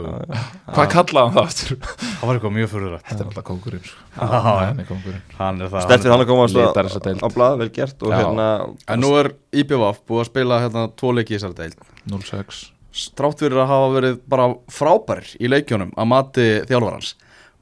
hvað 0.72 0.88
kallaði 0.94 1.24
hann 1.28 1.36
það 1.36 1.50
aftur? 1.50 1.76
það 1.98 2.24
var 2.30 2.38
eitthvað 2.38 2.56
mjög 2.58 2.72
fyrirrætt 2.72 3.04
Þetta 3.08 3.20
er 3.24 3.28
alltaf 3.28 3.46
kongurinn 3.50 3.84
sko. 3.84 4.00
Já, 4.18 4.26
Hann 4.48 4.82
kongurinn 4.88 5.22
hann 5.38 5.62
það 5.68 5.84
Steftir 5.86 6.10
hann 6.14 6.24
að 6.24 6.32
litar 6.56 6.82
á, 6.82 6.88
þessa 6.88 7.04
deild. 7.04 7.22
á 7.22 7.28
blað, 7.36 7.58
vel 7.62 7.70
gert 7.76 8.08
hérna 8.08 8.48
En 8.88 9.00
nú 9.04 9.12
er 9.20 9.30
IPVF 9.52 10.00
búið 10.08 10.24
að 10.24 10.28
spila 10.32 10.60
hérna 10.64 10.88
tvo 10.98 11.12
leiki 11.14 11.36
í 11.36 11.38
þessari 11.38 11.58
deild. 11.60 11.78
0-6 12.08 12.64
Strátt 12.98 13.38
fyrir 13.44 13.60
að 13.62 13.68
hafa 13.70 13.88
verið 13.94 14.16
bara 14.26 14.48
frábærir 14.72 15.28
í 15.38 15.46
leikjónum 15.52 15.92
að 15.94 16.08
mati 16.10 16.46
þjálfarans 16.66 17.12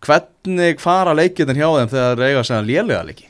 Hvernig 0.06 0.78
fara 0.82 1.14
leikirnir 1.16 1.58
hjá 1.58 1.68
þeim 1.80 1.90
þegar 1.92 2.20
þeir 2.20 2.28
eiga 2.30 2.42
að 2.42 2.46
segja 2.50 2.66
lélega 2.68 3.06
leiki? 3.08 3.26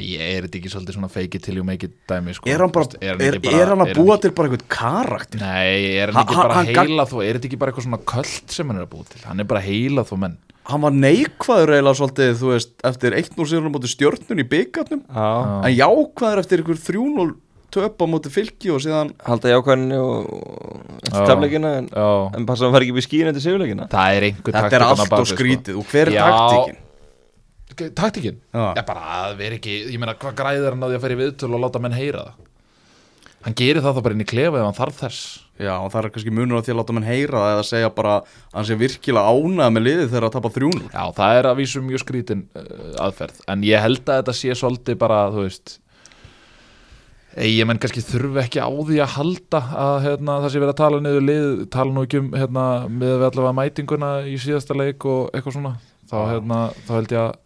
Ég 0.00 0.20
er 0.22 0.44
þetta 0.46 0.56
ekki 0.60 0.70
svolítið 0.72 0.96
svona 0.96 1.08
fake 1.12 1.34
it 1.36 1.42
till 1.44 1.56
you 1.58 1.64
make 1.66 1.84
it 1.84 1.96
dæmi 2.08 2.32
sko. 2.36 2.46
Er 2.48 2.62
hann, 2.62 2.70
bara, 2.72 2.86
veist, 2.86 3.02
er, 3.02 3.34
ekki 3.40 3.50
er 3.58 3.72
hann 3.72 3.82
að 3.84 3.90
er 3.90 3.98
búa 3.98 4.16
til 4.22 4.30
bara 4.36 4.48
eitthvað 4.48 4.68
karakter? 4.70 5.40
Nei, 5.42 5.96
er 5.98 6.12
hann 6.12 6.20
Ha- 6.20 6.22
ekki 6.22 6.36
ha- 6.38 6.44
bara 6.46 6.62
heila 6.70 7.06
þó 7.10 7.16
Er 7.26 7.36
þetta 7.40 7.48
ekki 7.50 7.58
bara 7.60 7.72
eitthvað 7.74 7.86
svona 7.88 8.00
köld 8.12 8.54
sem 8.54 8.70
hann 8.70 8.78
er 8.80 8.86
að 8.86 8.92
búa 8.94 9.08
til 9.10 9.24
Hann 9.26 9.42
er 9.42 9.48
bara 9.50 9.60
heila 9.66 10.04
þó 10.06 10.14
menn 10.22 10.38
Hann 10.70 10.84
var 10.84 10.94
neikvæður 10.94 11.72
eiginlega 11.74 11.98
svolítið, 11.98 12.32
þú 12.38 12.50
veist, 12.54 12.72
eftir 12.86 13.16
1-0 13.18 13.46
sigur 13.50 13.66
á 13.66 13.72
móti 13.74 13.90
stjörnun 13.90 14.42
í 14.44 14.46
byggarnum 14.54 15.02
Já, 15.10 15.28
En 15.66 15.74
jákvæður 15.74 16.42
eftir 16.44 16.62
ykkur 16.62 16.80
3-0 16.86 17.28
töp 17.74 18.02
á 18.02 18.06
móti 18.10 18.32
fylki 18.32 18.70
og 18.74 18.82
síðan 18.84 19.12
halda 19.26 19.52
jákvæðinni 19.54 19.98
og 20.00 20.30
og 20.34 20.76
Já. 21.00 21.08
eftir 21.08 21.26
tafleikina 21.30 21.72
en, 21.80 21.88
en 21.94 22.46
passa 22.48 22.64
að 22.64 22.68
hann 22.68 22.76
fari 22.76 22.88
ekki 22.88 22.98
við 22.98 23.06
skíin 23.08 23.30
eftir 23.32 23.46
sigurleikina 23.46 23.88
það 23.92 24.18
er 24.18 24.28
Þetta 24.50 24.66
er 24.78 24.86
allt 24.86 25.02
við, 25.04 25.10
sko. 25.10 25.24
skrítið 25.34 25.80
og 25.80 25.90
hver 25.90 26.10
er 26.10 26.18
Já. 26.18 26.24
taktíkin? 26.28 26.86
Taktíkin? 27.96 28.38
Já. 28.52 28.64
Já, 28.76 28.82
bara 28.84 29.04
að 29.22 29.36
vera 29.40 29.56
ekki, 29.56 29.76
ég 29.88 30.00
meina, 30.02 30.16
hvað 30.20 30.34
græðir 30.40 30.74
hann 30.74 30.84
á 30.84 30.88
því 30.90 30.96
að 30.98 31.04
fara 31.06 31.16
í 31.16 31.20
viðtölu 31.22 31.56
og 31.56 31.62
láta 31.64 31.80
menn 31.82 31.96
heyra 31.96 32.24
það? 32.26 32.46
Hann 33.40 33.54
gerir 33.56 33.80
það 33.80 33.96
þá 33.96 34.02
bara 34.04 34.16
inn 34.18 34.20
í 34.20 34.28
klefa 34.28 34.58
ef 34.60 34.66
hann 34.68 34.76
þarf 34.76 34.98
þess 35.00 35.20
Já, 35.60 35.74
og 35.80 35.90
það 35.92 36.06
er 36.06 36.12
kannski 36.14 36.32
munur 36.32 36.60
á 36.60 36.64
því 36.64 36.72
að 36.72 36.78
láta 36.80 36.94
mann 36.96 37.06
heyra 37.08 37.40
það 37.40 37.54
eða 37.54 37.64
segja 37.68 37.90
bara 37.96 38.12
að 38.20 38.34
hann 38.56 38.66
sé 38.68 38.76
virkilega 38.80 39.32
ánað 39.32 39.72
með 39.76 39.84
liðið 39.86 40.10
þegar 40.12 40.26
að 40.28 40.34
tapa 40.36 40.50
3-0 40.56 40.82
Já, 40.90 41.02
það 41.20 41.38
er 41.38 41.48
að 41.50 41.58
vísu 41.60 41.82
mjög 41.84 42.02
skrítin 42.04 42.42
uh, 42.56 42.64
aðferð 43.06 43.40
En 43.54 43.64
ég 43.64 43.84
held 43.84 44.02
að 44.04 44.20
þetta 44.20 44.34
sé 44.40 44.56
svolítið 44.60 44.98
bara, 45.00 45.20
þú 45.32 45.44
veist 45.46 45.74
Ég 47.38 47.62
menn 47.68 47.78
kannski 47.78 48.02
þurfi 48.02 48.40
ekki 48.42 48.58
á 48.58 48.66
því 48.66 48.96
að 49.04 49.12
halda 49.14 49.60
að 49.78 49.96
hérna, 50.06 50.38
það 50.42 50.50
sé 50.50 50.60
verið 50.62 50.72
að 50.72 50.80
tala 50.80 50.98
niður 51.04 51.26
lið 51.28 51.44
tala 51.70 51.94
nú 51.94 52.02
ekki 52.06 52.18
um 52.24 52.32
hérna, 52.34 52.64
með 52.90 53.12
við 53.20 53.26
allavega 53.28 53.52
mætinguna 53.60 54.08
í 54.26 54.34
síðasta 54.42 54.74
leik 54.74 55.06
og 55.06 55.28
eitthvað 55.30 55.54
svona 55.54 55.72
þá, 56.10 56.16
hérna, 56.32 56.58
þá 56.88 56.90
held 56.96 57.14
ég 57.14 57.20
að 57.22 57.38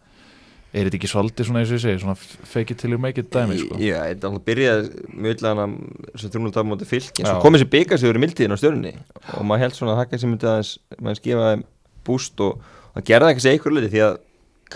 er 0.75 0.87
þetta 0.89 0.97
ekki 0.99 1.07
svolítið 1.11 1.47
svona 1.47 1.61
eins 1.61 1.69
og 1.71 1.77
ég 1.77 1.83
segi 1.85 2.01
svona 2.01 2.15
fake 2.51 2.73
it 2.73 2.81
till 2.81 2.91
you 2.91 2.99
make 2.99 3.21
it 3.21 3.29
dæmi 3.31 3.55
sko. 3.61 3.77
Já, 3.79 3.99
þetta 4.09 4.27
alltaf 4.31 4.43
byrjaði 4.49 5.05
mjög 5.13 5.37
illa 5.37 5.53
hann 5.61 5.75
sem 6.19 6.33
þrjúnum 6.33 6.55
tafum 6.57 6.73
mútið 6.73 6.89
fylki 6.89 7.23
en 7.23 7.29
svo 7.29 7.37
komið 7.45 7.61
sér 7.63 7.69
byggarsigur 7.77 8.19
í 8.19 8.23
mildtíðin 8.25 8.57
á 8.57 8.59
stjörnunni 8.59 8.95
og 9.37 9.45
maður 9.47 9.63
held 9.67 9.77
svona 9.77 9.93
að 9.93 10.01
hakka 10.01 10.19
sem 10.19 10.33
myndi 10.33 10.49
aðeins 10.51 10.73
maður 10.99 11.21
skifa 11.21 11.45
þeim 11.53 11.63
búst 12.09 12.43
og 12.43 12.57
það 12.97 13.07
gerði 13.13 13.29
ekki 13.35 13.45
sér 13.45 13.55
einhver 13.55 13.77
liði 13.77 13.93
því 13.93 14.03
að 14.09 14.17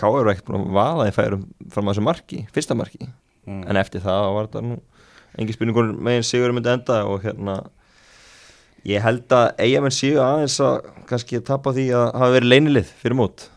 K.R. 0.00 0.14
var 0.22 0.32
ekkert 0.32 0.48
búin 0.48 0.62
að 0.62 0.76
vaða 0.78 1.08
í 1.10 1.16
færum 1.18 1.44
fram 1.74 1.90
að 1.90 1.98
þessu 1.98 2.06
marki, 2.06 2.44
fyrsta 2.54 2.78
marki 2.78 3.10
Mm. 3.48 3.62
en 3.72 3.78
eftir 3.80 4.02
það 4.04 4.26
var 4.36 4.46
þetta 4.46 4.60
nú 4.66 4.74
engin 5.38 5.56
spurningur 5.56 5.92
megin 5.94 6.26
sigur 6.26 6.54
myndi 6.54 6.72
enda 6.72 7.02
og 7.08 7.22
hérna 7.24 7.60
ég 8.88 9.02
held 9.04 9.32
að 9.34 9.48
eigamenn 9.60 9.94
séu 9.94 10.20
aðeins 10.24 10.58
að 10.64 10.90
kannski 11.08 11.40
tapa 11.44 11.72
því 11.76 11.86
að 11.96 12.06
hafa 12.16 12.34
verið 12.36 12.52
leynilið 12.54 12.92
fyrir 13.02 13.18
mót 13.18 13.48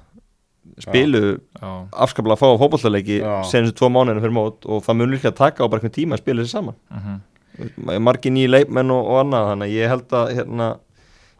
spilu 0.81 1.37
afskaplega 1.53 2.35
að 2.35 2.41
fá 2.41 2.47
á 2.49 2.61
fótballtaleiki 2.61 3.19
Já. 3.21 3.33
senast 3.49 3.77
tvo 3.77 3.89
mánuðinu 3.93 4.23
fyrir 4.23 4.35
mót 4.35 4.65
og 4.65 4.81
það 4.85 4.99
mun 4.99 5.13
líka 5.13 5.31
að 5.31 5.39
taka 5.39 5.63
á 5.63 5.69
bara 5.69 5.79
einhvern 5.79 5.95
tíma 5.95 6.17
að 6.17 6.23
spila 6.23 6.43
þessi 6.43 6.57
saman 6.57 6.77
mhm. 6.89 8.01
margir 8.03 8.33
nýja 8.33 8.51
leikmenn 8.51 8.93
og, 8.95 9.11
og 9.11 9.21
annað 9.21 9.49
þannig 9.51 9.69
að 9.69 9.77
ég 9.77 9.93
held 9.93 10.17
að 10.19 10.33
hérna, 10.39 10.69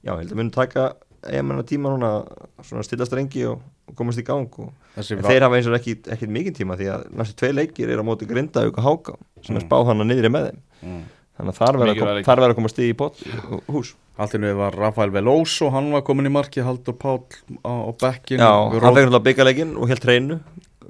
já, 0.04 0.12
ég 0.12 0.22
held 0.22 0.36
að 0.36 0.42
mun 0.42 0.54
taka 0.54 0.88
eigamenn 1.24 1.64
að 1.64 1.70
tíma 1.72 1.94
núna 1.94 2.14
svona 2.62 2.86
stilla 2.86 3.08
strengi 3.10 3.46
og, 3.50 3.64
og 3.90 3.98
komast 3.98 4.22
í 4.22 4.28
gang 4.28 4.60
og 4.62 4.72
en 5.00 5.26
þeir 5.26 5.48
hafa 5.48 5.60
eins 5.60 5.70
og 5.72 5.78
ekki, 5.80 5.98
ekki 6.14 6.30
mikið 6.30 6.60
tíma 6.62 6.78
því 6.80 6.92
að 6.94 7.06
næstu 7.18 7.40
tvei 7.42 7.54
leikir 7.56 7.92
er 7.92 8.04
á 8.04 8.06
móti 8.06 8.30
Grindavík 8.30 8.80
og 8.80 8.86
Háká 8.86 9.18
sem 9.44 9.60
er 9.60 9.66
spáð 9.66 9.92
hann 9.92 10.04
að 10.04 10.10
niðri 10.12 10.32
með 10.34 10.48
þeim. 10.50 10.64
Mm. 10.84 11.04
þannig 11.38 11.54
að 11.54 11.60
þar 11.60 11.80
verður 11.82 12.50
að 12.50 12.58
koma 12.60 12.72
stig 12.72 12.92
í 12.92 12.98
pot 12.98 13.22
og 13.50 13.70
hús. 13.74 13.94
Allt 14.22 14.36
í 14.38 14.42
nú 14.44 14.52
var 14.60 14.76
Rafael 14.78 15.10
Veloso, 15.14 15.72
hann 15.74 15.90
var 15.96 16.04
komin 16.06 16.30
í 16.30 16.34
marki 16.34 16.62
Haldur 16.62 16.94
Páll 17.02 17.24
á, 17.66 17.74
á 17.74 17.92
bekkin 17.98 18.44
Já, 18.44 18.52
hann 18.70 18.76
fekk 18.78 18.84
náttúrulega 18.86 19.26
byggjarleikin 19.26 19.72
og 19.74 19.90
helt 19.90 20.06
reynu 20.06 20.38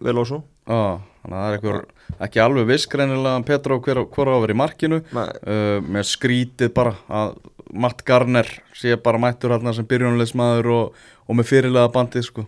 vel 0.04 0.18
og 0.20 0.28
svo 0.28 0.40
Já, 0.68 1.00
þannig 1.24 1.38
að 1.38 1.38
það 1.38 1.48
er 1.48 1.56
einhver 1.58 1.80
ekki 2.28 2.42
alveg 2.44 2.68
viss 2.70 2.90
greinilega 2.92 3.40
um 3.40 3.46
Petró 3.48 3.80
hver, 3.84 4.02
hver 4.12 4.32
á 4.32 4.34
að 4.36 4.44
vera 4.44 4.56
í 4.56 4.60
markinu. 4.60 5.00
Uh, 5.14 5.80
með 5.88 6.10
skrítið 6.12 6.74
bara 6.76 6.98
að 7.08 7.38
Matt 7.74 8.04
Garner 8.06 8.50
sé 8.78 8.98
bara 9.02 9.22
mættur 9.22 9.54
hérna 9.56 9.74
sem 9.74 9.88
byrjunulegsmaður 9.88 10.70
og, 10.76 11.00
og 11.28 11.40
með 11.40 11.50
fyrirlega 11.50 11.94
bandið 11.94 12.28
sko 12.28 12.46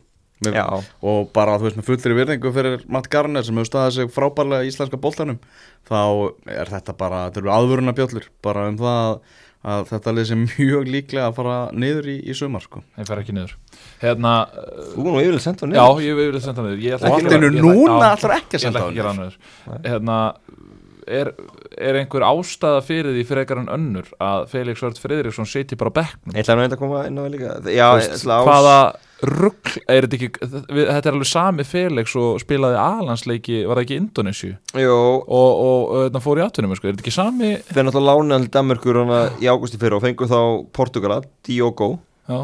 Já. 0.53 0.65
og 1.01 1.31
bara 1.33 1.57
þú 1.57 1.63
veist 1.69 1.77
með 1.79 1.87
fullri 1.89 2.13
virðingu 2.19 2.51
fyrir 2.53 2.83
Matt 2.91 3.09
Garner 3.09 3.43
sem 3.43 3.55
hefur 3.57 3.71
staðið 3.71 3.95
sig 3.97 4.11
frábærlega 4.13 4.67
í 4.67 4.69
íslenska 4.69 4.99
boltanum 5.01 5.39
þá 5.89 5.97
er 6.51 6.69
þetta 6.69 6.93
bara, 6.97 7.23
þetta 7.29 7.41
eru 7.41 7.51
aðvöruna 7.55 7.93
bjöllur 7.97 8.29
bara 8.45 8.67
um 8.69 8.77
það 8.77 8.99
að, 9.09 9.19
að 9.65 9.87
þetta 9.93 10.13
lið 10.19 10.27
sem 10.31 10.43
mjög 10.59 10.91
líklega 10.93 11.27
að 11.31 11.35
fara 11.39 11.57
niður 11.73 12.09
í, 12.13 12.17
í 12.29 12.33
sumar 12.37 12.61
sko. 12.61 12.83
Ég 12.99 13.07
fer 13.09 13.21
ekki 13.23 13.33
niður. 13.33 13.55
Hérna, 14.03 14.33
Þú 14.93 15.05
nú 15.07 15.15
yfirlega 15.23 15.41
á 15.41 15.65
já, 15.65 15.85
niður 15.89 16.05
ég 16.05 16.19
vil 16.21 16.41
senda 16.43 16.61
hann 16.61 16.69
niður. 16.69 16.83
Ég 16.85 16.97
ætla 16.99 17.09
og 17.09 17.17
að 17.17 17.33
ætla- 17.33 17.65
núna 17.65 17.97
já, 18.05 18.13
ætlar 18.19 18.35
ekki 18.37 18.59
að 18.59 18.65
senda 18.67 18.83
að 18.83 18.91
hann. 18.91 19.07
hann 19.09 19.21
niður. 19.23 19.39
Hérna, 19.89 20.19
er, 21.05 21.31
er 21.77 21.99
einhver 22.01 22.25
ástæða 22.25 22.81
fyrir 22.85 23.13
því 23.13 23.25
frekar 23.29 23.59
en 23.61 23.69
önnur 23.73 24.07
að 24.21 24.47
Felix 24.53 24.81
Vörð 24.81 25.01
Friðriksson 25.03 25.49
seti 25.49 25.77
bara 25.77 25.93
á 25.93 25.97
bekknum? 26.01 26.33
Ég 26.35 26.41
ætla 26.45 26.55
nú 26.57 26.65
eitthvað 26.65 26.77
að 26.77 26.81
koma 26.85 27.03
inn 27.09 27.19
á 27.19 27.21
það 27.25 27.33
líka. 27.35 27.51
Já, 27.73 27.87
ás 27.93 28.25
hvaða 28.25 28.77
rugg 29.23 29.71
er 29.87 30.05
þetta 30.05 30.17
ekki 30.17 30.29
við- 30.75 30.89
þetta 30.91 31.07
er 31.07 31.15
alveg 31.15 31.29
sami 31.29 31.63
Felix 31.63 32.15
og 32.19 32.41
spilaði 32.43 32.75
alansleiki, 32.81 33.61
var 33.67 33.79
það 33.79 33.85
ekki 33.85 33.95
í 33.95 34.01
Indonésiu 34.01 34.51
Jó, 34.81 34.97
og, 35.23 35.29
og, 35.29 35.85
og 35.95 36.03
þetta 36.09 36.21
fór 36.25 36.41
í 36.41 36.45
atvinnum 36.45 36.75
sko. 36.75 36.87
er 36.89 36.97
þetta 36.97 37.05
ekki 37.05 37.15
sami? 37.15 37.53
Þeir 37.69 37.87
náttúrulega 37.87 38.17
lánaði 38.19 38.99
hana 38.99 39.21
í 39.39 39.47
águsti 39.47 39.79
fyrir 39.79 39.95
og 39.97 40.03
fengu 40.03 40.27
þá 40.27 40.39
Portugala, 40.75 41.21
Diogo. 41.47 41.99
Já, 42.27 42.41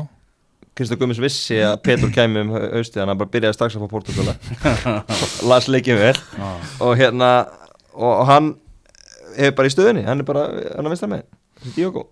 Krista 0.77 0.95
Guðmunds 0.95 1.19
vissi 1.19 1.57
að 1.59 1.81
Petur 1.83 2.09
kæmi 2.15 2.45
um 2.45 2.53
haustið 2.55 3.03
hann 3.03 3.17
bara 3.19 3.29
byrjaði 3.33 3.57
strax 3.57 3.75
að 3.75 3.83
fá 3.83 3.91
Portugala 3.91 4.37
las 5.51 5.67
leikið 5.67 5.99
vel. 5.99 6.15
Og 6.79 6.95
hérna 6.97 7.31
og, 7.91 8.07
og 8.15 8.25
hann 8.31 8.53
hefur 9.35 9.57
bara 9.59 9.67
í 9.67 9.73
stöðunni 9.75 10.05
hann 10.07 10.23
er 10.23 10.27
bara, 10.27 10.47
hann 10.77 10.87
er 10.87 10.93
vinstra 10.93 11.09
með 11.11 11.27
Diogo, 11.75 12.05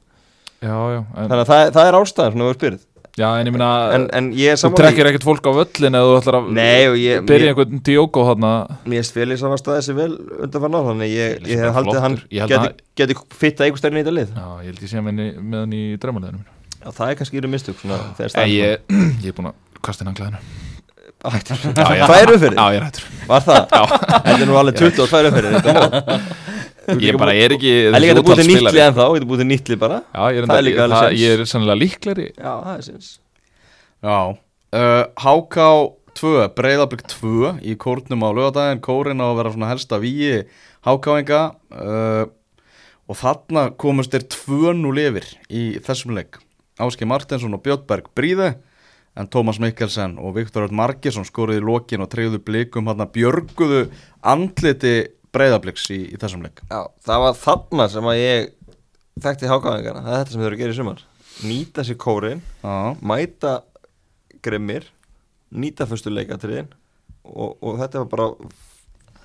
já, 0.61 0.69
já, 0.75 0.99
en, 0.99 1.29
þannig 1.31 1.39
að 1.41 1.49
það, 1.49 1.63
það 1.77 1.87
er 1.89 1.97
ástæðan 2.01 2.33
svona 2.35 2.49
við 2.49 2.57
spyrð, 2.59 2.81
já, 3.19 3.27
en 4.17 4.27
ég 4.39 4.53
er 4.53 4.57
þú 4.57 4.61
saman 4.63 4.77
trekkir 4.79 5.09
ekkert 5.09 5.25
fólk 5.27 5.49
á 5.49 5.51
völlin 5.59 5.97
eða 5.99 6.07
þú 6.09 6.13
ætlar 6.19 6.37
að 6.39 6.47
ég- 6.99 7.25
byrja 7.29 7.51
einhvern 7.53 7.81
Diogo 7.89 8.23
þarna? 8.29 8.51
Mér 8.89 9.01
er 9.03 9.09
Felix 9.17 9.43
að 9.43 9.59
staðið 9.63 9.83
sér 9.89 9.97
vel 9.99 10.13
undan 10.45 10.63
fann 10.65 10.77
á 10.77 10.81
þannig 10.89 11.11
ég, 11.15 11.35
er 11.35 11.49
ég 11.51 11.63
hef 11.65 11.75
haldið 11.79 11.99
að 11.99 12.05
hann 12.07 12.17
geti, 12.29 12.71
geti 13.03 13.19
fitta 13.43 13.67
einhver 13.67 13.81
stærni 13.83 13.99
í 14.01 14.05
þetta 14.07 14.15
lið. 14.19 14.31
Já, 14.39 14.47
ég 14.63 14.71
held 14.71 14.81
ég 14.87 14.93
sé 14.93 15.03
með, 15.03 15.21
hann 15.59 15.75
í 15.75 15.83
draumaleginu 15.99 16.39
mínu. 16.39 16.57
Já, 16.79 16.89
það 16.95 17.09
er 17.11 17.19
kannski 17.19 17.41
en 18.25 18.33
staðan 18.33 18.55
ég, 18.55 18.97
ég 19.19 19.29
er 19.33 19.37
búin 19.39 19.51
að 19.51 19.55
kasta 19.83 20.05
inn 20.05 20.11
anglaðinu. 20.13 20.39
Já, 21.19 21.83
ég- 21.99 22.05
Tvær 22.07 22.31
umferðir? 22.31 22.55
já, 22.55 22.65
ég 22.71 22.77
er 22.79 22.85
hættur. 22.87 23.03
Var 23.27 23.41
það? 23.43 23.73
Þetta 24.23 24.37
er 24.39 24.47
nú 24.47 24.55
alveg 24.61 24.77
22 24.79 25.27
umferðir 25.27 25.57
þetta 25.57 25.69
er 25.69 25.75
nóg. 25.75 26.21
ég 27.03 27.17
bara 27.19 27.35
er 27.37 27.55
ekki 27.55 27.73
Það 27.89 27.97
er 27.99 28.03
líka 28.03 28.15
að 28.15 28.25
búið 28.27 28.41
til 28.41 28.47
nýttli 28.49 28.83
en 28.83 28.97
þá, 28.97 29.03
þetta 29.13 29.29
búið 29.29 29.43
til 29.43 29.49
nýttli 29.49 29.77
bara. 29.79 30.01
Já, 30.13 30.23
ég 30.33 30.41
er, 30.41 30.49
Það 30.49 30.69
er 30.69 30.93
það, 30.95 31.23
er 31.29 31.45
sannlega 31.51 31.81
líkleri 31.83 32.27
Já, 32.33 32.51
það 32.51 32.73
er 32.75 32.85
sinns 32.87 33.09
Já, 33.99 34.17
uh, 34.79 35.03
HK 35.19 35.69
2, 36.19 36.33
Breiðablík 36.57 37.05
2 37.11 37.53
í 37.63 37.75
kórnum 37.79 38.25
á 38.25 38.29
lögadaginn, 38.35 38.81
kórin 38.83 39.21
á 39.23 39.27
að 39.29 39.37
vera 39.39 39.53
svona 39.53 39.71
helsta 39.71 39.99
víi 40.01 40.43
HK-inga 40.87 41.41
uh, 41.75 42.23
og 43.09 43.17
þarna 43.19 43.69
komast 43.79 44.13
þeir 44.13 44.25
2-0 44.31 45.03
yfir 45.07 45.27
í 45.49 45.63
þessum 45.85 46.13
leik. 46.17 46.39
Áski 46.79 47.07
Martinsson 47.09 47.55
og 47.57 47.63
Björnberg 47.65 48.11
Bríði 48.15 48.53
en 49.19 49.27
Tómas 49.27 49.59
Mikkelsen 49.59 50.17
og 50.21 50.37
Viktor 50.37 50.69
Margesson 50.71 51.27
skoruði 51.27 51.59
í 51.59 51.65
lokin 51.65 52.05
og 52.05 52.11
treyðu 52.13 52.39
blikum. 52.45 52.87
Hann 52.87 53.03
björguðu 53.15 53.87
andliti 54.23 54.93
Breiðablíks 55.35 55.85
í, 55.93 55.99
í 56.13 56.19
þessum 56.19 56.45
leik. 56.45 56.63
Já, 56.69 56.81
það 57.05 57.23
var 57.25 57.35
þarna 57.39 57.87
sem 57.93 58.09
að 58.09 58.19
ég 58.19 58.47
þekkti 59.19 59.51
hákáðingana, 59.51 60.05
það 60.05 60.15
er 60.15 60.23
þetta 60.23 60.33
sem 60.33 60.41
þau 60.41 60.47
eru 60.47 60.57
að 60.57 60.63
gera 60.63 60.75
í 60.75 60.79
sumar. 60.79 61.03
Nýta 61.49 61.85
sér 61.87 61.99
kórin, 62.01 62.41
Já, 62.63 62.77
mæta 63.11 63.53
grimmir, 64.45 64.89
nýta 65.51 65.87
fyrstu 65.89 66.11
leikatriðin 66.13 66.71
og, 67.23 67.55
og 67.61 67.79
þetta 67.79 68.03
var 68.03 68.09
bara 68.11 68.27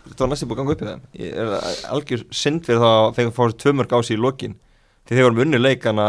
þetta 0.04 0.20
var 0.24 0.32
næstu 0.32 0.48
búið 0.48 0.58
að 0.58 0.60
ganga 0.60 0.74
upp 0.74 0.84
í 0.84 0.90
þeim. 0.90 1.06
Ég 1.22 1.38
er 1.40 1.54
algjör 1.94 2.26
synd 2.34 2.66
fyrir 2.66 2.82
það 2.82 2.98
að 3.00 3.10
fengið 3.18 3.32
að 3.32 3.38
fá 3.38 3.44
sér 3.44 3.58
tvö 3.62 3.74
mörg 3.78 3.96
á 3.96 3.98
sig 4.04 4.18
í 4.18 4.20
lokin 4.20 4.58
því 5.04 5.16
þeir 5.16 5.26
vorum 5.28 5.42
unni 5.44 5.60
leikana 5.60 6.08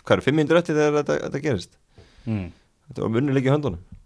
hvað 0.00 0.16
eru, 0.16 0.24
fimm 0.26 0.38
minnur 0.40 0.60
eftir 0.60 0.78
þegar 0.78 1.00
þetta, 1.00 1.16
þetta 1.26 1.42
gerist? 1.44 1.76
Mm. 2.26 2.50
þetta 2.88 3.04
vorum 3.04 3.20
unni 3.20 3.36
leik 3.36 3.48
í 3.48 3.52
höndunum 3.52 3.99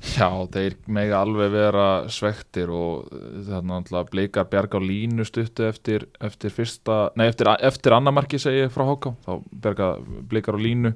Já, 0.00 0.28
þeir 0.48 0.78
mega 0.88 1.18
alveg 1.20 1.50
vera 1.52 1.86
svektir 2.08 2.70
og 2.72 3.10
þannig 3.44 3.90
að 3.92 4.06
bleikar 4.14 4.46
bjarga 4.48 4.80
á 4.80 4.82
línu 4.82 5.26
stuttu 5.28 5.66
eftir, 5.68 6.06
eftir 6.24 6.54
fyrsta, 6.54 7.10
nei 7.20 7.26
eftir, 7.28 7.50
eftir 7.60 7.96
annamarki 7.96 8.40
segi 8.40 8.62
ég 8.64 8.72
frá 8.72 8.86
Háká, 8.88 9.12
þá 9.26 9.32
bjarga 9.66 9.90
bleikar 10.30 10.56
á 10.56 10.60
línu. 10.64 10.94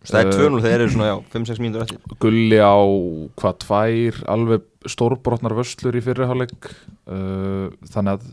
Það 0.00 0.20
er 0.22 0.30
Eh, 0.30 0.38
2-0 0.40 0.62
þegar 0.64 0.80
eru 0.80 0.92
svona, 0.94 1.08
já, 1.10 1.16
5-6 1.34 1.60
mínútur 1.60 1.84
eftir. 1.84 2.16
Gulli 2.24 2.56
á 2.56 2.80
hvað 3.36 3.58
tvær 3.66 4.20
alveg 4.32 4.64
stórbrotnar 4.88 5.52
vöslur 5.58 5.98
í 5.98 6.00
fyrirháleik 6.00 6.70
uh, 7.04 7.68
þannig 7.92 8.16
að 8.16 8.30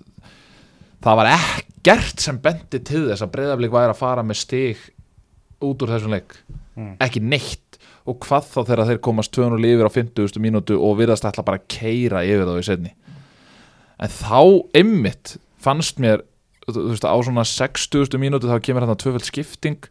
það 1.03 1.19
var 1.19 1.31
ekkert 1.33 2.23
sem 2.23 2.39
bendi 2.39 2.79
til 2.79 3.03
þess 3.09 3.25
að 3.25 3.33
breyðablík 3.35 3.75
væri 3.75 3.91
að 3.91 3.99
fara 3.99 4.23
með 4.23 4.39
stig 4.45 4.87
út 5.59 5.83
úr 5.83 5.91
þessum 5.91 6.15
leik. 6.15 6.39
Mm. 6.77 6.93
ekki 7.01 7.19
neitt 7.25 7.66
og 8.07 8.19
hvað 8.23 8.47
þá 8.53 8.59
þegar 8.61 8.87
þeir 8.91 9.03
komast 9.03 9.33
200 9.35 9.73
yfir 9.73 9.89
á 9.89 9.91
50. 9.91 10.39
mínútu 10.43 10.79
og 10.79 10.97
virðast 11.01 11.27
ætla 11.27 11.45
bara 11.47 11.59
að 11.59 11.67
keira 11.71 12.23
yfir 12.25 12.47
þá 12.47 12.55
í 12.55 12.65
setni 12.67 12.93
en 13.97 14.13
þá 14.13 14.41
ymmit 14.77 15.37
fannst 15.63 16.01
mér 16.01 16.23
þú 16.67 16.89
veist 16.91 17.07
á 17.07 17.15
svona 17.23 17.45
60. 17.47 18.19
mínútu 18.21 18.49
þá 18.49 18.59
kemur 18.63 18.85
hérna 18.85 18.97
tvöföld 18.99 19.27
skipting 19.27 19.89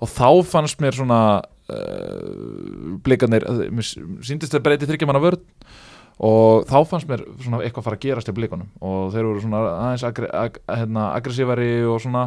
og 0.00 0.08
þá 0.08 0.28
fannst 0.48 0.80
mér 0.82 0.96
svona 0.96 1.20
uh, 1.40 2.98
blikarnir 3.04 3.46
síndist 4.24 4.54
þeir 4.54 4.64
breyti 4.64 4.88
þryggjamanna 4.88 5.22
vörn 5.22 5.42
og 6.20 6.66
þá 6.68 6.78
fannst 6.88 7.08
mér 7.08 7.24
svona 7.40 7.62
eitthvað 7.64 7.86
fara 7.88 7.98
að 7.98 8.04
gerast 8.04 8.30
í 8.30 8.36
blikunum 8.36 8.68
og 8.84 9.12
þeir 9.14 9.28
voru 9.30 9.44
svona 9.44 9.62
aðeins 9.72 10.06
agre, 10.08 10.30
ag, 10.36 10.60
hérna, 10.68 11.10
aggressívari 11.16 11.70
og 11.88 12.00
svona 12.04 12.26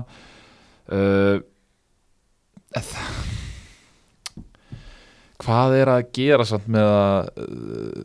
uh, 0.90 1.38
eð, 2.74 2.94
hvað 5.44 5.76
er 5.82 5.92
að 5.94 6.06
gera 6.16 6.46
samt 6.48 6.68
með 6.72 6.90
að 6.94 7.30
uh, 7.44 8.04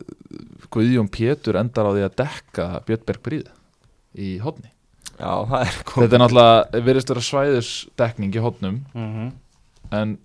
Guðjón 0.73 1.09
Pétur 1.13 1.57
endar 1.59 1.89
á 1.89 1.91
því 1.95 2.03
að 2.05 2.17
dekka 2.21 2.67
Björnberg 2.87 3.23
Bríð 3.25 3.47
í 4.19 4.31
hodni 4.43 4.69
já, 5.19 5.31
það 5.49 5.59
er 5.59 5.77
þetta 5.89 6.15
er 6.15 6.23
náttúrulega 6.23 6.83
virðist 6.89 7.13
vera 7.13 7.25
svæðisdekning 7.29 8.35
í 8.35 8.43
hodnum 8.43 8.81
Mm 8.93 9.09
-hmm. 9.13 9.31
en 9.91 10.17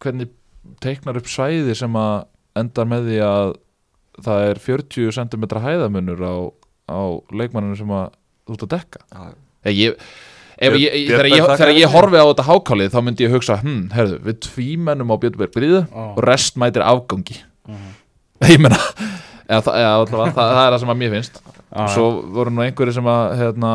hvernig 0.00 0.30
teiknar 0.80 1.16
upp 1.20 1.28
svæði 1.28 1.74
sem 1.76 1.96
að 1.96 2.24
endar 2.56 2.86
með 2.88 3.06
því 3.08 3.18
að 3.26 3.52
það 4.24 4.46
er 4.48 4.58
40 4.58 5.12
cm 5.16 5.44
hæðamunur 5.64 6.20
á, 6.24 6.36
á 6.90 7.00
leikmanninu 7.32 7.76
sem 7.78 7.90
að 7.90 8.10
þú 8.46 8.56
ert 8.56 8.64
að 8.66 8.72
dekka? 8.74 9.00
Já, 9.10 9.70
ég, 9.70 9.96
ef, 10.60 10.74
ég, 10.76 10.92
ég, 10.92 11.08
þegar, 11.10 11.28
ég, 11.32 11.46
þegar 11.60 11.72
ég 11.80 11.94
horfi 11.94 12.20
á 12.20 12.26
þetta 12.30 12.46
hákálið 12.50 12.90
þá 12.94 12.98
myndi 13.06 13.24
ég 13.26 13.32
hugsa, 13.34 13.56
hm, 13.62 13.78
herðu, 13.96 14.18
við 14.26 14.38
tvímennum 14.46 15.12
á 15.12 15.16
Björnberg 15.22 15.54
Bríðu 15.56 15.80
Ah. 15.88 16.10
og 16.16 16.20
rest 16.26 16.58
mætir 16.60 16.84
afgangi. 16.84 17.38
Mhm. 17.68 17.88
ég 18.54 18.60
meina 18.60 18.76
eða, 19.50 19.62
það, 19.66 19.74
eða, 19.80 19.94
allavega, 19.96 20.34
það, 20.36 20.52
það 20.56 20.62
er 20.66 20.74
það 20.74 20.80
sem 20.84 20.92
að 20.94 21.00
mér 21.02 21.14
finnst. 21.16 21.40
Ah, 21.70 21.86
svo 21.94 22.06
voru 22.34 22.50
nú 22.54 22.62
einhverju 22.64 22.94
sem 22.96 23.08
að 23.10 23.24
hérna, 23.40 23.70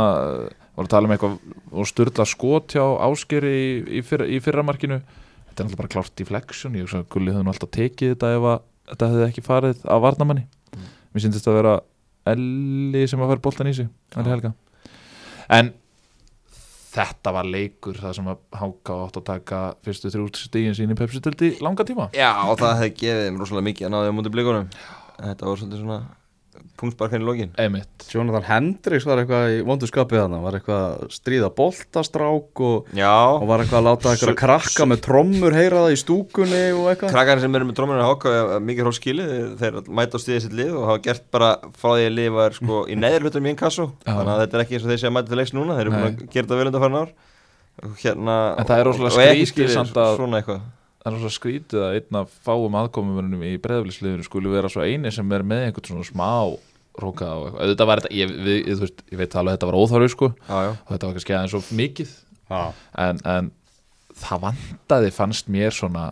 voru 0.75 0.88
að 0.88 0.91
tala 0.91 1.07
um 1.07 1.13
eitthvað 1.15 1.36
og 1.71 1.88
styrla 1.89 2.25
skot 2.27 2.75
hjá 2.75 2.83
áskeri 3.07 3.51
í, 3.55 3.67
í, 3.99 4.01
fyrra, 4.03 4.25
í 4.27 4.39
fyrramarkinu. 4.43 5.01
Þetta 5.49 5.63
er 5.63 5.67
alltaf 5.69 5.79
bara 5.79 5.91
klárt 5.93 6.19
í 6.23 6.27
flexion 6.27 6.75
ég 6.75 6.83
hugsa 6.88 6.99
að 7.03 7.09
Gulli 7.15 7.31
hefði 7.31 7.45
nú 7.47 7.53
alltaf 7.53 7.71
tekið 7.71 8.13
þetta 8.15 8.31
ef 8.36 8.47
að 8.51 8.57
þetta 8.91 9.07
hefði 9.13 9.27
ekki 9.29 9.43
farið 9.45 9.86
af 9.95 10.01
varnamanni 10.03 10.43
mér 11.15 11.23
syndist 11.23 11.47
að 11.47 11.55
vera 11.61 11.75
Elli 12.27 13.05
sem 13.07 13.21
að 13.23 13.29
fara 13.31 13.43
boltan 13.45 13.69
í 13.71 13.73
sig. 13.77 13.88
Elli 14.17 14.31
Helga. 14.33 14.51
En 15.55 15.69
þetta 16.95 17.33
var 17.35 17.49
leikur 17.49 17.99
það 18.01 18.17
sem 18.17 18.29
að 18.31 18.43
Háka 18.55 18.99
átt 19.05 19.19
að 19.19 19.25
taka 19.29 19.61
fyrstu 19.85 20.11
þrjú 20.13 20.27
stígin 20.39 20.77
sín 20.77 20.93
í 20.93 20.99
Pepsi-tildi 20.99 21.55
langa 21.65 21.85
tíma. 21.87 22.09
Já, 22.15 22.31
og 22.47 22.59
það 22.61 22.77
hefði 22.81 22.93
gefið 23.01 23.25
þeim 23.25 23.41
rosalega 23.41 23.67
mikið 23.69 23.87
að 23.87 23.95
náði 23.95 24.13
á 24.13 24.17
mútið 24.17 24.35
blikunum. 24.35 24.69
Þetta 25.15 25.49
var 25.49 25.59
svolítið 25.61 25.83
svona 25.83 25.99
punktsparkan 26.80 27.24
í 27.24 27.26
lokin. 27.28 27.51
Einmitt. 27.62 28.06
Jonathan 28.12 28.45
Hendricks 28.47 29.06
var 29.08 29.22
eitthvað 29.22 29.53
í 29.56 29.60
vondu 29.68 29.88
skapið 29.89 30.22
þarna, 30.22 30.39
var 30.43 30.58
eitthvað 30.58 30.86
að 30.86 31.14
stríða 31.16 31.49
boltastrák 31.56 32.62
og, 32.68 32.89
og 33.41 33.45
var 33.49 33.64
eitthvað 33.64 33.80
að 33.80 33.88
láta 33.89 34.14
eitthvað 34.14 34.34
að 34.34 34.39
krakka 34.41 34.88
með 34.91 35.03
trommur 35.08 35.56
heyra 35.56 35.84
það 35.86 35.95
í 35.95 35.99
stúkunni 36.03 36.64
og 36.76 36.89
eitthvað. 36.91 37.14
Krakkarnir 37.16 37.45
sem 37.45 37.60
eru 37.60 37.70
með 37.70 37.78
dróminu 37.80 38.03
að 38.03 38.12
háka 38.12 38.60
mikið 38.68 38.88
hrótt 38.88 38.99
skilið, 38.99 39.36
þeir 39.62 39.80
mæta 40.01 40.20
á 40.20 40.24
stíðið 40.26 40.43
sitt 40.45 40.58
lið 40.60 40.74
og 40.80 40.88
hafa 40.91 41.03
gert 41.10 41.28
bara 41.36 41.51
frá 41.80 41.89
því 41.95 42.08
að 42.10 42.16
lið 42.20 42.32
var 42.39 42.60
sko, 42.60 42.82
í 42.91 42.99
neðri 43.06 43.28
hlutum 43.30 43.47
í 43.47 43.53
einn 43.53 43.62
kassu 43.64 43.89
þannig 44.06 44.34
að 44.36 44.41
þetta 44.43 44.60
er 44.60 44.66
ekki 44.66 44.80
eins 44.80 44.86
og 44.88 44.93
þeir 44.93 45.03
sé 45.03 45.10
að 45.12 45.16
mæta 45.18 45.32
til 45.32 45.41
leiks 45.41 45.56
núna 45.56 45.78
þeir 45.80 45.86
eru 45.88 45.95
búin 45.95 46.08
að 46.10 46.26
gera 46.26 46.45
þetta 46.45 46.60
vel 46.60 46.70
undan 46.72 46.86
farin 46.86 47.01
ár 47.01 47.14
hérna, 48.01 48.36
En 48.56 48.68
það 48.70 48.82
er 48.82 48.89
rosalega 48.89 49.36
og 49.36 49.49
skrítið 49.51 50.60
Það 51.06 51.14
er 51.14 51.22
svo 51.22 51.30
skrítið 51.36 51.84
að 51.86 51.95
einn 51.99 52.18
af 52.18 52.38
fáum 52.41 52.76
aðkomumörnum 52.80 53.43
í 53.45 53.51
breyðaflisliðinu 53.62 54.26
skuli 54.26 54.49
vera 54.49 54.72
svo 54.74 54.82
eini 54.82 55.12
sem 55.14 55.36
er 55.38 55.43
með 55.45 55.68
einhvern 55.68 55.91
svona 55.91 56.08
smá 56.08 56.30
róka 56.97 57.28
og. 57.38 57.60
Auðvitað 57.60 57.89
var 57.91 58.01
þetta, 58.01 58.16
ég, 58.18 58.34
við, 58.34 58.58
ég, 58.64 58.80
veist, 58.82 59.03
ég 59.12 59.20
veit 59.20 59.36
alveg 59.38 59.51
að 59.51 59.58
þetta 59.60 59.70
var 59.70 59.78
óþarfi 59.78 60.12
sko 60.16 60.32
já, 60.34 60.56
já. 60.66 60.72
og 60.74 60.89
þetta 60.95 61.10
var 61.10 61.18
kannski 61.20 61.36
aðeins 61.38 61.53
svo 61.53 61.78
mikið 61.78 62.16
en, 63.06 63.22
en 63.36 63.51
það 64.26 64.43
vantaði 64.47 65.14
fannst 65.14 65.51
mér 65.51 65.76
svona 65.76 66.08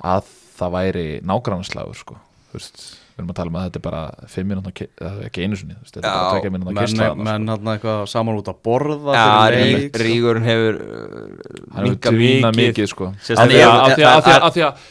að 0.00 0.30
það 0.56 0.74
væri 0.78 1.06
nágrannslagur 1.28 1.98
sko 1.98 2.18
veist, 2.54 2.82
við 3.12 3.20
erum 3.22 3.30
að 3.32 3.36
tala 3.38 3.50
um 3.52 3.56
að 3.60 3.66
þetta 3.68 3.78
er 3.80 3.84
bara 3.86 4.02
fimm 4.32 4.48
mínútna, 4.52 4.72
það 4.72 5.18
er 5.20 5.26
ekki 5.28 5.44
einu 5.46 5.56
sinni 5.60 5.76
þetta 5.82 5.98
er 5.98 6.06
bara 6.06 6.22
Já, 6.22 6.30
tvekja 6.32 6.52
mínútna 6.54 6.72
menn, 6.72 6.86
kistla 6.86 7.10
menn 7.18 7.52
hann 7.52 7.70
eitthvað 7.74 8.00
saman 8.12 8.38
út 8.40 8.50
að 8.52 8.58
borða 8.68 9.14
Já, 9.18 9.26
leik 9.56 10.00
Rígurinn 10.02 10.48
hefur 10.48 10.80
hann 10.82 11.76
hefur 11.76 11.86
minkað 11.90 12.18
tvínað 12.18 12.58
mikið. 12.62 12.88
sko. 12.92 13.10
Af 13.12 13.28
Sérstaklega- 13.28 13.52
því 13.52 13.62
að- 13.62 13.82
af 13.82 13.96
því 13.96 14.02
að- 14.02 14.16
af 14.16 14.24
því 14.24 14.32
að- 14.36 14.42
af 14.48 14.54
því 14.56 14.66
að 14.70 14.90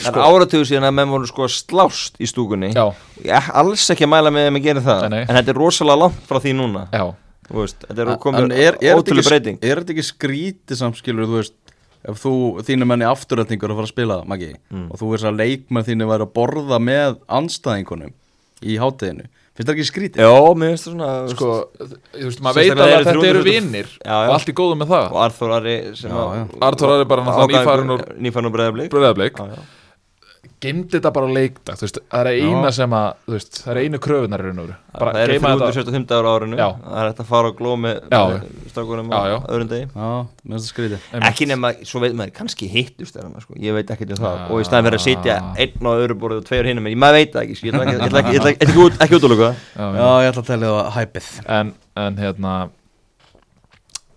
Það 0.00 0.14
er 0.14 0.22
áratugur 0.30 0.66
síðan 0.68 0.86
að 0.88 0.94
menn 0.94 1.10
voru 1.10 1.26
sko 1.26 1.46
slást 1.50 2.14
í 2.22 2.26
stúkunni. 2.30 2.70
Ég 2.72 3.48
alls 3.52 3.82
ekki 3.90 4.06
að 4.06 4.12
mæla 4.14 4.30
með 4.30 4.46
þeim 4.46 4.56
að 4.56 4.62
gera 4.62 4.80
það 4.80 5.00
Nei, 5.02 5.08
nei. 5.10 5.20
En 5.28 5.36
þetta 5.36 5.48
er 5.52 5.58
rosalega 5.58 5.98
langt 5.98 6.20
frá 6.28 6.38
því 6.40 6.52
núna. 6.54 6.84
Já, 6.94 7.02
veist, 7.50 7.80
Þetta 7.88 7.98
er 8.04 8.08
En 8.14 8.18
komið 8.22 8.44
er, 8.46 8.52
er, 8.52 8.78
þetta 8.78 8.94
ótrúlega 9.02 9.18
ekki, 9.20 9.28
breyting. 9.28 9.58
er 9.64 9.76
þetta 9.82 9.94
ekki 9.96 10.06
skrítið 10.06 10.76
samskilur, 10.80 11.26
þú 11.26 11.36
veist 11.40 11.69
ef 12.08 12.22
þú, 12.22 12.32
þínu 12.64 12.86
menni 12.88 13.04
afturöldingur 13.04 13.72
að 13.74 13.80
fara 13.80 13.88
að 13.88 13.92
spila 13.94 14.16
Maggi, 14.26 14.54
Mm. 14.72 14.86
og 14.90 14.96
þú 15.00 15.10
veist 15.12 15.24
að 15.28 15.36
leikmenn 15.42 15.84
þínu 15.84 16.06
væri 16.08 16.24
að 16.26 16.32
borða 16.38 16.78
með 16.80 17.18
anstæðingunum 17.28 18.12
í 18.62 18.76
hátteginu, 18.80 19.26
finnst 19.56 19.68
það 19.68 19.74
ekki 19.76 19.88
skrítið? 19.90 20.20
Já, 20.24 20.32
mér 20.56 20.72
finnst 20.72 20.86
það 20.86 20.94
svona 20.94 21.10
sko 21.34 21.50
þú 21.80 22.24
veist, 22.24 22.40
maður 22.40 22.60
veit 22.60 22.70
alveg 22.70 22.94
að 22.94 23.04
þetta 23.04 23.10
eru 23.16 23.42
300 23.42 23.44
vinnir 23.50 23.88
og 24.04 24.32
allt 24.36 24.48
í 24.48 24.56
góðu 24.56 24.78
með 24.80 24.88
það 24.94 25.10
Og 25.10 25.18
Arþór 25.26 25.52
Ari. 25.58 25.76
Arthur 26.70 26.94
Ari 26.96 27.04
bara 27.10 27.24
náttúrulega 27.24 27.60
nýfarinn 27.60 27.92
úr- 27.96 28.06
Nýfarinn 28.20 28.48
úr 28.50 28.54
breyðablík 28.56 28.90
bröðableik 28.94 29.36
Já, 29.36 29.46
já. 29.56 29.62
Gemdi 30.60 30.98
þetta 30.98 31.10
bara 31.16 31.26
þú 31.30 31.84
veist, 31.86 31.98
það 32.12 32.20
er 32.20 32.28
eina 32.36 32.68
Já. 32.68 32.72
sem 32.76 32.94
að 32.98 33.06
veist, 33.32 33.58
það 33.64 33.70
er 33.72 33.78
einu 33.80 33.98
kröfunar 34.04 34.42
í 34.42 34.48
raun 34.50 34.58
og 34.60 34.66
veru 34.66 34.74
bara 35.00 35.12
Það 35.14 35.22
eru 35.24 35.32
geima 35.36 35.50
þetta 35.54 35.68
375 35.70 36.06
dagur 36.10 36.26
á 36.28 36.32
árinu 36.36 36.58
Já. 36.60 36.66
Það 36.84 36.98
er 37.00 37.08
hægt 37.10 37.22
að 37.24 37.28
fara 37.30 37.48
á 37.48 37.52
gló 37.60 37.72
með 37.80 37.94
Já. 38.10 38.22
strákunum 38.72 39.08
Já, 39.10 39.16
á 39.16 39.24
já. 39.30 39.36
öðrum 39.54 39.70
degi. 39.70 39.86
Ekki 41.30 41.48
nema, 41.50 41.70
svo 41.88 42.02
veit 42.04 42.16
maður, 42.18 42.34
kannski 42.40 42.68
hittust 42.70 43.16
sko. 43.20 43.54
Ég 43.56 43.76
veit 43.78 43.90
ekki 43.94 44.08
um 44.10 44.20
það 44.20 44.36
Já. 44.36 44.48
Og 44.50 44.60
í 44.60 44.66
staðin 44.68 44.88
verið 44.90 45.00
að 45.00 45.06
sitja 45.06 45.38
einn 45.64 45.88
á 45.88 45.92
öðru 45.96 46.18
borðið 46.20 46.42
og 46.42 46.48
tveir 46.50 46.68
hinnum 46.70 46.90
En 46.90 46.98
maður 47.00 47.18
veit 47.20 47.32
það 47.32 47.46
ekki, 47.46 47.56
sko. 47.60 47.66
ég 47.66 47.72
ætla 47.72 47.86
ekki- 47.86 47.96
ég 47.96 48.10
ætla 48.10 48.20
ekki- 48.20 48.34
ég 48.34 48.40
ætla 48.40 48.52
ekki- 48.52 48.68
ekki 48.68 48.84
út- 48.84 49.00
ekki 49.06 49.18
útlöku 49.20 49.46
það 49.48 49.96
Já, 50.00 50.10
ég 50.20 50.28
ætla 50.34 50.42
að 50.44 50.50
tellja 50.52 50.74
það 50.76 50.92
hæpið 50.98 51.30
en, 51.60 51.72
en 52.04 52.16
hérna 52.20 52.54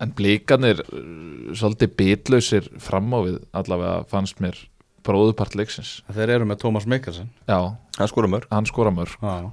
en 0.04 0.12
blíkanir 0.18 0.82
uh, 0.84 1.54
svolítið 1.56 1.94
bitlausir 2.00 2.66
fram 2.84 3.08
á 3.16 3.20
við 3.24 3.38
allavega 3.56 4.04
fannst 4.12 4.42
mér 4.44 4.58
bróðupart 5.04 5.56
leiksins. 5.60 6.02
Þeir 6.14 6.30
eru 6.38 6.46
með 6.50 6.62
Tómas 6.64 6.86
Mikkelsen. 6.90 7.30
Já, 7.50 7.60
Hann 7.98 8.08
skora 8.10 8.28
mörg 8.32 8.48
hann 8.52 8.66
skora 8.66 8.90
mörg 8.96 9.14
Já, 9.22 9.52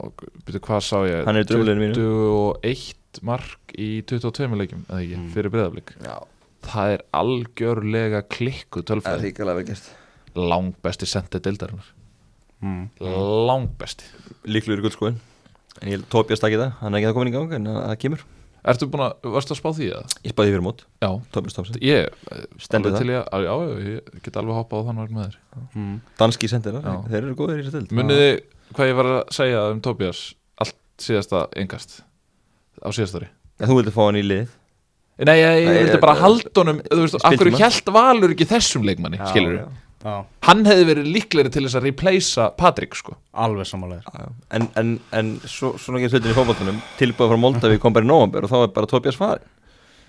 og 0.00 0.24
byrju 0.46 0.60
hvað 0.66 0.82
sá 0.86 0.98
ég? 1.08 1.24
Hann 1.26 1.36
er 1.40 1.42
í 1.44 1.48
dröfleginu 1.48 1.82
mínu. 1.82 1.94
21 2.62 3.22
mark 3.26 3.72
í 3.74 3.88
22 4.06 4.54
leikjum 4.60 4.84
eða 4.88 5.00
ekki, 5.02 5.16
Mm. 5.18 5.30
fyrir 5.34 5.50
breyðablík 5.50 5.94
Já, 6.04 6.18
það 6.62 6.92
er 6.94 7.02
algjörlega 7.12 8.20
klikku 8.28 8.82
það 8.82 8.84
er 8.84 8.90
tölfræði 8.92 9.24
ríkilega 9.26 9.56
vel 9.56 9.64
gert. 9.72 9.88
Langbesti 10.36 11.06
sendið 11.10 11.42
deildarinnar. 11.48 11.88
Mm. 12.62 12.90
langbesti. 13.00 14.04
Líklegur 14.46 14.82
í 14.82 14.86
guldskoðin 14.86 15.18
En 15.80 15.88
ég 15.88 16.02
tópjast 16.12 16.44
ekki 16.44 16.58
það, 16.60 16.72
hann 16.82 16.94
er 16.94 16.98
ekki 17.00 17.08
að 17.10 17.14
koma 17.16 17.30
í 17.30 17.32
gang 17.32 17.52
En 17.56 17.64
það 17.64 17.96
kemur 18.02 18.22
Ertu 18.70 18.86
búin 18.92 19.02
að, 19.06 19.12
varstu 19.32 19.54
að 19.54 19.58
spá 19.60 19.68
því 19.72 19.86
að? 19.96 20.14
Ég 20.26 20.34
spáði 20.34 20.52
fyrir 20.52 20.64
mót, 20.64 20.82
Já, 21.00 21.08
tópjast 21.32 21.56
tópsinn 21.56 21.78
ég 21.80 22.10
Stendur 22.60 22.92
alveg 22.92 22.98
það? 22.98 23.00
til 23.00 23.12
ég, 23.14 23.30
já, 23.32 23.38
já, 23.46 23.54
ég 23.88 24.24
get 24.26 24.36
alveg 24.36 24.58
hoppað 24.58 24.82
á 24.82 24.86
þann 24.90 25.00
vegna 25.00 25.16
með 25.16 25.30
þér. 25.30 25.38
Mm. 25.80 25.94
Danski 26.20 26.50
sendir 26.52 26.76
Já. 26.76 26.92
Þeir 27.08 27.20
eru 27.22 27.36
góðir 27.38 27.62
í 27.62 27.64
þessu 27.64 27.78
dild 27.78 27.94
Munið 27.96 28.20
þið 28.20 28.34
hvað 28.76 28.90
ég 28.92 28.98
var 29.00 29.10
að 29.14 29.20
segja 29.38 29.62
um 29.72 29.80
Tobias 29.86 30.20
allt 30.60 30.76
síðasta 31.00 31.44
engast 31.62 32.00
á 32.84 32.88
síðastari 32.92 33.30
Þú 33.60 33.76
vildi 33.80 33.94
fá 33.96 34.02
hann 34.06 34.20
í 34.20 34.24
lið? 34.28 34.52
Nei, 35.20 35.36
ég, 35.36 35.56
ég 35.64 35.78
vildi 35.84 36.00
bara 36.00 36.16
halda 36.20 36.52
honum 36.62 36.78
Þú 36.84 37.00
veist, 37.04 37.18
af 37.20 37.36
hverju 37.40 37.56
hjælt 37.60 37.90
Valur 37.96 38.32
ekki 38.36 38.46
þessum 38.48 38.86
leikmanni, 38.88 39.20
skilur 39.32 39.56
Já, 39.58 39.66
Já, 40.00 40.14
Hann 40.48 40.64
hefði 40.64 40.84
verið 40.88 41.08
líklegri 41.12 41.50
til 41.52 41.62
þess 41.66 41.76
að 41.76 41.86
replacea 41.90 42.44
Patrik, 42.56 42.94
sko. 42.96 43.18
Alveg 43.36 43.68
samanlega. 43.68 44.28
En, 44.56 44.64
en, 44.80 44.94
en 45.12 45.32
svo, 45.44 45.74
svona 45.76 46.00
ekki 46.00 46.14
hlutin 46.16 46.32
í 46.32 46.36
fótballtunum 46.38 46.78
Tilbúið 46.96 47.34
frá 47.34 47.40
Moldavík 47.42 47.82
kom 47.84 47.92
bara 47.92 48.08
í 48.08 48.08
nóvambur 48.08 48.46
Og 48.48 48.52
þá 48.52 48.56
er 48.64 48.72
bara 48.78 48.88
tópjast 48.90 49.20
farin 49.20 49.44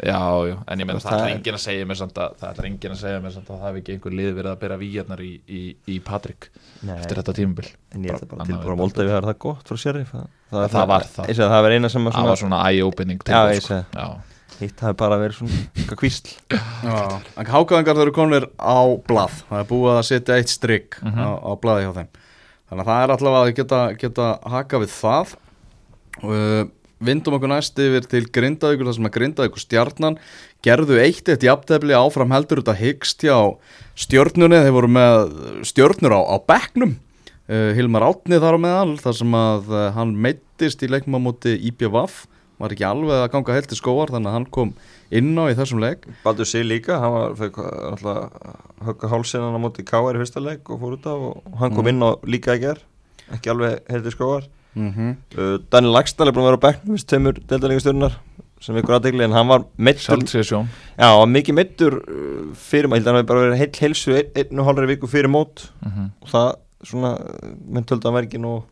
Já, 0.01 0.17
já, 0.49 0.55
en 0.65 0.81
ég 0.81 0.87
veist, 0.89 1.03
það 1.05 1.11
það 1.11 1.23
er 1.27 1.31
enginn 1.35 1.57
að 1.57 1.61
segja 1.61 1.85
mér 1.85 1.97
samt 1.99 2.15
að 2.23 2.31
það 2.41 2.61
er 2.63 2.67
enginn 2.71 2.93
að 2.95 3.01
segja 3.03 3.19
mér 3.21 3.33
samt 3.35 3.49
að 3.51 3.57
það 3.59 3.67
hafi 3.67 3.81
ekki 3.83 3.93
einhver 3.93 4.15
lið 4.17 4.31
verið 4.39 4.49
að 4.49 4.55
bera 4.63 4.77
víjarnar 4.81 5.21
í, 5.21 5.29
í, 5.45 5.59
í 5.93 5.97
Patrik 6.07 6.47
Nei, 6.87 6.95
eftir 6.95 7.19
þetta 7.21 7.35
tímabil. 7.37 7.67
En 7.93 8.07
ég 8.07 8.15
ætla 8.15 8.29
bara 8.31 8.39
Annað 8.41 8.49
tilbúið 8.55 8.65
frá 8.71 8.79
Moldavík 8.81 9.13
er 9.19 9.27
það 9.29 9.37
gott 9.45 9.69
frá 9.69 9.81
Sheriff. 9.83 10.15
Það, 10.15 10.25
það, 10.49 10.65
Það. 10.73 10.87
var 10.95 11.05
það. 11.11 11.29
Að 11.35 11.53
það 11.53 11.63
var 11.67 11.75
eina 11.77 11.93
sem 11.93 12.09
var 12.09 12.17
var 12.31 12.41
svona 12.41 12.63
eye-opening 12.71 13.21
Hitt 14.61 14.81
hafi 14.85 14.97
bara 14.99 15.17
verið 15.21 15.39
svona 15.41 15.61
eitthvað 15.75 15.99
kvísl. 16.01 16.33
Hákaðingar 17.51 18.01
eru 18.03 18.13
konir 18.15 18.45
á 18.61 18.77
blað. 19.07 19.39
Það 19.49 19.61
er 19.63 19.69
búið 19.71 19.95
að 19.97 20.03
setja 20.09 20.37
eitt 20.39 20.51
strikk 20.53 20.99
Mhm. 21.01 21.17
á, 21.17 21.29
á 21.41 21.51
blaði 21.61 21.85
hjá 21.87 21.93
þeim. 21.97 22.09
Þannig 22.69 22.83
að 22.85 22.91
það 22.91 23.03
er 23.03 23.13
allavega 23.15 23.47
að 23.47 23.55
geta, 23.55 23.81
geta 23.99 24.27
haka 24.49 24.79
við 24.79 24.93
það. 25.01 25.33
Uh, 26.23 26.63
Vindum 27.01 27.33
okkur 27.33 27.49
næst 27.49 27.79
yfir 27.81 28.03
til 28.05 28.27
Grindavíkur 28.29 28.85
þar 28.85 28.93
sem 28.93 29.05
að 29.09 29.13
Grindavíkur 29.15 29.57
stjarnan 29.63 30.17
gerðu 30.61 30.99
eitt 31.01 31.25
eitt 31.33 31.41
jafntefli 31.41 31.95
áfram 31.97 32.29
heldur 32.29 32.61
þetta 32.61 32.75
hyggst 32.77 33.23
hjá 33.25 33.57
stjörnunni. 33.97 34.59
Þeir 34.61 34.75
voru 34.75 34.87
með 34.87 35.63
stjörnur 35.65 36.13
á, 36.13 36.21
á 36.29 36.37
bekknum. 36.45 36.93
Uh, 37.49 37.73
Hilmar 37.73 38.05
Átni 38.05 38.37
þar 38.37 38.53
á 38.53 38.59
meðal 38.61 38.93
þar 39.01 39.17
sem 39.17 39.33
að 39.33 39.71
uh, 39.73 39.87
hann 39.97 40.13
meittist 40.15 40.83
í 40.85 40.91
leikmamóti 40.93 41.57
IPVAF 41.73 42.27
var 42.61 42.73
ekki 42.75 42.85
alveg 42.87 43.17
að 43.17 43.31
ganga 43.35 43.55
heilt 43.57 43.69
til 43.71 43.79
skóar 43.79 44.11
þannig 44.13 44.31
að 44.31 44.37
hann 44.37 44.47
kom 44.57 44.73
inn 45.11 45.33
á 45.37 45.43
í 45.51 45.57
þessum 45.57 45.81
leik 45.83 46.05
Baldur 46.23 46.47
sig 46.47 46.65
líka, 46.67 46.99
hann 47.01 47.13
var 47.15 47.35
fekk 47.39 47.59
alltaf 47.91 48.31
högga 48.87 49.11
hálsinnan 49.11 49.57
á 49.57 49.59
móti 49.61 49.85
K.R. 49.85 50.15
í 50.15 50.21
fyrsta 50.21 50.43
leik 50.43 50.69
og 50.71 50.81
fór 50.81 50.97
út 50.97 51.05
af 51.09 51.27
og 51.29 51.59
hann 51.61 51.75
kom 51.75 51.85
Mm. 51.85 51.93
inn 51.93 52.05
á 52.07 52.09
líka 52.25 52.55
í 52.55 52.63
ger 52.63 52.81
ekki 53.31 53.51
alveg 53.53 53.79
heyrði 53.89 54.13
skóar 54.15 54.47
mm 54.75 54.91
-hmm. 54.91 55.15
uh, 55.37 55.57
Daniel 55.71 55.93
Lagstall 55.93 56.27
er 56.27 56.33
búin 56.33 56.45
að 56.45 56.51
vera 56.51 56.61
á 56.61 56.65
bekknum 56.67 56.95
við 56.95 57.05
tveimur 57.07 57.39
deltalegastjörnar 57.47 58.17
sem 58.61 58.77
ykkur 58.77 58.95
aðdegli 58.99 59.23
en 59.25 59.31
hann 59.33 59.47
var 59.47 59.63
sjón 60.45 60.67
já, 60.97 61.05
hann 61.09 61.19
var 61.19 61.27
mikið 61.27 61.55
meittur 61.55 61.93
uh, 61.97 62.53
fyrir 62.55 62.87
maður, 62.87 63.05
hann 63.05 63.15
var 63.15 63.23
bara 63.23 63.45
verið 63.47 63.57
heil 63.57 63.71
heilsu 63.81 64.13
ein, 64.15 64.29
einn 64.35 64.59
og 64.59 64.65
hálfri 64.65 64.87
viku 64.87 65.07
fyrir 65.07 65.29
mót 65.29 65.71
og 66.21 66.29
það 66.29 66.55
svona 66.83 67.17
að 68.09 68.13
verkin 68.13 68.45
og 68.45 68.63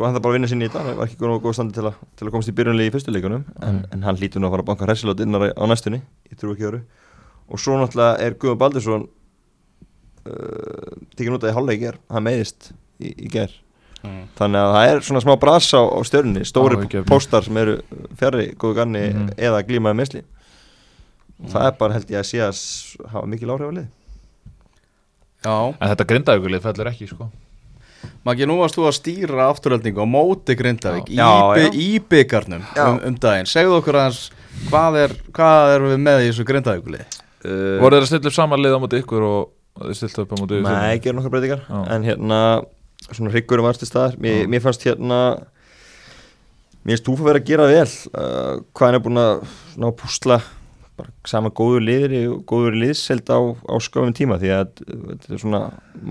sko, 0.00 0.06
hann 0.08 0.16
það 0.16 0.22
bara 0.24 0.32
að 0.32 0.36
vinna 0.38 0.48
sinni 0.48 0.64
í 0.64 0.68
þetta. 0.72 0.80
Hann 0.86 0.96
var 0.96 1.06
ekki 1.10 1.18
góð, 1.20 1.36
góð 1.44 1.54
standi 1.58 1.76
til, 1.76 1.84
a, 1.86 1.92
til 2.16 2.24
að 2.26 2.32
komast 2.32 2.48
í 2.48 2.56
byrjunlegi 2.56 2.88
í 2.88 2.94
fyrstu 2.96 3.12
leikunum 3.12 3.44
en, 3.60 3.76
Mm. 3.76 3.84
en 3.92 4.02
hann 4.08 4.16
lítur 4.16 4.40
nú 4.40 4.48
að 4.48 4.54
fara 4.56 4.62
að 4.64 4.68
banka 4.72 4.86
hressilótt 4.88 5.20
innar 5.20 5.52
á 5.52 5.64
næstunni, 5.68 6.00
ég 6.32 6.38
trú 6.40 6.54
ekki 6.56 6.64
öru 6.70 6.80
og 7.50 7.58
svo 7.60 7.76
náttúrulega 7.76 8.16
er 8.24 8.34
Guðan 8.40 8.58
Baldursson 8.62 9.04
uh, 10.26 10.94
tekinn 11.16 11.36
út 11.36 11.44
að 11.44 11.52
í 11.52 11.56
hálfleik 11.56 11.80
ger, 11.82 11.98
hann 12.10 12.24
meiðist 12.26 12.72
í, 13.00 13.12
í 13.26 13.28
ger 13.32 13.52
Mm. 14.00 14.30
þannig 14.32 14.56
að 14.64 14.70
það 14.72 14.90
er 14.94 15.00
svona 15.04 15.20
smá 15.20 15.34
bras 15.36 15.66
á, 15.76 15.80
á 15.84 16.00
stjörnni 16.08 16.40
stóri 16.48 16.78
Áhyggjuefni. 16.78 17.04
póstar 17.10 17.44
sem 17.44 17.56
eru 17.60 17.74
fjarrri 18.16 18.54
góðu 18.56 18.74
ganni 18.78 19.02
Mhm. 19.12 19.26
eða 19.36 19.60
glímaði 19.68 19.98
meðsli 19.98 20.22
það 21.52 21.66
er 21.66 21.72
bara 21.76 21.92
held 21.98 22.08
ég 22.08 22.16
að 22.22 22.24
sé 22.30 22.38
að 22.40 23.10
hafa 23.12 23.26
mikil 23.28 23.50
áhrif 23.52 23.68
á 23.68 23.76
lið 23.76 23.86
Já, 25.44 25.74
En 25.80 25.88
þetta 25.92 26.06
grindaugulið 26.08 26.62
fellur 26.64 26.88
ekki, 26.88 27.08
sko 27.12 27.28
Maggi, 28.24 28.46
nú 28.48 28.58
varst 28.60 28.76
þú 28.76 28.84
að 28.88 28.94
stýra 28.98 29.46
afturöldingu 29.50 30.00
á 30.04 30.06
móti 30.08 30.56
Grindavík 30.56 31.08
í, 31.12 31.16
Já, 31.16 31.28
by- 31.54 31.66
já. 31.66 31.70
í 31.76 31.88
byggarnum 32.12 32.64
um, 32.76 32.98
um 33.10 33.16
daginn. 33.20 33.48
Segðu 33.48 33.78
okkur 33.80 33.98
aðeins, 34.00 34.20
hvað 34.68 34.98
er, 35.04 35.14
hvað 35.36 35.74
er 35.74 35.86
við 35.88 36.02
með 36.04 36.24
í 36.24 36.28
þessu 36.30 36.46
Grindavíkulið? 36.48 37.18
uh, 37.44 37.78
Voru 37.80 37.96
þeir 37.96 38.04
að 38.06 38.10
stilla 38.12 38.32
upp 38.32 38.36
saman 38.36 38.60
lið 38.64 38.76
á 38.76 38.80
móti 38.84 39.00
ykkur 39.00 39.24
og 39.28 39.84
þeir 39.86 39.98
stilla 40.00 40.24
upp 40.26 40.34
á 40.36 40.40
móti 40.40 40.60
Nei, 40.66 40.98
gera 41.00 41.16
nokkar 41.16 41.32
breytingar. 41.36 41.64
Já. 41.68 41.80
En 41.96 42.04
hérna, 42.08 42.40
svona 43.10 43.32
hryggurum 43.32 43.64
varst 43.68 43.84
í 43.84 43.88
staðar. 43.88 44.16
Mér, 44.20 44.44
mér 44.52 44.60
fannst 44.64 44.84
hérna 44.88 45.20
Mér 46.80 46.96
finnst 46.96 47.04
Túfa 47.04 47.26
verið 47.28 47.42
að 47.42 47.48
gera 47.50 47.66
vel. 47.68 47.88
Uh, 48.16 48.62
Hvað 48.72 48.86
hann 48.88 48.96
er 48.96 49.02
búin 49.04 49.20
að 49.20 49.40
ná 49.80 49.88
að 49.90 49.96
púsla 50.00 50.38
bara 51.00 51.12
sama 51.28 51.52
góður 51.56 51.84
liðri 51.86 52.22
og 52.30 52.44
góður 52.48 52.78
liðseld 52.84 53.32
á, 53.32 53.40
á 53.40 53.74
skofum 53.82 54.14
tíma 54.16 54.38
því 54.40 54.52
að 54.56 54.72
þetta 54.86 55.34
er 55.34 55.42
svona 55.42 55.62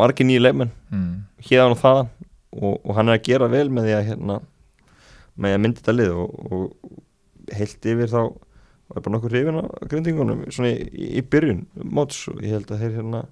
margir 0.01 0.27
nýju 0.27 0.43
leifmenn 0.43 0.73
mm. 0.91 1.09
hérðan 1.47 1.75
og 1.75 1.81
þaðan 1.83 2.11
og, 2.49 2.75
og 2.75 2.93
hann 2.97 3.09
er 3.09 3.19
að 3.19 3.25
gera 3.29 3.49
vel 3.51 3.67
með 3.73 3.89
því 3.89 3.95
að 3.97 4.07
hérna, 4.09 4.37
með 5.39 5.55
að 5.55 5.63
myndi 5.63 5.81
þetta 5.81 5.97
lið 5.97 6.13
og, 6.23 6.37
og 6.49 7.57
heilt 7.59 7.89
yfir 7.93 8.11
þá 8.11 8.21
var 8.89 9.03
bara 9.05 9.15
nokkur 9.15 9.33
hrifin 9.35 9.61
á 9.61 9.65
grindingunum 9.89 10.45
svona 10.49 10.71
í, 10.73 11.11
í 11.19 11.21
byrjun 11.21 11.65
móts 11.85 12.23
og 12.31 12.41
ég 12.43 12.57
held 12.57 12.71
að 12.73 12.85
þeir 12.85 12.97
hérna 12.99 13.23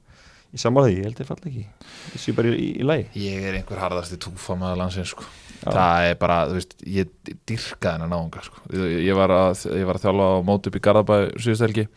Ég 0.54 0.62
því, 0.88 0.94
ég 0.98 1.04
held 1.08 1.18
að 1.18 1.24
ég 1.24 1.30
falla 1.32 1.50
ekki 1.52 1.66
Ég 2.14 2.22
sé 2.24 2.34
bara 2.38 2.52
í, 2.54 2.56
í, 2.56 2.70
í 2.80 2.86
lagi 2.88 3.08
Ég 3.26 3.48
er 3.50 3.58
einhver 3.60 3.82
harðasti 3.84 4.20
túfamaður 4.24 4.80
landsins 4.84 5.12
sko. 5.12 5.26
Það 5.66 6.06
er 6.12 6.16
bara, 6.22 6.38
þú 6.48 6.54
veist, 6.60 6.78
ég 6.88 7.10
dyrka 7.50 7.96
þennan 7.96 8.14
náunga 8.14 8.44
sko. 8.46 8.62
ég, 8.72 8.96
ég, 9.10 9.14
var 9.18 9.34
að, 9.34 9.66
ég 9.76 9.86
var 9.90 9.98
að 10.00 10.06
þjálfa 10.06 10.30
á 10.32 10.36
mót 10.48 10.70
upp 10.70 10.78
í 10.80 10.84
Garðabæ 10.88 11.18
síðust 11.42 11.66
helgi 11.66 11.88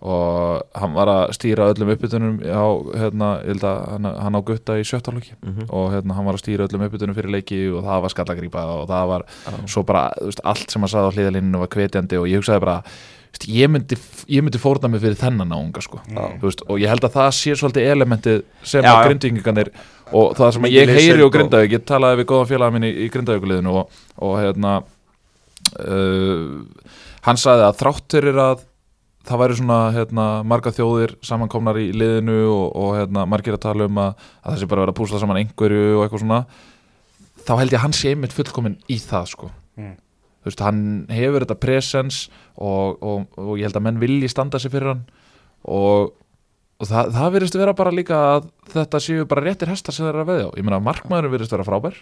og 0.00 0.62
hann 0.80 0.94
var 0.96 1.10
að 1.12 1.32
stýra 1.36 1.66
öllum 1.74 1.90
uppbytunum 1.92 2.38
á, 2.40 2.64
hérna, 3.02 3.26
að 3.44 3.80
hann, 3.92 4.06
hann 4.24 4.38
á 4.38 4.40
gutta 4.48 4.78
í 4.80 4.84
sjöttalöki 4.88 5.34
Mhm. 5.44 5.66
og 5.68 5.90
hérna, 5.92 6.14
hann 6.16 6.24
var 6.24 6.38
að 6.38 6.44
stýra 6.46 6.64
öllum 6.68 6.86
uppbytunum 6.86 7.14
fyrir 7.18 7.34
leiki 7.34 7.58
og 7.68 7.84
það 7.84 8.00
var 8.06 8.14
skallagrípa 8.14 8.62
og 8.64 8.88
það 8.88 9.06
var 9.12 9.24
Já. 9.28 9.66
svo 9.68 9.82
bara, 9.84 10.06
þú 10.16 10.30
veist, 10.30 10.40
allt 10.44 10.70
sem 10.70 10.80
hann 10.80 10.88
saði 10.94 11.04
á 11.04 11.14
hliðalíninu 11.18 11.58
var 11.60 11.68
hvetjandi 11.68 12.16
og 12.16 12.28
ég 12.32 12.40
hugsaði 12.40 12.60
bara 12.64 12.78
ég 13.48 13.70
myndi, 13.72 13.96
ég 14.28 14.42
myndi 14.44 14.58
fórna 14.60 14.88
mig 14.92 15.00
fyrir 15.00 15.16
þennan 15.20 15.48
náunga 15.48 15.80
sko. 15.84 16.00
Já. 16.10 16.22
Þú 16.40 16.48
veist, 16.48 16.62
og 16.68 16.80
ég 16.82 16.90
held 16.92 17.04
að 17.06 17.14
það 17.16 17.30
sé 17.38 17.54
svolítið 17.56 17.90
elementið 17.94 18.42
sem 18.62 18.84
Já, 18.84 18.90
að 18.92 18.98
já. 18.98 19.04
grindvíkingarnir 19.08 19.70
og 20.12 20.32
það 20.36 20.52
sem 20.56 20.66
ég 20.74 20.90
heyri 20.96 21.22
og 21.24 21.32
grindavík 21.34 21.76
ég 21.78 21.84
talaði 21.88 22.20
við 22.20 22.28
góðan 22.32 22.50
félaga 22.50 22.74
minn 22.76 22.88
í, 22.88 22.90
í 23.04 23.10
grindavíkuliðinu 23.14 23.76
og, 23.80 24.00
og 24.26 24.34
hérna 24.40 24.72
uh, 25.78 26.58
hann 27.26 27.40
sagði 27.40 27.66
að 27.68 27.78
þrátturir 27.80 28.40
að 28.42 28.66
það 29.30 29.40
væri 29.42 29.56
svona 29.60 29.78
hérna, 29.94 30.26
marga 30.48 30.72
þjóðir 30.74 31.12
samankomnar 31.26 31.78
í 31.78 31.90
liðinu 31.92 32.38
og, 32.48 32.66
og 32.80 32.94
hérna, 32.98 33.26
margir 33.28 33.54
að 33.58 33.64
tala 33.66 33.86
um 33.86 33.98
að, 34.00 34.14
að 34.40 34.54
það 34.54 34.60
sé 34.62 34.68
bara 34.70 34.80
að 34.80 34.86
vera 34.86 34.94
að 34.94 35.00
púsla 35.00 35.20
saman 35.22 35.40
einhverju 35.42 35.82
og 35.98 36.04
eitthvað 36.06 36.22
svona 36.24 36.38
þá 37.46 37.52
held 37.60 37.74
ég 37.74 37.78
að 37.78 37.84
hann 37.84 37.96
sé 38.00 38.12
einmitt 38.14 38.36
fullkomin 38.36 38.78
í 38.90 39.00
það 39.04 39.32
sko 39.36 39.50
Mm. 39.80 39.94
Þú 40.40 40.50
veist, 40.50 40.62
hann 40.64 40.80
hefur 41.12 41.44
þetta 41.44 41.58
presens 41.60 42.22
og, 42.56 42.96
og, 43.00 43.26
og 43.36 43.52
ég 43.60 43.68
held 43.68 43.78
að 43.80 43.86
menn 43.86 44.00
vilji 44.02 44.30
standa 44.32 44.60
sig 44.62 44.72
fyrir 44.72 44.94
hann. 44.94 45.04
Og, 45.68 46.12
og 46.80 46.88
það, 46.88 47.12
það 47.16 47.34
virðist 47.36 47.58
vera 47.60 47.76
bara 47.76 47.94
líka 47.94 48.20
að 48.36 48.50
þetta 48.72 49.02
séu 49.04 49.28
bara 49.28 49.44
réttir 49.44 49.72
hestar 49.72 49.96
sem 49.96 50.06
þeir 50.06 50.14
eru 50.14 50.24
að 50.24 50.32
veðja 50.32 50.48
á. 50.48 50.56
Ég 50.56 50.66
meina 50.66 50.82
markmaðurinn 50.84 51.34
virðist 51.36 51.56
vera 51.56 51.68
frábær. 51.68 51.98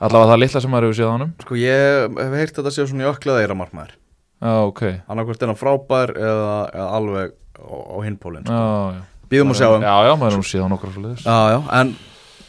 Allavega 0.00 0.32
það 0.32 0.40
litla 0.40 0.62
sem 0.64 0.72
maður 0.72 0.88
hefur 0.88 0.98
séð 1.00 1.10
á 1.12 1.14
honum. 1.16 1.32
Sko 1.44 1.60
ég 1.60 2.20
hef 2.22 2.38
heyrt 2.40 2.56
þetta 2.56 2.72
séu 2.72 2.88
svona 2.88 3.04
í 3.04 3.10
öklaða 3.10 3.44
eira 3.44 3.58
markmaður. 3.58 3.96
Já, 4.40 4.52
ok, 4.64 4.82
annarkvært 5.12 5.42
er 5.44 5.50
hann 5.52 5.60
frábær 5.60 6.14
eða, 6.16 6.52
eða 6.72 6.86
alveg 6.96 7.34
á, 7.60 7.76
á 7.76 7.96
hinpólinn 8.06 8.46
sko. 8.48 8.60
já 8.96 9.02
Býðum 9.30 9.52
að 9.52 9.58
sjá 9.60 9.66
um 9.70 9.84
já, 9.84 9.92
já, 10.08 10.12
maður 10.18 10.32
hefur 10.38 10.48
séð 10.48 10.64
á 10.64 10.68
leiðis 10.72 11.26
Já, 11.26 11.36
já, 11.52 11.58
en 11.76 11.92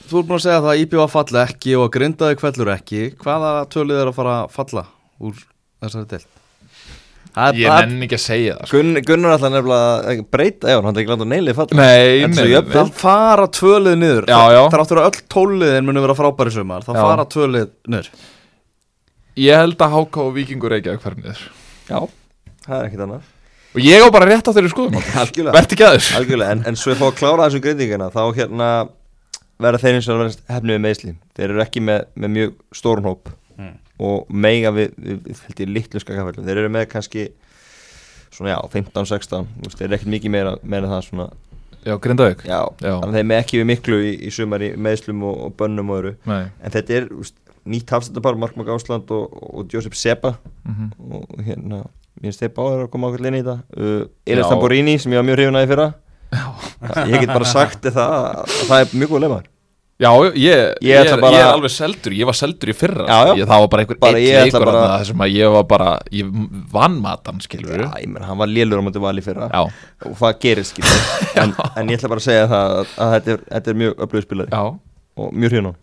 þú 0.07 0.22
er 0.22 0.24
búin 0.30 0.38
að 0.38 0.45
segja 0.47 0.62
það 0.64 0.72
að 0.72 0.80
IPV 0.86 1.03
falli 1.12 1.41
ekki 1.43 1.76
og 1.78 1.91
grindaði 1.93 2.38
kvellur 2.39 2.72
ekki. 2.74 3.01
Hvaða 3.22 3.51
tölið 3.76 3.99
er 4.01 4.09
að 4.09 4.18
fara 4.18 4.38
að 4.39 4.55
falla 4.55 4.86
úr 5.22 5.41
þessari? 5.84 6.22
Það 7.32 7.59
ég 7.61 7.69
það- 7.72 7.86
nenni 7.88 8.07
ekki 8.09 8.17
að 8.17 8.24
segja 8.26 8.55
það 8.57 8.67
sko. 8.67 8.78
Gunn, 8.82 9.01
Gunnar 9.07 9.34
alltaf 9.38 9.51
nefnilega 9.53 10.09
að 10.11 10.24
breyta 10.36 10.67
Já, 10.74 10.78
hann 10.82 10.91
er 10.91 11.01
ekki 11.01 11.11
langt 11.13 11.24
að 11.24 11.30
neilið 11.32 11.55
falla. 11.61 11.78
Nei, 11.80 12.24
En 12.26 12.30
nei, 12.32 12.36
svo 12.36 12.43
nei, 12.43 12.51
jöfn- 12.51 12.76
Það 12.76 12.91
fara 12.99 13.45
tvölið 13.47 13.95
niður. 14.01 14.26
Já, 14.28 14.41
já. 14.51 14.61
Þráttur 14.74 14.99
að 14.99 15.07
öll 15.07 15.22
tóliðin 15.32 15.86
muni 15.88 16.03
vera 16.03 16.17
frábæri 16.17 16.51
sumar. 16.51 16.84
Það 16.84 16.95
Já. 16.99 17.03
fara 17.07 17.26
tvölið 17.36 17.69
niður. 17.88 18.09
Ég 19.39 19.55
held 19.63 19.78
að 19.78 19.93
Háka 19.95 20.26
og 20.26 20.34
Víkingur 20.36 20.76
að 20.76 20.84
hvernig 20.99 21.24
niður. 21.24 21.45
Já, 21.88 21.99
það 22.67 22.76
er 22.82 22.89
ekkit 22.89 23.05
annað. 23.07 23.22
Og 23.72 23.80
ég 23.88 24.03
á 24.03 24.07
bara 24.11 24.26
rétt 24.28 24.43
á 24.43 24.51
þeirri 24.51 24.69
skoðum 24.74 24.99
Algjörlega. 24.99 25.53
Verð 25.55 25.72
ekki 25.72 25.86
að 25.88 25.93
þess 25.95 26.15
Algjörlega, 26.19 26.51
en, 26.51 26.63
en 26.67 26.76
svo 26.76 26.91
ég 26.91 26.99
fá 26.99 27.05
að 27.07 27.15
klára 27.22 27.45
þessum 27.47 27.63
grindingina 27.63 28.09
þá 28.11 28.24
hérna 28.36 28.67
verða 29.63 29.80
þeir 29.80 29.95
eins 29.95 30.09
og 30.11 30.17
að 30.17 30.24
vera 30.26 30.57
hefnið 30.57 30.76
við 30.76 30.82
meðsli 30.84 31.13
þeir 31.38 31.45
eru 31.53 31.61
ekki 31.63 31.84
með, 31.88 32.01
með 32.19 32.34
mjög 32.36 32.51
stórun 32.76 33.07
hóp. 33.07 33.32
Og 34.01 34.33
meiga 34.33 34.71
við, 34.75 34.97
við, 34.97 35.39
held 35.45 35.63
ég 35.63 35.71
litlu 35.75 36.01
skakafællum 36.01 36.47
þeir 36.47 36.63
eru 36.63 36.73
með 36.73 36.87
kannski 36.91 37.27
svona 38.31 38.55
já, 38.55 38.59
15-16 38.73 39.47
þú 39.47 39.67
veist, 39.67 39.77
þeir 39.77 39.87
eru 39.87 39.97
ekkert 39.97 40.13
mikið 40.15 40.33
meira, 40.33 40.57
meira 40.63 40.91
það 40.91 41.07
svona. 41.09 41.29
Já, 41.81 41.95
Grindavík? 42.01 42.43
Já, 42.45 42.59
Já. 42.77 42.93
þannig 43.01 43.07
að 43.09 43.17
þeir 43.17 43.29
með 43.31 43.39
ekki 43.43 43.59
við 43.59 43.67
miklu 43.71 44.01
í, 44.05 44.11
í 44.27 44.33
sumar 44.33 44.65
í 44.65 44.71
meðslum 44.77 45.23
og, 45.27 45.39
og 45.47 45.55
bönnum 45.57 45.89
og 45.91 46.01
öru 46.01 46.11
nei. 46.29 46.43
En 46.61 46.75
þetta 46.75 46.97
er 46.99 47.07
úst, 47.17 47.37
nýtt 47.71 47.93
hafstættapar 47.93 48.37
Mark 48.41 48.57
Magásland 48.57 49.09
og, 49.13 49.33
og 49.41 49.73
Josep 49.73 49.97
Seba 49.97 50.35
mhm. 50.67 50.91
og 51.09 51.41
hérna, 51.41 51.83
mér 52.19 52.29
finnst 52.29 52.45
þeir 52.45 52.53
báður 52.57 52.85
að 52.85 52.91
koma 52.93 53.09
ákveð 53.09 53.31
inn 53.31 53.39
í 53.39 53.43
þetta. 53.43 53.57
Uh, 53.75 54.05
Elis. 54.29 54.47
Tamborini 54.47 54.97
sem 55.01 55.13
ég 55.13 55.21
var 55.21 55.27
mjög 55.29 55.41
hrifun 55.41 55.59
að 55.59 55.67
í 55.67 55.71
fyrra. 55.73 55.89
Ég 57.11 57.17
get 57.25 57.33
bara 57.33 57.49
sagt 57.49 57.89
það 57.91 58.13
að 58.15 58.53
það 58.69 58.77
er 58.77 58.93
mjög 58.95 59.11
góð 59.11 59.25
leifar 59.25 59.50
Já, 60.01 60.09
ég, 60.25 60.37
ég, 60.41 60.61
Ég 60.81 60.97
er, 61.11 61.19
bara- 61.21 61.35
ég 61.37 61.43
er 61.45 61.51
alveg 61.53 61.71
seldur, 61.75 62.13
ég 62.17 62.25
var 62.25 62.33
seldur 62.37 62.71
í 62.71 62.73
fyrra. 62.73 63.05
Já, 63.05 63.17
já. 63.29 63.33
Ég, 63.37 63.45
Það 63.51 63.59
var 63.63 63.67
bara 63.73 63.83
einhver 63.85 63.99
Bara 64.01 64.17
eitt 64.17 64.45
leikur 64.47 64.65
bara- 64.65 64.73
bara... 64.81 65.03
sem 65.05 65.21
að 65.25 65.35
ég 65.35 65.51
var 65.53 65.65
bara, 65.69 65.89
ég 66.17 66.31
vann 66.73 66.95
matan, 67.03 67.41
skilur 67.45 67.83
Já, 67.85 67.89
ég 68.01 68.07
menn, 68.09 68.25
hann 68.25 68.39
var 68.41 68.49
lélur 68.49 68.81
á 68.81 68.83
móti 68.87 69.03
vali 69.03 69.21
í 69.21 69.25
fyrra. 69.27 69.49
Já, 69.53 69.61
og 70.09 70.15
það 70.17 70.39
gerist 70.47 70.73
skilur 70.73 71.05
en, 71.43 71.53
en 71.77 71.93
ég 71.93 71.99
ætla 72.01 72.09
bara 72.15 72.23
að 72.23 72.27
segja 72.27 72.47
það 72.49 72.75
að, 72.79 72.95
að 73.05 73.13
þetta, 73.17 73.35
er, 73.37 73.43
þetta 73.53 73.73
er 73.75 73.79
mjög 73.83 74.03
öflöðu 74.07 74.25
spilari. 74.25 74.49
Já, 74.57 74.63
og 75.21 75.33
mjög 75.37 75.53
hrifun 75.55 75.69
á 75.69 75.73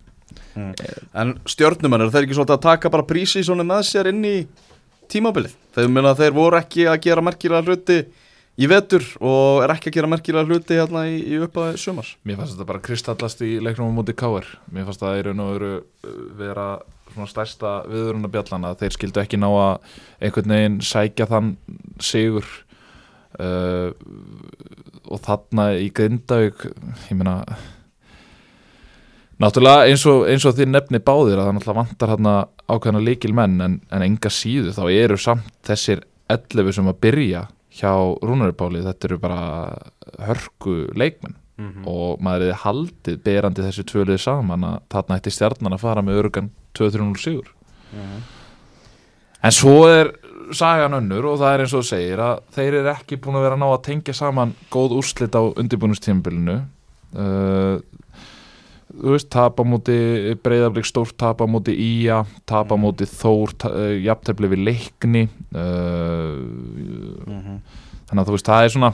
En 1.14 1.30
stjörnumenn, 1.48 2.02
eru 2.02 2.10
þeir 2.12 2.26
ekki 2.26 2.34
svolítið 2.36 2.56
að 2.58 2.64
taka 2.66 2.90
bara 2.90 3.06
prísi 3.06 3.44
svona 3.46 3.62
með 3.66 3.84
sér 3.86 4.08
inn 4.10 4.24
í 4.26 4.36
tímabilið? 5.12 5.54
Þeir 5.78 5.92
meina 5.94 6.10
að 6.12 6.24
þeir 6.24 6.34
voru 6.36 6.58
ekki 6.58 6.88
að 6.90 6.98
gera 7.06 7.22
merkilega 7.24 7.62
hluti 7.64 8.00
í 8.58 8.68
vetur 8.70 9.04
og 9.22 9.62
er 9.64 9.72
ekki 9.74 9.92
að 9.92 9.96
gera 9.98 10.10
merkilega 10.10 10.48
hluti 10.48 10.78
hérna 10.78 11.04
í, 11.06 11.18
í 11.22 11.40
uppaði 11.46 11.78
sumars. 11.80 12.14
Mér 12.26 12.40
fannst 12.40 12.56
þetta 12.56 12.68
bara 12.68 12.84
kristallast 12.84 13.42
í 13.46 13.56
leiknum 13.62 13.92
á 13.94 13.98
móti 13.98 14.14
Káir 14.18 14.48
Mér 14.74 14.88
fannst 14.88 15.04
það 15.04 15.18
í 15.20 15.24
raun 15.28 15.42
og 15.44 15.52
veru 15.54 15.72
vera 16.38 16.68
svona 17.12 17.30
stærsta 17.30 17.74
viðuruna 17.88 18.30
bjallana 18.32 18.74
Þeir 18.78 18.96
skildu 18.96 19.22
ekki 19.22 19.40
ná 19.40 19.48
að 19.50 19.92
einhvern 20.20 20.54
veginn 20.56 20.80
sækja 20.84 21.28
þann 21.30 21.52
sigur. 22.02 22.48
Uh, 23.38 23.92
og 25.06 25.20
þarna 25.22 25.68
í 25.78 25.90
Grindavík 25.94 26.64
ég 26.64 27.18
meina 27.18 27.42
Náttúrulega 29.38 29.84
eins 29.86 30.02
og, 30.10 30.24
eins 30.26 30.42
og 30.48 30.56
þið 30.58 30.70
nefni 30.72 30.98
báðir 30.98 31.38
að 31.38 31.46
það 31.46 31.52
náttúrulega 31.54 31.78
vantar 31.78 32.10
hérna 32.10 32.32
ákveðna 32.66 33.02
líkil 33.04 33.30
menn 33.38 33.60
en, 33.62 33.76
en 33.94 34.04
enga 34.08 34.32
síðu 34.34 34.72
þá 34.74 34.82
eru 34.90 35.18
samt 35.20 35.52
þessir 35.68 36.02
11 36.32 36.74
sem 36.74 36.90
að 36.90 36.98
byrja 37.04 37.44
hjá 37.78 37.92
Rúnaripáli 38.22 38.82
þetta 38.84 39.08
eru 39.08 39.20
bara 39.22 39.42
hörku 40.28 40.80
leikmenn. 40.98 41.36
Og 41.90 42.20
maður 42.22 42.52
er 42.52 42.60
haldið 42.62 43.16
berandi 43.24 43.64
þessi 43.66 43.84
tvölið 43.90 44.20
saman 44.22 44.66
að 44.68 44.80
þarna 44.94 45.16
ætti 45.18 45.32
stjarnan 45.34 45.74
að 45.74 45.82
fara 45.82 46.04
með 46.06 46.20
örugan 46.20 46.50
2-3-0 46.78 47.18
sigur. 47.18 47.48
En 49.42 49.54
svo 49.54 49.86
er 49.90 50.12
sagan 50.54 50.96
önnur 50.96 51.26
og 51.32 51.38
það 51.40 51.54
er 51.54 51.64
eins 51.64 51.74
og 51.76 51.86
segir 51.86 52.22
að 52.22 52.40
þeir 52.54 52.78
eru 52.80 52.92
ekki 52.94 53.18
búin 53.20 53.38
að 53.38 53.44
vera 53.46 53.58
að 53.58 53.62
ná 53.62 53.68
að 53.68 53.84
tengja 53.88 54.14
saman 54.16 54.54
góð 54.72 54.94
úrslit 54.98 55.36
á 55.36 55.42
undirbúinustímbilinu 55.44 56.56
uh, 56.58 57.74
þú 58.98 59.14
veist, 59.14 59.30
tapa 59.32 59.64
múti 59.66 59.98
breyðarblik 60.44 60.88
stórt 60.88 61.16
tapa 61.20 61.46
múti 61.50 61.74
Ía 61.78 62.22
tapa 62.48 62.78
múti 62.80 63.06
Þór 63.08 63.54
uh, 63.70 63.94
jafntefli 64.02 64.50
við 64.52 64.64
leikni 64.66 65.24
uh, 65.54 66.36
þannig 68.08 68.22
að 68.22 68.28
þú 68.28 68.36
veist, 68.36 68.50
það 68.50 68.66
er 68.66 68.74
svona 68.76 68.92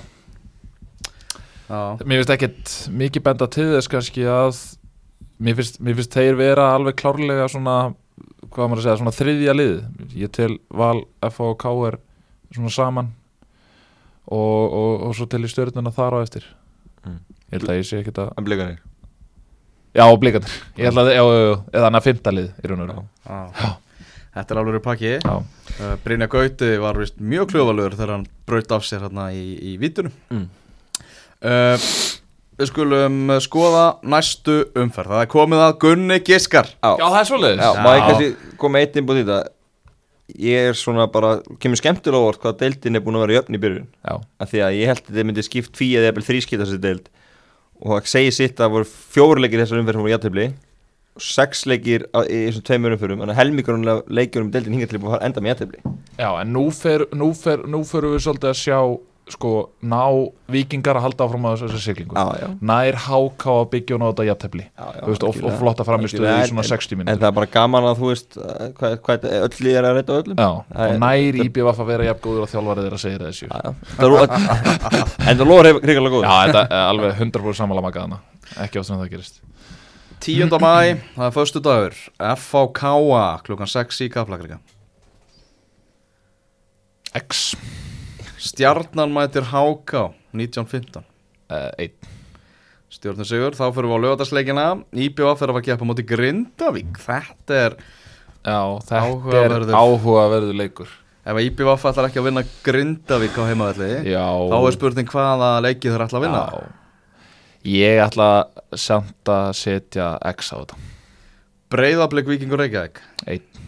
Já, 1.65 1.97
mér 2.05 2.21
finnst 2.21 2.33
ekkert 2.35 2.73
mikið 2.93 3.25
benda 3.25 3.49
til 3.49 3.71
þess 3.73 3.89
kannski 3.89 4.27
að 4.29 4.59
mér 5.41 5.57
finnst, 5.59 5.81
mér 5.81 5.97
finnst 5.99 6.17
þeir 6.17 6.37
vera 6.39 6.71
alveg 6.75 6.99
klárlega 7.01 7.47
svona 7.51 7.77
hvað 8.53 8.67
á 8.67 8.69
maður 8.69 8.81
að 8.81 8.87
segja, 8.87 8.99
svona 9.01 9.15
þriðja 9.17 9.55
lið. 9.57 9.77
Ég 10.21 10.33
tel 10.35 10.51
Val, 10.71 11.05
F 11.25 11.41
og 11.43 11.57
K 11.61 11.73
er 11.89 11.99
svona 12.55 12.73
saman 12.75 13.13
og, 14.25 14.63
og, 14.69 14.93
og 15.09 15.17
svo 15.17 15.27
til 15.31 15.45
í 15.45 15.51
stjórnuna 15.51 15.95
þar 15.95 16.21
á 16.21 16.25
eftir. 16.25 16.51
Mm. 17.05 17.21
ég 17.51 17.57
held 17.59 17.71
að 17.71 17.81
ég 17.81 17.89
sé 17.89 18.01
ekkert 18.01 18.21
að 18.23 18.31
en 18.39 18.47
blikanir 18.47 18.94
já, 19.95 20.05
blikandir, 20.21 20.55
ég 20.79 20.89
held 20.91 21.01
að, 21.05 21.11
já, 21.15 21.23
já, 21.23 21.41
já, 21.45 21.55
eða 21.79 21.87
hann 21.89 21.99
að 22.01 22.07
fymta 22.09 22.33
lið 22.35 22.51
í 22.65 22.71
raun 22.73 22.85
og 22.85 22.91
já. 23.31 23.73
Þetta 24.35 24.51
er 24.55 24.59
alveg 24.65 24.83
pakki. 24.83 25.11
Já, 25.23 25.35
uh, 25.39 25.95
Brynja 26.03 26.27
Gauti 26.33 26.71
var 26.83 26.99
vist 26.99 27.21
mjög 27.23 27.53
kljóvalur 27.53 27.95
þegar 27.95 28.11
hann 28.17 28.25
braut 28.51 28.73
af 28.75 28.83
sér 28.89 29.05
hérna 29.07 29.29
í, 29.31 29.45
í 29.63 29.77
vítunum 29.79 30.15
Mm. 30.35 30.49
uh, 31.45 31.89
Við 32.55 32.69
skulum 32.71 33.33
skoða 33.43 33.85
næstu 34.07 34.61
umferð. 34.79 35.11
Það 35.17 35.23
er 35.25 35.31
komið 35.33 35.63
að 35.65 35.73
Gunni 35.83 36.19
Giskar. 36.23 36.69
Já, 36.79 36.93
það 37.03 37.17
er 37.19 37.27
svoleiðis. 37.27 37.63
Já, 37.65 37.71
Já. 37.75 37.83
ég 37.99 38.05
kannski 38.07 38.59
koma 38.63 38.79
eitt 38.85 38.99
innbúið 39.01 39.19
í 39.19 39.25
þetta? 39.27 39.49
Ég 40.45 40.69
er 40.71 40.79
svona 40.79 41.09
bara, 41.11 41.33
kemur 41.61 41.81
skemmtilega 41.81 42.23
á 42.23 42.29
orð 42.31 42.39
hvað 42.45 42.55
deildin 42.63 42.95
er 42.97 43.03
búin 43.03 43.19
að 43.19 43.25
vera 43.27 43.37
jöfn 43.41 43.59
í 43.59 43.61
byrjun. 43.65 43.89
Já, 44.07 44.15
af 44.41 44.53
því 44.55 44.63
að 44.69 44.77
ég 44.79 44.87
held 44.93 45.03
að 45.03 45.11
þetta 45.11 45.27
myndi 45.33 45.45
skipt 45.49 45.75
fí 45.83 45.89
eða 45.99 46.13
eða 46.13 46.27
þrískipta 46.31 46.63
þessi 46.69 46.79
deild 46.87 47.11
og 47.83 47.91
það 47.99 48.07
segir 48.15 48.33
sitt 48.37 48.55
að 48.59 48.65
það 48.67 48.75
voru 48.77 48.91
fjóruleikir 49.17 49.63
þessar 49.65 49.81
umferð 49.83 49.97
sem 49.99 50.05
voru 50.05 50.15
jættefli 50.15 50.47
og 51.15 51.23
sex 51.23 51.65
leikir 51.71 52.05
á- 52.11 52.27
í 52.27 52.39
þessum 52.49 52.65
tveimur 52.67 52.95
umferðum. 52.97 53.21
Þannig 53.23 53.35
að 53.35 53.41
helmingurinn 53.41 54.03
leikjum 54.19 54.47
um 54.47 54.51
deildin 54.55 54.75
hinga 54.79 54.89
til 54.91 54.99
að 54.99 55.23
enda 55.23 55.41
með 55.41 55.53
jættefli 55.55 55.81
já, 56.19 56.31
en 56.41 56.53
nú 56.53 56.71
ferum 57.85 58.15
við 58.15 58.25
svolítið 58.27 58.51
að 58.51 58.61
sjá 58.63 58.79
sko 59.33 59.51
ná 59.81 60.01
vikingar 60.53 60.99
að 60.99 61.05
halda 61.07 61.25
áfram 61.25 61.47
á 61.49 61.57
þessu 61.57 61.79
siglingu. 61.81 62.13
Já, 62.13 62.43
já. 62.43 62.49
Nær 62.61 62.99
háká 63.07 63.53
að 63.55 63.69
byggja 63.73 63.95
og 63.97 64.03
Þú 64.77 65.07
veist, 65.09 65.25
og, 65.25 65.39
flotta 65.63 65.87
framistöðu 65.89 66.27
í 66.29 66.49
svona 66.51 66.65
en- 66.65 66.69
60 66.69 66.93
En 66.93 66.99
minnum 67.01 67.21
það 67.23 67.29
er 67.31 67.37
bara 67.39 67.49
gaman 67.55 67.87
að 67.89 68.03
þú 68.03 68.11
veist 68.11 68.37
uh, 68.37 68.67
hvað, 68.77 68.97
hvað 69.07 69.25
öll 69.39 69.71
er 69.73 69.89
að 69.89 69.97
reyta 70.01 70.19
öllum. 70.21 70.37
Já, 70.37 70.51
og 70.51 70.85
er- 70.91 71.01
nær 71.01 71.41
IBF 71.47 71.81
að 71.81 71.89
vera 71.95 72.09
jafn 72.11 72.23
góður 72.27 72.45
og 72.45 72.53
þjálfarið 72.53 72.85
þeirra 72.89 73.01
segir 73.07 73.25
þessu 73.25 73.49
Já, 73.49 73.57
já. 73.65 73.73
Það 73.97 74.19
er- 74.21 74.29
En 75.33 75.41
það 75.41 75.49
lóður 75.55 75.81
hrigalega 75.81 76.15
góð 76.19 76.29
Já, 76.29 76.35
þetta 76.45 76.65
er 76.69 76.85
alveg 76.93 77.17
100% 77.25 77.61
sammála 77.63 77.87
makaðana 77.89 78.21
Ekki 78.61 78.79
oft 78.83 78.91
sem 78.93 79.01
það 79.01 79.11
gerist. 79.17 79.41
10. 80.25 80.53
mæ, 80.61 81.01
það 81.17 81.27
er 81.27 81.33
föstu 81.35 81.61
dagur 81.65 81.97
FVKA 82.21 83.25
klukkan 83.45 83.69
6 83.69 83.99
í 84.05 84.11
Kaplakrika. 84.13 84.61
X 87.15 87.55
Stjarnan 88.45 89.13
mætir 89.15 89.47
HK 89.49 89.95
1915 90.35 91.01
uh, 91.01 91.71
Einn. 91.81 91.95
Stjórnum 92.93 93.27
sigur, 93.27 93.57
þá 93.57 93.65
fyrir 93.75 93.89
við 93.91 93.97
á 93.97 94.05
lögatarsleikina 94.05 94.65
IBF 94.93 95.41
fyrir 95.41 95.51
að 95.51 95.57
fara 95.57 95.63
að 95.63 95.69
gefa 95.71 95.89
móti 95.89 96.05
Grindavík. 96.07 97.01
Þetta 97.03 97.57
er, 97.59 97.79
Já, 98.45 98.59
þetta 98.85 99.01
Áhugaverður. 99.01 99.65
er 99.73 99.79
áhugaverður 99.81 100.59
leikur 100.61 100.93
ef 101.25 101.39
IBF 101.41 101.85
ætlar 101.89 102.11
ekki 102.11 102.21
að 102.21 102.27
vinna 102.29 102.43
Grindavík 102.67 103.37
á 103.41 103.43
heimavelli 103.49 103.91
Já. 104.13 104.25
Þá 104.53 104.57
er 104.61 104.77
spurning 104.77 105.09
hvaða 105.09 105.51
leikið 105.65 105.95
þeir 105.95 106.05
ætla 106.07 106.21
að 106.21 106.27
vinna. 106.27 106.43
Já. 106.45 106.81
Ég 107.75 108.01
ætla 108.05 108.29
samt 108.77 109.31
að 109.33 109.47
setja 109.57 110.11
X 110.35 110.53
á 110.53 110.57
þetta. 110.61 110.81
Breiðablик 111.73 112.29
Víkingur 112.29 112.61
Reykjavík. 112.61 113.01
Einn. 113.25 113.63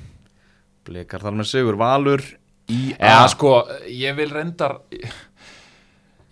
Blikar 0.87 1.25
þar 1.25 1.39
með 1.41 1.49
sigur, 1.49 1.79
Valur 1.81 2.23
Já, 2.69 3.19
sko, 3.31 3.53
ég 3.87 4.17
vil 4.19 4.31
reyndar 4.35 4.79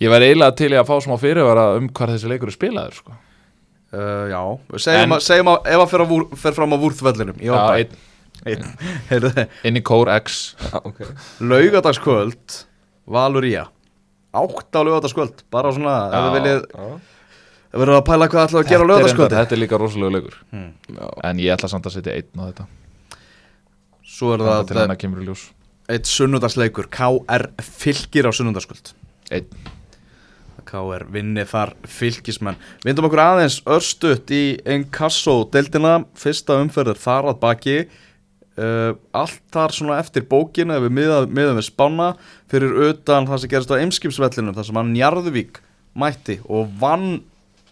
Ég 0.02 0.10
væri 0.10 0.32
eiginlega 0.32 0.56
til 0.58 0.72
í 0.74 0.78
að 0.80 0.88
fá 0.88 0.96
smá 1.04 1.14
fyrirvara 1.22 1.66
um 1.78 1.86
hvað 1.94 2.16
þessi 2.16 2.30
leikur 2.32 2.50
er 2.50 2.56
spilaður 2.56 2.96
sko. 2.98 3.14
Uh, 3.94 4.26
já, 4.32 4.40
segjum, 4.82 5.04
En- 5.04 5.14
að, 5.14 5.20
segjum 5.22 5.50
að 5.52 5.68
ef 5.70 5.82
að 5.84 5.90
fer, 5.92 6.02
að 6.02 6.10
vúr, 6.10 6.24
fer 6.42 6.56
fram 6.56 6.74
á 6.74 6.78
vúrþvellinum 6.82 7.38
Já, 7.38 7.54
einn. 7.78 7.94
Heyrðu, 9.12 9.44
inn 9.70 9.78
í 9.78 9.82
Core 9.86 10.16
X. 10.18 10.40
Já, 10.58 10.80
ok. 10.82 10.98
Laugadagskvöld 11.46 12.56
Valur 13.14 13.46
í 13.46 13.54
að 13.60 13.70
Átt 14.34 14.74
á 14.74 14.80
laugadagskvöld 14.82 15.44
Bara 15.54 15.70
svona, 15.76 15.94
ef 16.10 16.16
Já, 16.18 16.24
við 16.26 16.34
viljið 16.40 16.64
já. 16.74 16.88
Ef 17.70 17.78
við 17.78 17.84
erum 17.86 18.00
að 18.00 18.06
pæla 18.10 18.28
hvað 18.34 18.50
við 18.50 18.60
að 18.64 18.68
gera 18.72 18.84
á 18.84 18.88
reyndar- 18.90 19.32
Þetta 19.38 19.54
er 19.56 19.60
líka 19.62 19.78
rosalega 19.82 20.14
leikur. 20.18 20.34
Hmm. 20.50 20.68
Já. 20.90 21.06
En 21.30 21.38
ég 21.42 21.54
ætla 21.54 21.70
samt 21.70 21.86
að 21.88 21.94
setja 21.96 22.12
einn 22.18 22.42
á 22.42 22.44
þetta. 22.50 22.66
Svo 24.14 24.34
er 24.34 24.42
til 24.42 24.74
það 24.74 24.82
hann 24.82 24.94
að 24.94 25.00
kemur 25.06 25.22
í 25.22 25.26
ljós 25.30 25.46
eitt 25.90 26.08
sunnudagsleikur. 26.08 26.88
KR 26.92 27.48
fylgir 27.62 28.28
á 28.28 28.32
sunnudagskvöld. 28.34 28.92
Einn. 29.34 29.48
KR 30.64 31.04
vinni 31.12 31.42
þar 31.44 31.74
fylgismenn 31.86 32.56
Vindum 32.86 33.04
okkur 33.08 33.20
aðeins 33.20 33.58
örstutt 33.68 34.30
í 34.32 34.56
Encasso 34.64 35.42
deildina. 35.52 35.98
Fyrsta 36.18 36.56
umferður 36.62 37.00
þar 37.00 37.30
að 37.32 37.40
baki. 37.42 37.76
Uh, 38.54 38.94
Allt 39.14 39.42
þar 39.52 39.74
svona 39.74 39.96
eftir 39.98 40.22
bókinu 40.30 40.76
Ef 40.76 40.84
við 40.86 40.94
miðum 40.94 41.58
við 41.58 41.66
spána. 41.66 42.12
Fyrir 42.50 42.76
utan 42.88 43.26
það 43.28 43.42
sem 43.42 43.52
gerist 43.52 43.72
á 43.74 43.80
Eimskipsvellinum 43.82 44.54
Það 44.54 44.68
sem 44.68 44.78
hann 44.78 44.92
Njarðvík 44.94 45.58
mætti 45.98 46.38
Og 46.46 46.70
vann 46.80 47.18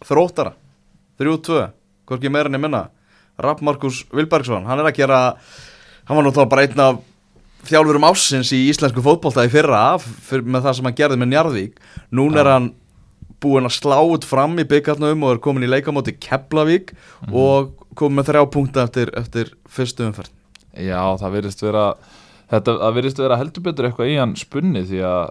þróttara. 0.03 0.57
3-2, 1.23 1.69
hvorki 2.09 2.27
ég 2.27 2.59
minna. 2.59 2.89
Rapp 3.39 3.63
Markus 3.63 4.03
Vilbergsson 4.11 4.67
Hann 4.67 4.83
er 4.83 4.91
að 4.91 4.99
gera 4.99 5.21
Hann 6.09 6.19
var 6.19 6.27
náttúrulega 6.27 6.51
bara 6.51 6.67
einn 6.67 6.83
af 6.83 7.01
þjálfurum 7.69 8.07
ásins 8.09 8.53
í 8.55 8.65
íslensku 8.71 9.05
fótbolta 9.05 9.47
í 9.47 9.53
fyrra 9.53 9.99
fyrir, 10.03 10.47
með 10.47 10.67
það 10.67 10.79
sem 10.79 10.89
hann 10.89 10.99
gerði 10.99 11.19
með 11.21 11.33
Njarðvík. 11.33 11.83
Núna 12.15 12.43
er 12.43 12.51
hann 12.53 12.71
búinn 13.43 13.67
að 13.67 13.77
slá 13.81 13.99
út 14.07 14.27
fram 14.27 14.55
í 14.63 14.67
byggarnum 14.71 15.25
og 15.27 15.37
er 15.37 15.43
komin 15.43 15.67
í 15.67 15.71
leikamóti 15.71 16.15
Keflavík 16.23 16.93
og 17.31 17.75
komin 17.99 18.21
með 18.21 18.31
þrjá 18.31 18.43
punkta 18.55 18.87
eftir, 18.87 19.13
eftir 19.19 19.55
fyrstu 19.71 20.07
umferð. 20.09 20.31
Já, 20.73 21.01
það 21.21 21.35
virðist 21.37 21.65
vera 21.67 21.87
Þetta 22.53 22.75
það 22.83 22.97
virðist 22.99 23.21
vera 23.23 23.37
heldur 23.41 23.65
betur 23.65 23.87
eitthvað 23.89 24.11
í 24.13 24.17
hann 24.21 24.33
spunni 24.37 24.83
því 24.85 24.99
að 25.09 25.31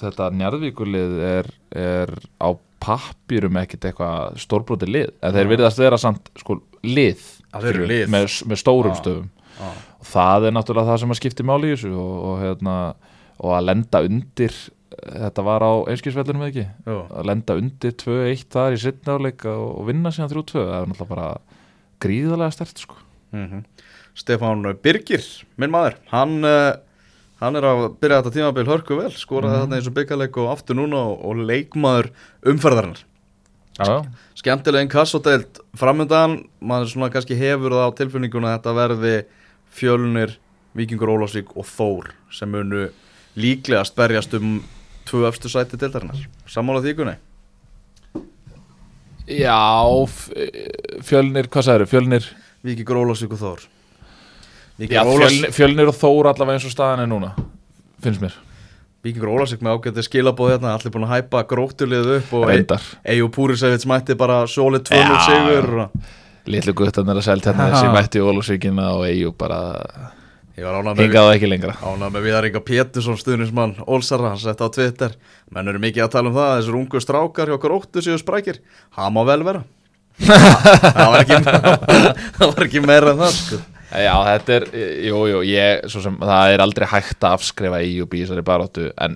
þetta 0.00 0.30
njarðvíkulið 0.34 1.12
er, 1.22 1.50
er 1.78 2.12
á 2.42 2.50
pappýrum 2.82 3.58
ekkit 3.60 3.86
eitthvað 3.90 4.40
stórbróti 4.42 4.88
lið. 4.88 5.12
En 5.22 5.36
þeir 5.36 5.50
virðast 5.52 5.82
vera 5.82 5.98
samt 6.00 6.32
sko 6.40 6.58
lið, 6.82 7.22
skilur, 7.52 7.84
lið. 7.90 8.04
Með, 8.10 8.26
með 8.50 8.62
stórum 8.62 8.96
Já. 8.96 8.98
stöfum. 9.02 9.28
Já. 9.58 9.68
Og 9.98 10.08
það 10.08 10.48
er 10.48 10.56
náttúrulega 10.56 10.92
það 10.92 11.00
sem 11.02 11.14
að 11.14 11.20
skipti 11.20 11.46
máli 11.46 11.70
í 11.70 11.76
þessu 11.76 11.92
og, 11.98 12.16
og, 12.30 12.34
hérna, 12.42 12.74
og 13.38 13.54
að 13.58 13.68
lenda 13.68 14.02
undir 14.06 14.58
þetta 14.98 15.44
var 15.46 15.64
á 15.64 15.72
einskilsvellunum 15.92 16.44
eða 16.44 16.50
ekki 16.52 16.64
Jú. 16.88 16.98
að 17.20 17.28
lenda 17.30 17.56
undir 17.60 17.94
2-1 18.02 18.44
þar 18.54 18.74
í 18.74 18.80
setna 18.82 19.18
áleika 19.18 19.54
og, 19.54 19.82
vinna 19.88 20.12
síðan 20.14 20.32
3-2 20.32 20.58
það 20.58 20.74
er 20.78 20.90
náttúrulega 20.90 21.12
bara 21.12 21.28
gríðarlega 22.02 22.56
stert 22.56 22.84
sko. 22.84 23.00
mm 23.34 23.64
Stefán 24.18 24.64
Birgir, 24.82 25.22
minn 25.62 25.70
maður 25.70 25.94
hann, 26.10 26.40
uh, 26.42 26.72
hann 27.38 27.54
er 27.54 27.66
að 27.68 27.84
byrja 28.02 28.16
þetta 28.18 28.32
tímabil 28.34 28.64
hörku 28.66 28.96
vel, 28.98 29.12
skoraði 29.14 29.60
þarna 29.60 29.78
eins 29.78 29.86
og 29.86 29.94
byggarleik 29.94 30.38
og 30.42 30.48
aftur 30.50 30.74
núna 30.74 31.04
og, 31.12 31.20
og 31.22 31.44
leikmaður 31.46 32.08
umferðarinnar 32.50 33.04
já. 33.78 34.02
skemmtileg 34.40 34.82
einn 34.82 34.90
kassoteild 34.90 35.60
framöndan, 35.78 36.40
maður 36.58 36.90
svona 36.96 37.12
kannski 37.14 37.38
hefur 37.38 37.76
það 37.76 37.86
á 37.86 37.98
tilfinninguna 38.00 38.50
að 38.50 38.58
þetta 38.58 38.74
verði 38.80 39.14
fjölunir, 39.74 40.36
Víkingur 40.78 41.10
Ólafsvík 41.14 41.54
og 41.56 41.66
Þór 41.66 42.12
sem 42.34 42.50
munu 42.52 42.88
líklegast 43.38 43.94
berjast 43.96 44.34
um 44.38 44.60
tvö 45.08 45.24
öfstu 45.30 45.48
sæti 45.50 45.78
deildarinnar, 45.80 46.26
sammála 46.46 46.82
því 46.84 46.94
ykkurni 46.94 47.16
Já, 49.28 49.60
f- 50.08 50.30
fjölnir, 51.04 51.48
hvað 51.52 51.66
sagður, 51.66 51.88
fjölnir? 51.90 52.28
Víkingur 52.64 52.96
Ólafsvík 53.02 53.34
og 53.36 53.40
Þór. 53.42 53.64
Já, 54.88 55.02
fjölnir, 55.04 55.52
fjölnir 55.52 55.90
og 55.90 55.96
Þór 55.98 56.30
allavega 56.32 56.56
eins 56.56 56.68
og 56.68 56.72
staðan 56.72 57.02
er 57.04 57.10
núna 57.10 57.32
finnst 58.02 58.22
mér, 58.22 58.36
Víkingur 59.04 59.32
Ólafsvík 59.34 59.60
með 59.66 59.76
ágætti 59.76 60.04
skilabóð 60.06 60.54
hérna, 60.54 60.72
allir 60.78 60.94
búin 60.94 61.04
að 61.08 61.12
hæpa 61.16 61.42
grótulið 61.50 62.08
upp 62.20 62.32
og 62.38 62.46
Eyjú 63.04 63.28
Púrisevits 63.34 63.86
mætti 63.90 64.16
bara 64.18 64.40
sólið 64.48 64.86
2-0 64.92 65.02
Já, 65.02 65.18
sigur 65.26 65.68
og... 65.84 65.98
Litlu 66.48 66.74
guttan 66.76 67.10
er 67.12 67.18
að 67.20 67.26
selja 67.26 67.50
hérna 67.50 67.68
þessi 67.72 67.90
mætti 67.92 68.22
Ólusvíkina 68.24 68.86
og 68.96 69.04
Eyjú 69.08 69.34
bara. 69.36 69.58
Ég 70.58 70.66
var 70.66 70.80
ánað 70.80 70.94
með, 70.96 71.02
hingaði 71.04 71.34
ekki 71.36 71.48
lengra. 71.52 71.74
Ánað 71.86 72.14
með 72.16 72.24
Viðar 72.26 72.46
Inga 72.48 72.62
Pétursson 72.66 73.18
stuðnismann 73.20 73.76
Ólsara, 73.86 74.32
hann 74.32 74.40
sett 74.42 74.58
á 74.64 74.66
Twitter. 74.74 75.14
Menn 75.54 75.70
eru 75.70 75.82
mikið 75.82 76.06
að 76.06 76.14
tala 76.16 76.32
um 76.32 76.38
það, 76.38 76.54
þessir 76.56 76.78
ungu 76.80 77.02
strákar 77.04 77.52
hjá 77.52 77.58
gróttu 77.62 78.02
séu 78.02 78.18
sprækir, 78.18 78.58
það 78.96 79.12
má 79.14 79.20
vel 79.28 79.42
vera. 79.46 79.64
Það 80.98 81.10
var 81.12 81.20
ekki 81.20 81.36
það 82.38 82.40
var 82.42 82.64
ekki 82.64 82.80
meira 82.82 83.12
en 83.12 83.20
það 83.20 83.36
sko. 83.36 83.58
Já, 83.88 84.14
þetta 84.26 84.54
er, 84.56 84.64
jú, 85.06 85.20
jú, 85.30 85.42
ég 85.48 85.84
svo 85.88 86.02
sem, 86.04 86.16
það 86.20 86.54
er 86.56 86.62
aldrei 86.64 86.86
hægt 86.90 87.22
að 87.24 87.36
afskrifa 87.38 87.78
Eyjúb 87.80 88.16
í 88.18 88.24
þessari 88.24 88.42
baróttu 88.44 88.88
en 89.00 89.14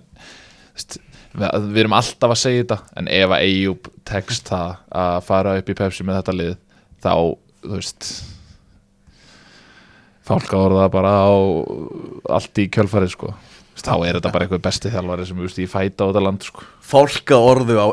veist, 0.73 0.97
við, 1.35 1.49
við 1.75 1.81
erum 1.83 1.97
alltaf 1.99 2.33
að 2.37 2.41
segja 2.41 2.63
þetta 2.63 2.79
en 3.03 3.11
ef 3.19 3.35
að 3.35 3.45
Eyjúb 3.49 3.91
tekst 4.09 4.49
það 4.49 4.79
að 5.03 5.19
fara 5.27 5.57
upp 5.59 5.75
í 5.75 5.77
Pepsi 5.83 6.07
með 6.07 6.21
þetta 6.21 6.37
lið 6.39 6.55
þá, 7.03 7.15
þú 7.65 7.75
veist 7.77 8.11
fálka 10.27 10.59
orða 10.59 10.87
bara 10.93 11.15
á 11.27 11.33
allt 12.39 12.61
í 12.63 12.69
kjölfarið 12.73 13.15
sko. 13.17 13.33
Þá 13.83 13.95
er 14.07 14.19
þetta 14.19 14.31
bara 14.35 14.45
eitthvað 14.47 14.63
besti 14.67 14.91
þjálfari 14.93 15.25
sem 15.27 15.39
veist, 15.43 15.59
ég 15.59 15.71
fæta 15.73 16.05
á 16.07 16.09
þetta 16.13 16.23
land 16.23 16.45
sko. 16.47 16.63
Fólka 16.85 17.39
orðu 17.41 17.79
á 17.81 17.87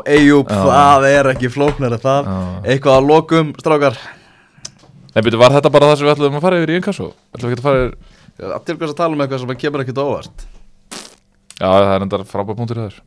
Já. 0.52 0.60
það 0.70 1.06
er 1.10 1.30
ekki 1.32 1.50
flóknar 1.50 1.96
það, 1.98 2.28
Já. 2.28 2.38
eitthvað 2.74 2.98
að 3.00 3.08
lokum 3.10 3.52
strákar, 3.58 3.98
Nei, 5.10 5.24
byrju, 5.26 5.40
var 5.40 5.50
þetta 5.56 5.72
bara 5.74 5.88
það 5.90 5.96
sem 5.98 6.06
við 6.06 6.12
ætlum 6.14 6.36
að 6.38 6.44
fara 6.44 6.58
yfir 6.60 6.70
í 6.70 6.74
einhversu? 6.78 7.06
ætlum 7.34 7.50
við 7.50 7.56
ekki 7.56 7.60
að 7.60 7.66
fara 7.66 7.80
yfir 7.88 8.64
til 8.68 8.76
hvers 8.78 8.92
að 8.92 8.98
tala 9.00 9.16
um 9.16 9.22
eitthvað 9.24 9.40
sem 9.42 9.56
kemur 9.64 9.82
ekkert 9.82 9.98
á 9.98 10.04
óvart. 10.06 10.44
Já, 11.60 11.66
það 11.66 11.94
er 11.94 12.04
enda 12.06 12.20
frábæð 12.30 12.60
punktur 12.60 12.78
þér. 12.84 13.00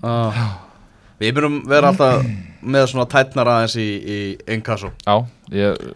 Við 1.24 1.30
myndum 1.38 1.56
vera 1.70 1.94
alltaf 1.94 2.26
með 2.60 2.90
svona 2.92 3.06
tætnar 3.10 3.50
aðeins 3.54 3.78
í, 3.80 3.88
í 4.04 4.18
Inkasso. 4.58 4.92
Já, 5.08 5.16
ég, 5.54 5.88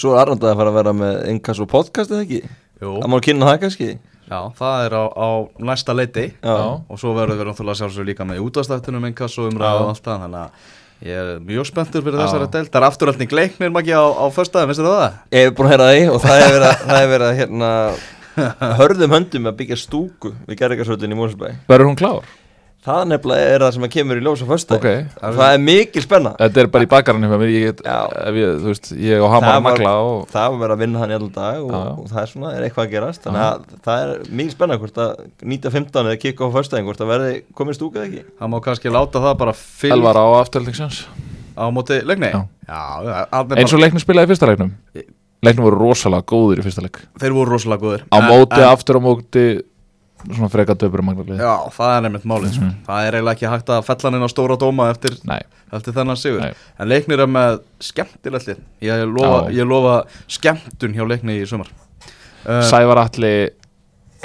Svo 0.00 0.14
er 0.14 0.22
Arnald 0.22 0.44
að 0.48 0.56
fara 0.60 0.70
að 0.72 0.78
vera 0.80 0.92
með 0.96 1.16
Inkass 1.34 1.60
og 1.60 1.68
podcast 1.72 2.12
eða 2.14 2.24
ekki 2.24 2.40
Jú. 2.44 2.92
Það 3.02 3.10
má 3.12 3.18
kynna 3.26 3.50
það 3.50 3.58
kannski 3.64 3.88
Já, 4.24 4.38
það 4.56 4.84
er 4.86 4.94
á, 4.96 5.04
á 5.12 5.28
næsta 5.68 5.92
leiti 5.96 6.24
Já, 6.32 6.54
Já. 6.56 6.64
og 6.88 7.00
svo 7.02 7.12
verður 7.18 7.42
við 7.42 7.50
náttúrulega 7.50 7.80
sjálfsögur 7.82 8.08
líka 8.08 8.24
með 8.28 8.40
útastættunum 8.46 9.04
einhvers 9.10 9.36
og 9.42 9.50
umræðu 9.52 9.82
og 9.84 9.90
allt 9.92 10.06
það 10.08 10.22
þannig 10.24 10.40
að 10.40 10.72
ég 11.04 11.18
er 11.20 11.42
mjög 11.44 11.68
spenntur 11.68 12.04
fyrir 12.06 12.22
þessari 12.22 12.48
deild 12.54 12.70
Það 12.72 12.80
er 12.80 12.86
afturhaldning 12.88 13.34
leiknir 13.36 13.72
maki 13.74 13.92
á, 13.92 14.04
á 14.08 14.24
föstudaginn, 14.32 14.70
veistu 14.72 14.86
það? 14.88 15.18
Ég 15.36 15.44
hef 15.44 15.56
búin 15.58 15.68
að 15.68 15.74
heyra 15.74 15.88
því 15.92 16.06
og 16.14 16.22
það 16.24 16.40
hefur 16.40 16.56
verið, 16.56 16.70
að- 16.70 16.86
það 17.24 17.38
hérna, 17.42 17.70
hörðum 18.80 19.14
höndum 19.18 19.50
að 19.50 19.58
byggja 19.60 19.78
stúku 19.84 20.32
við 20.48 20.58
Gerrikarsvöldin 20.62 21.12
í 21.14 21.18
Mósberg 21.18 21.60
verður 21.70 21.90
hún 21.90 21.98
klár? 22.00 22.24
Það 22.84 23.00
nefnilega 23.08 23.52
er 23.54 23.62
það 23.64 23.70
sem 23.76 23.84
að 23.86 23.92
kemur 23.94 24.18
í 24.20 24.22
ljós 24.26 24.42
á 24.44 24.46
föstu 24.48 24.76
Ok. 24.76 24.86
Það 25.16 25.42
er 25.46 25.62
mikil 25.64 26.02
spenna. 26.04 26.32
Þetta 26.36 26.60
er 26.60 26.68
bara 26.74 26.84
í 26.84 26.88
mér 27.24 27.52
ég, 27.54 27.64
get, 27.70 27.80
Já. 27.86 27.98
ef 28.28 28.34
ég, 28.36 29.22
og 29.24 29.32
Hamar 29.32 29.54
að 29.54 29.64
magla 29.64 29.94
og 30.04 30.26
Það 30.34 30.48
var 30.52 30.60
verið 30.60 30.74
að 30.74 30.82
vinna 30.84 31.00
hann 31.00 31.14
í 31.14 31.16
allan 31.16 31.32
dag 31.32 31.62
og, 31.64 31.72
og 32.02 32.10
það 32.12 32.20
er 32.22 32.30
svona, 32.34 32.52
er 32.52 32.66
eitthvað 32.66 32.84
að 32.84 32.92
gerast. 32.92 33.24
Þannig 33.24 33.44
að 33.46 33.80
það 33.88 34.04
er 34.04 34.12
mikil 34.28 34.56
spenna 34.58 34.78
hvort 34.82 35.00
að 35.06 35.10
9.15 35.54 36.00
eða 36.04 36.20
kikka 36.26 36.44
á 36.44 36.54
föstudaginn 36.58 36.90
hvort 36.90 37.04
að 37.04 37.12
verði 37.14 37.34
komið 37.56 37.80
stúka 37.80 38.02
eða 38.02 38.10
ekki. 38.10 38.28
Það 38.42 38.52
má 38.52 38.58
kannski 38.68 38.92
láta 38.92 39.24
það 39.24 39.40
bara 39.46 39.56
fylg 39.64 39.96
Elvar 39.96 40.20
á 40.20 40.26
afturhaldingsjans 40.44 41.04
á 41.54 41.64
móti 41.72 42.00
leikni 42.04 42.32
Eins 42.68 43.72
og 43.72 43.80
leiknum 43.80 44.02
spilaði 44.02 44.28
í 44.28 44.34
fyrsta 44.34 44.48
leiknum. 44.50 44.72
Leiknum 45.44 45.66
voru 45.68 45.80
rosalega 45.80 46.24
góðir 46.28 46.60
í 46.60 46.64
fyrsta 46.64 46.84
leik. 46.84 47.00
Þeir 47.20 47.36
voru 47.36 47.56
rosalega 47.56 47.84
góðir 47.84 48.04
Svona 50.30 50.48
freka 50.48 50.76
og 50.76 51.00
magla 51.04 51.36
Já, 51.36 51.52
það 51.74 51.94
er 51.94 52.04
nefnitt 52.06 52.28
málið 52.28 52.54
sko. 52.56 52.68
Það 52.86 53.06
er 53.06 53.16
eiginlega 53.18 53.34
ekki 53.36 53.50
hægt 53.52 53.72
að 53.74 53.82
fella 53.88 54.08
hann 54.08 54.16
inn 54.18 54.24
á 54.24 54.30
stóra 54.32 54.56
dóma 54.60 54.86
eftir, 54.92 55.16
eftir 55.76 55.96
þennan 55.96 56.20
sigur. 56.20 56.40
Nei. 56.40 56.62
En 56.80 56.88
leiknir 56.88 57.24
er 57.24 57.28
með 57.28 57.58
skemmtilegt 57.84 58.48
lið. 58.48 58.62
Ég 58.86 59.02
lofa, 59.10 59.42
ég 59.52 59.68
lofa 59.68 59.96
skemmtun 60.32 60.96
hjá 60.96 61.04
leikni 61.08 61.36
í 61.42 61.48
sumar. 61.48 61.68
Uh, 62.44 62.62
Sævar 62.68 63.00
Alli 63.04 63.34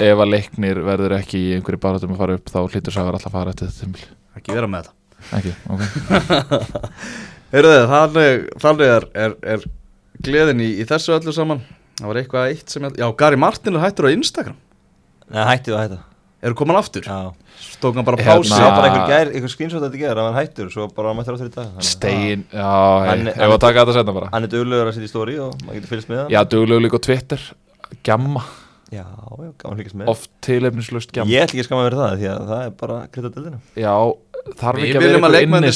Ef 0.00 0.16
að 0.16 0.30
leiknir 0.32 0.80
verður 0.84 1.14
ekki 1.18 1.40
í 1.40 1.52
einhverju 1.56 1.80
baratum 1.80 2.14
að 2.14 2.20
fara 2.20 2.36
upp 2.36 2.50
Þá 2.52 2.58
hlýtur 2.72 2.94
Sævar 2.94 3.16
Alli 3.16 3.28
að 3.28 3.34
fara 3.36 3.52
eftir 3.52 3.68
þetta 3.68 3.84
tímabil. 3.84 4.06
Ekki 4.40 4.56
vera 4.56 4.68
með 4.72 4.88
þetta 4.88 5.36
Ekki, 5.36 5.52
ok. 5.68 5.82
Heyrðu, 7.52 7.74
þannig, 7.90 8.46
þannig 8.62 8.92
er, 8.94 9.06
er, 9.24 9.36
er 9.56 9.66
gleðin 10.24 10.62
í, 10.64 10.70
í 10.80 10.86
þessu 10.88 11.12
öllu 11.16 11.34
saman. 11.36 11.60
Það 11.98 12.08
var 12.08 12.20
eitthvað 12.22 12.52
eitt 12.54 12.72
sem 12.72 12.86
Já, 12.88 13.06
Gary 13.20 13.40
Martin 13.40 13.76
er 13.76 13.84
hættur 13.84 14.08
á 14.08 14.14
Instagram 14.14 14.56
Nei, 15.30 15.42
hætti 15.46 15.72
það 15.74 15.82
hætta. 15.84 15.98
Eru 16.40 16.56
komin 16.56 16.76
aftur? 16.78 17.04
Já. 17.04 17.32
Stók 17.60 17.94
hann 17.98 18.04
bara 18.06 18.16
Hérna- 18.16 18.40
pási 18.40 18.48
Það 18.54 18.62
var 18.64 18.72
bara 18.72 18.88
einhver, 18.88 19.08
gær, 19.10 19.28
einhver 19.36 19.50
screenshot 19.52 19.82
að 19.82 19.90
þetta 19.90 20.00
gera, 20.00 20.22
hann 20.24 20.36
hættur 20.38 20.70
Svo 20.72 20.86
bara 20.96 21.12
mættur 21.12 21.34
áttur 21.36 21.50
í 21.50 21.52
dag 21.52 21.66
Stein, 21.84 22.44
já, 22.48 22.70
hei, 23.04 23.18
ef 23.28 23.36
að 23.52 23.58
taka 23.60 23.82
þetta 23.84 23.94
setna 23.98 24.12
bara. 24.16 24.28
Hann 24.32 24.44
er 24.46 24.50
duglegur 24.54 24.88
að 24.88 24.94
setja 24.96 25.08
í 25.10 25.12
stóri 25.12 25.36
og 25.44 25.52
maður 25.66 25.76
getur 25.76 25.90
fylgst 25.92 26.08
með 26.08 26.18
hann. 26.22 26.30
Já, 26.32 26.40
duglegu 26.54 26.80
líka 26.80 26.96
á 26.96 27.00
Twitter 27.04 27.40
Gjamma, 28.06 28.42
Já, 28.90 29.04
já, 29.04 29.52
gaman 29.60 29.74
að 29.74 29.78
fylgjast 29.82 29.98
með. 30.00 30.06
Oft 30.14 30.30
tilefnislaust 30.40 31.12
gjamma. 31.12 31.30
Ég 31.30 31.44
ætla 31.44 31.52
ekki 31.52 31.60
að 31.60 31.68
skama 31.68 31.84
verið 31.90 32.00
það 32.00 32.12
því 32.16 32.28
að 32.32 32.40
það 32.48 32.60
er 32.64 32.72
bara 32.80 32.96
krytta 33.12 33.30
dildina 33.36 33.58
Já, 33.76 33.94
þarf 34.56 34.76
Við 34.80 34.84
ekki 34.86 34.96
að 34.96 35.04
vera 35.04 35.10
viljum 35.10 35.28
að 35.28 35.30
einhver 35.30 35.36
leikmennir 35.36 35.74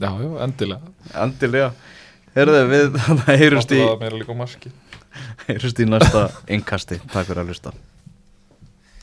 Já, 0.00 0.08
Já, 0.08 0.30
endilega. 0.46 0.92
Endilega. 1.24 1.72
Herðu 2.36 2.62
við 2.70 3.00
heyrust 3.28 3.72
í, 3.74 3.80
Náttúrulega 3.82 4.00
meira 4.00 4.20
líka 4.22 4.32
á 4.32 4.36
marki 4.40 4.72
heyrust 5.48 5.80
í 5.82 5.88
næsta 5.88 6.28
innkasti. 6.48 7.00
Takk 7.12 7.28
fyrir 7.28 7.42
að 7.44 7.52
hlusta 7.52 7.74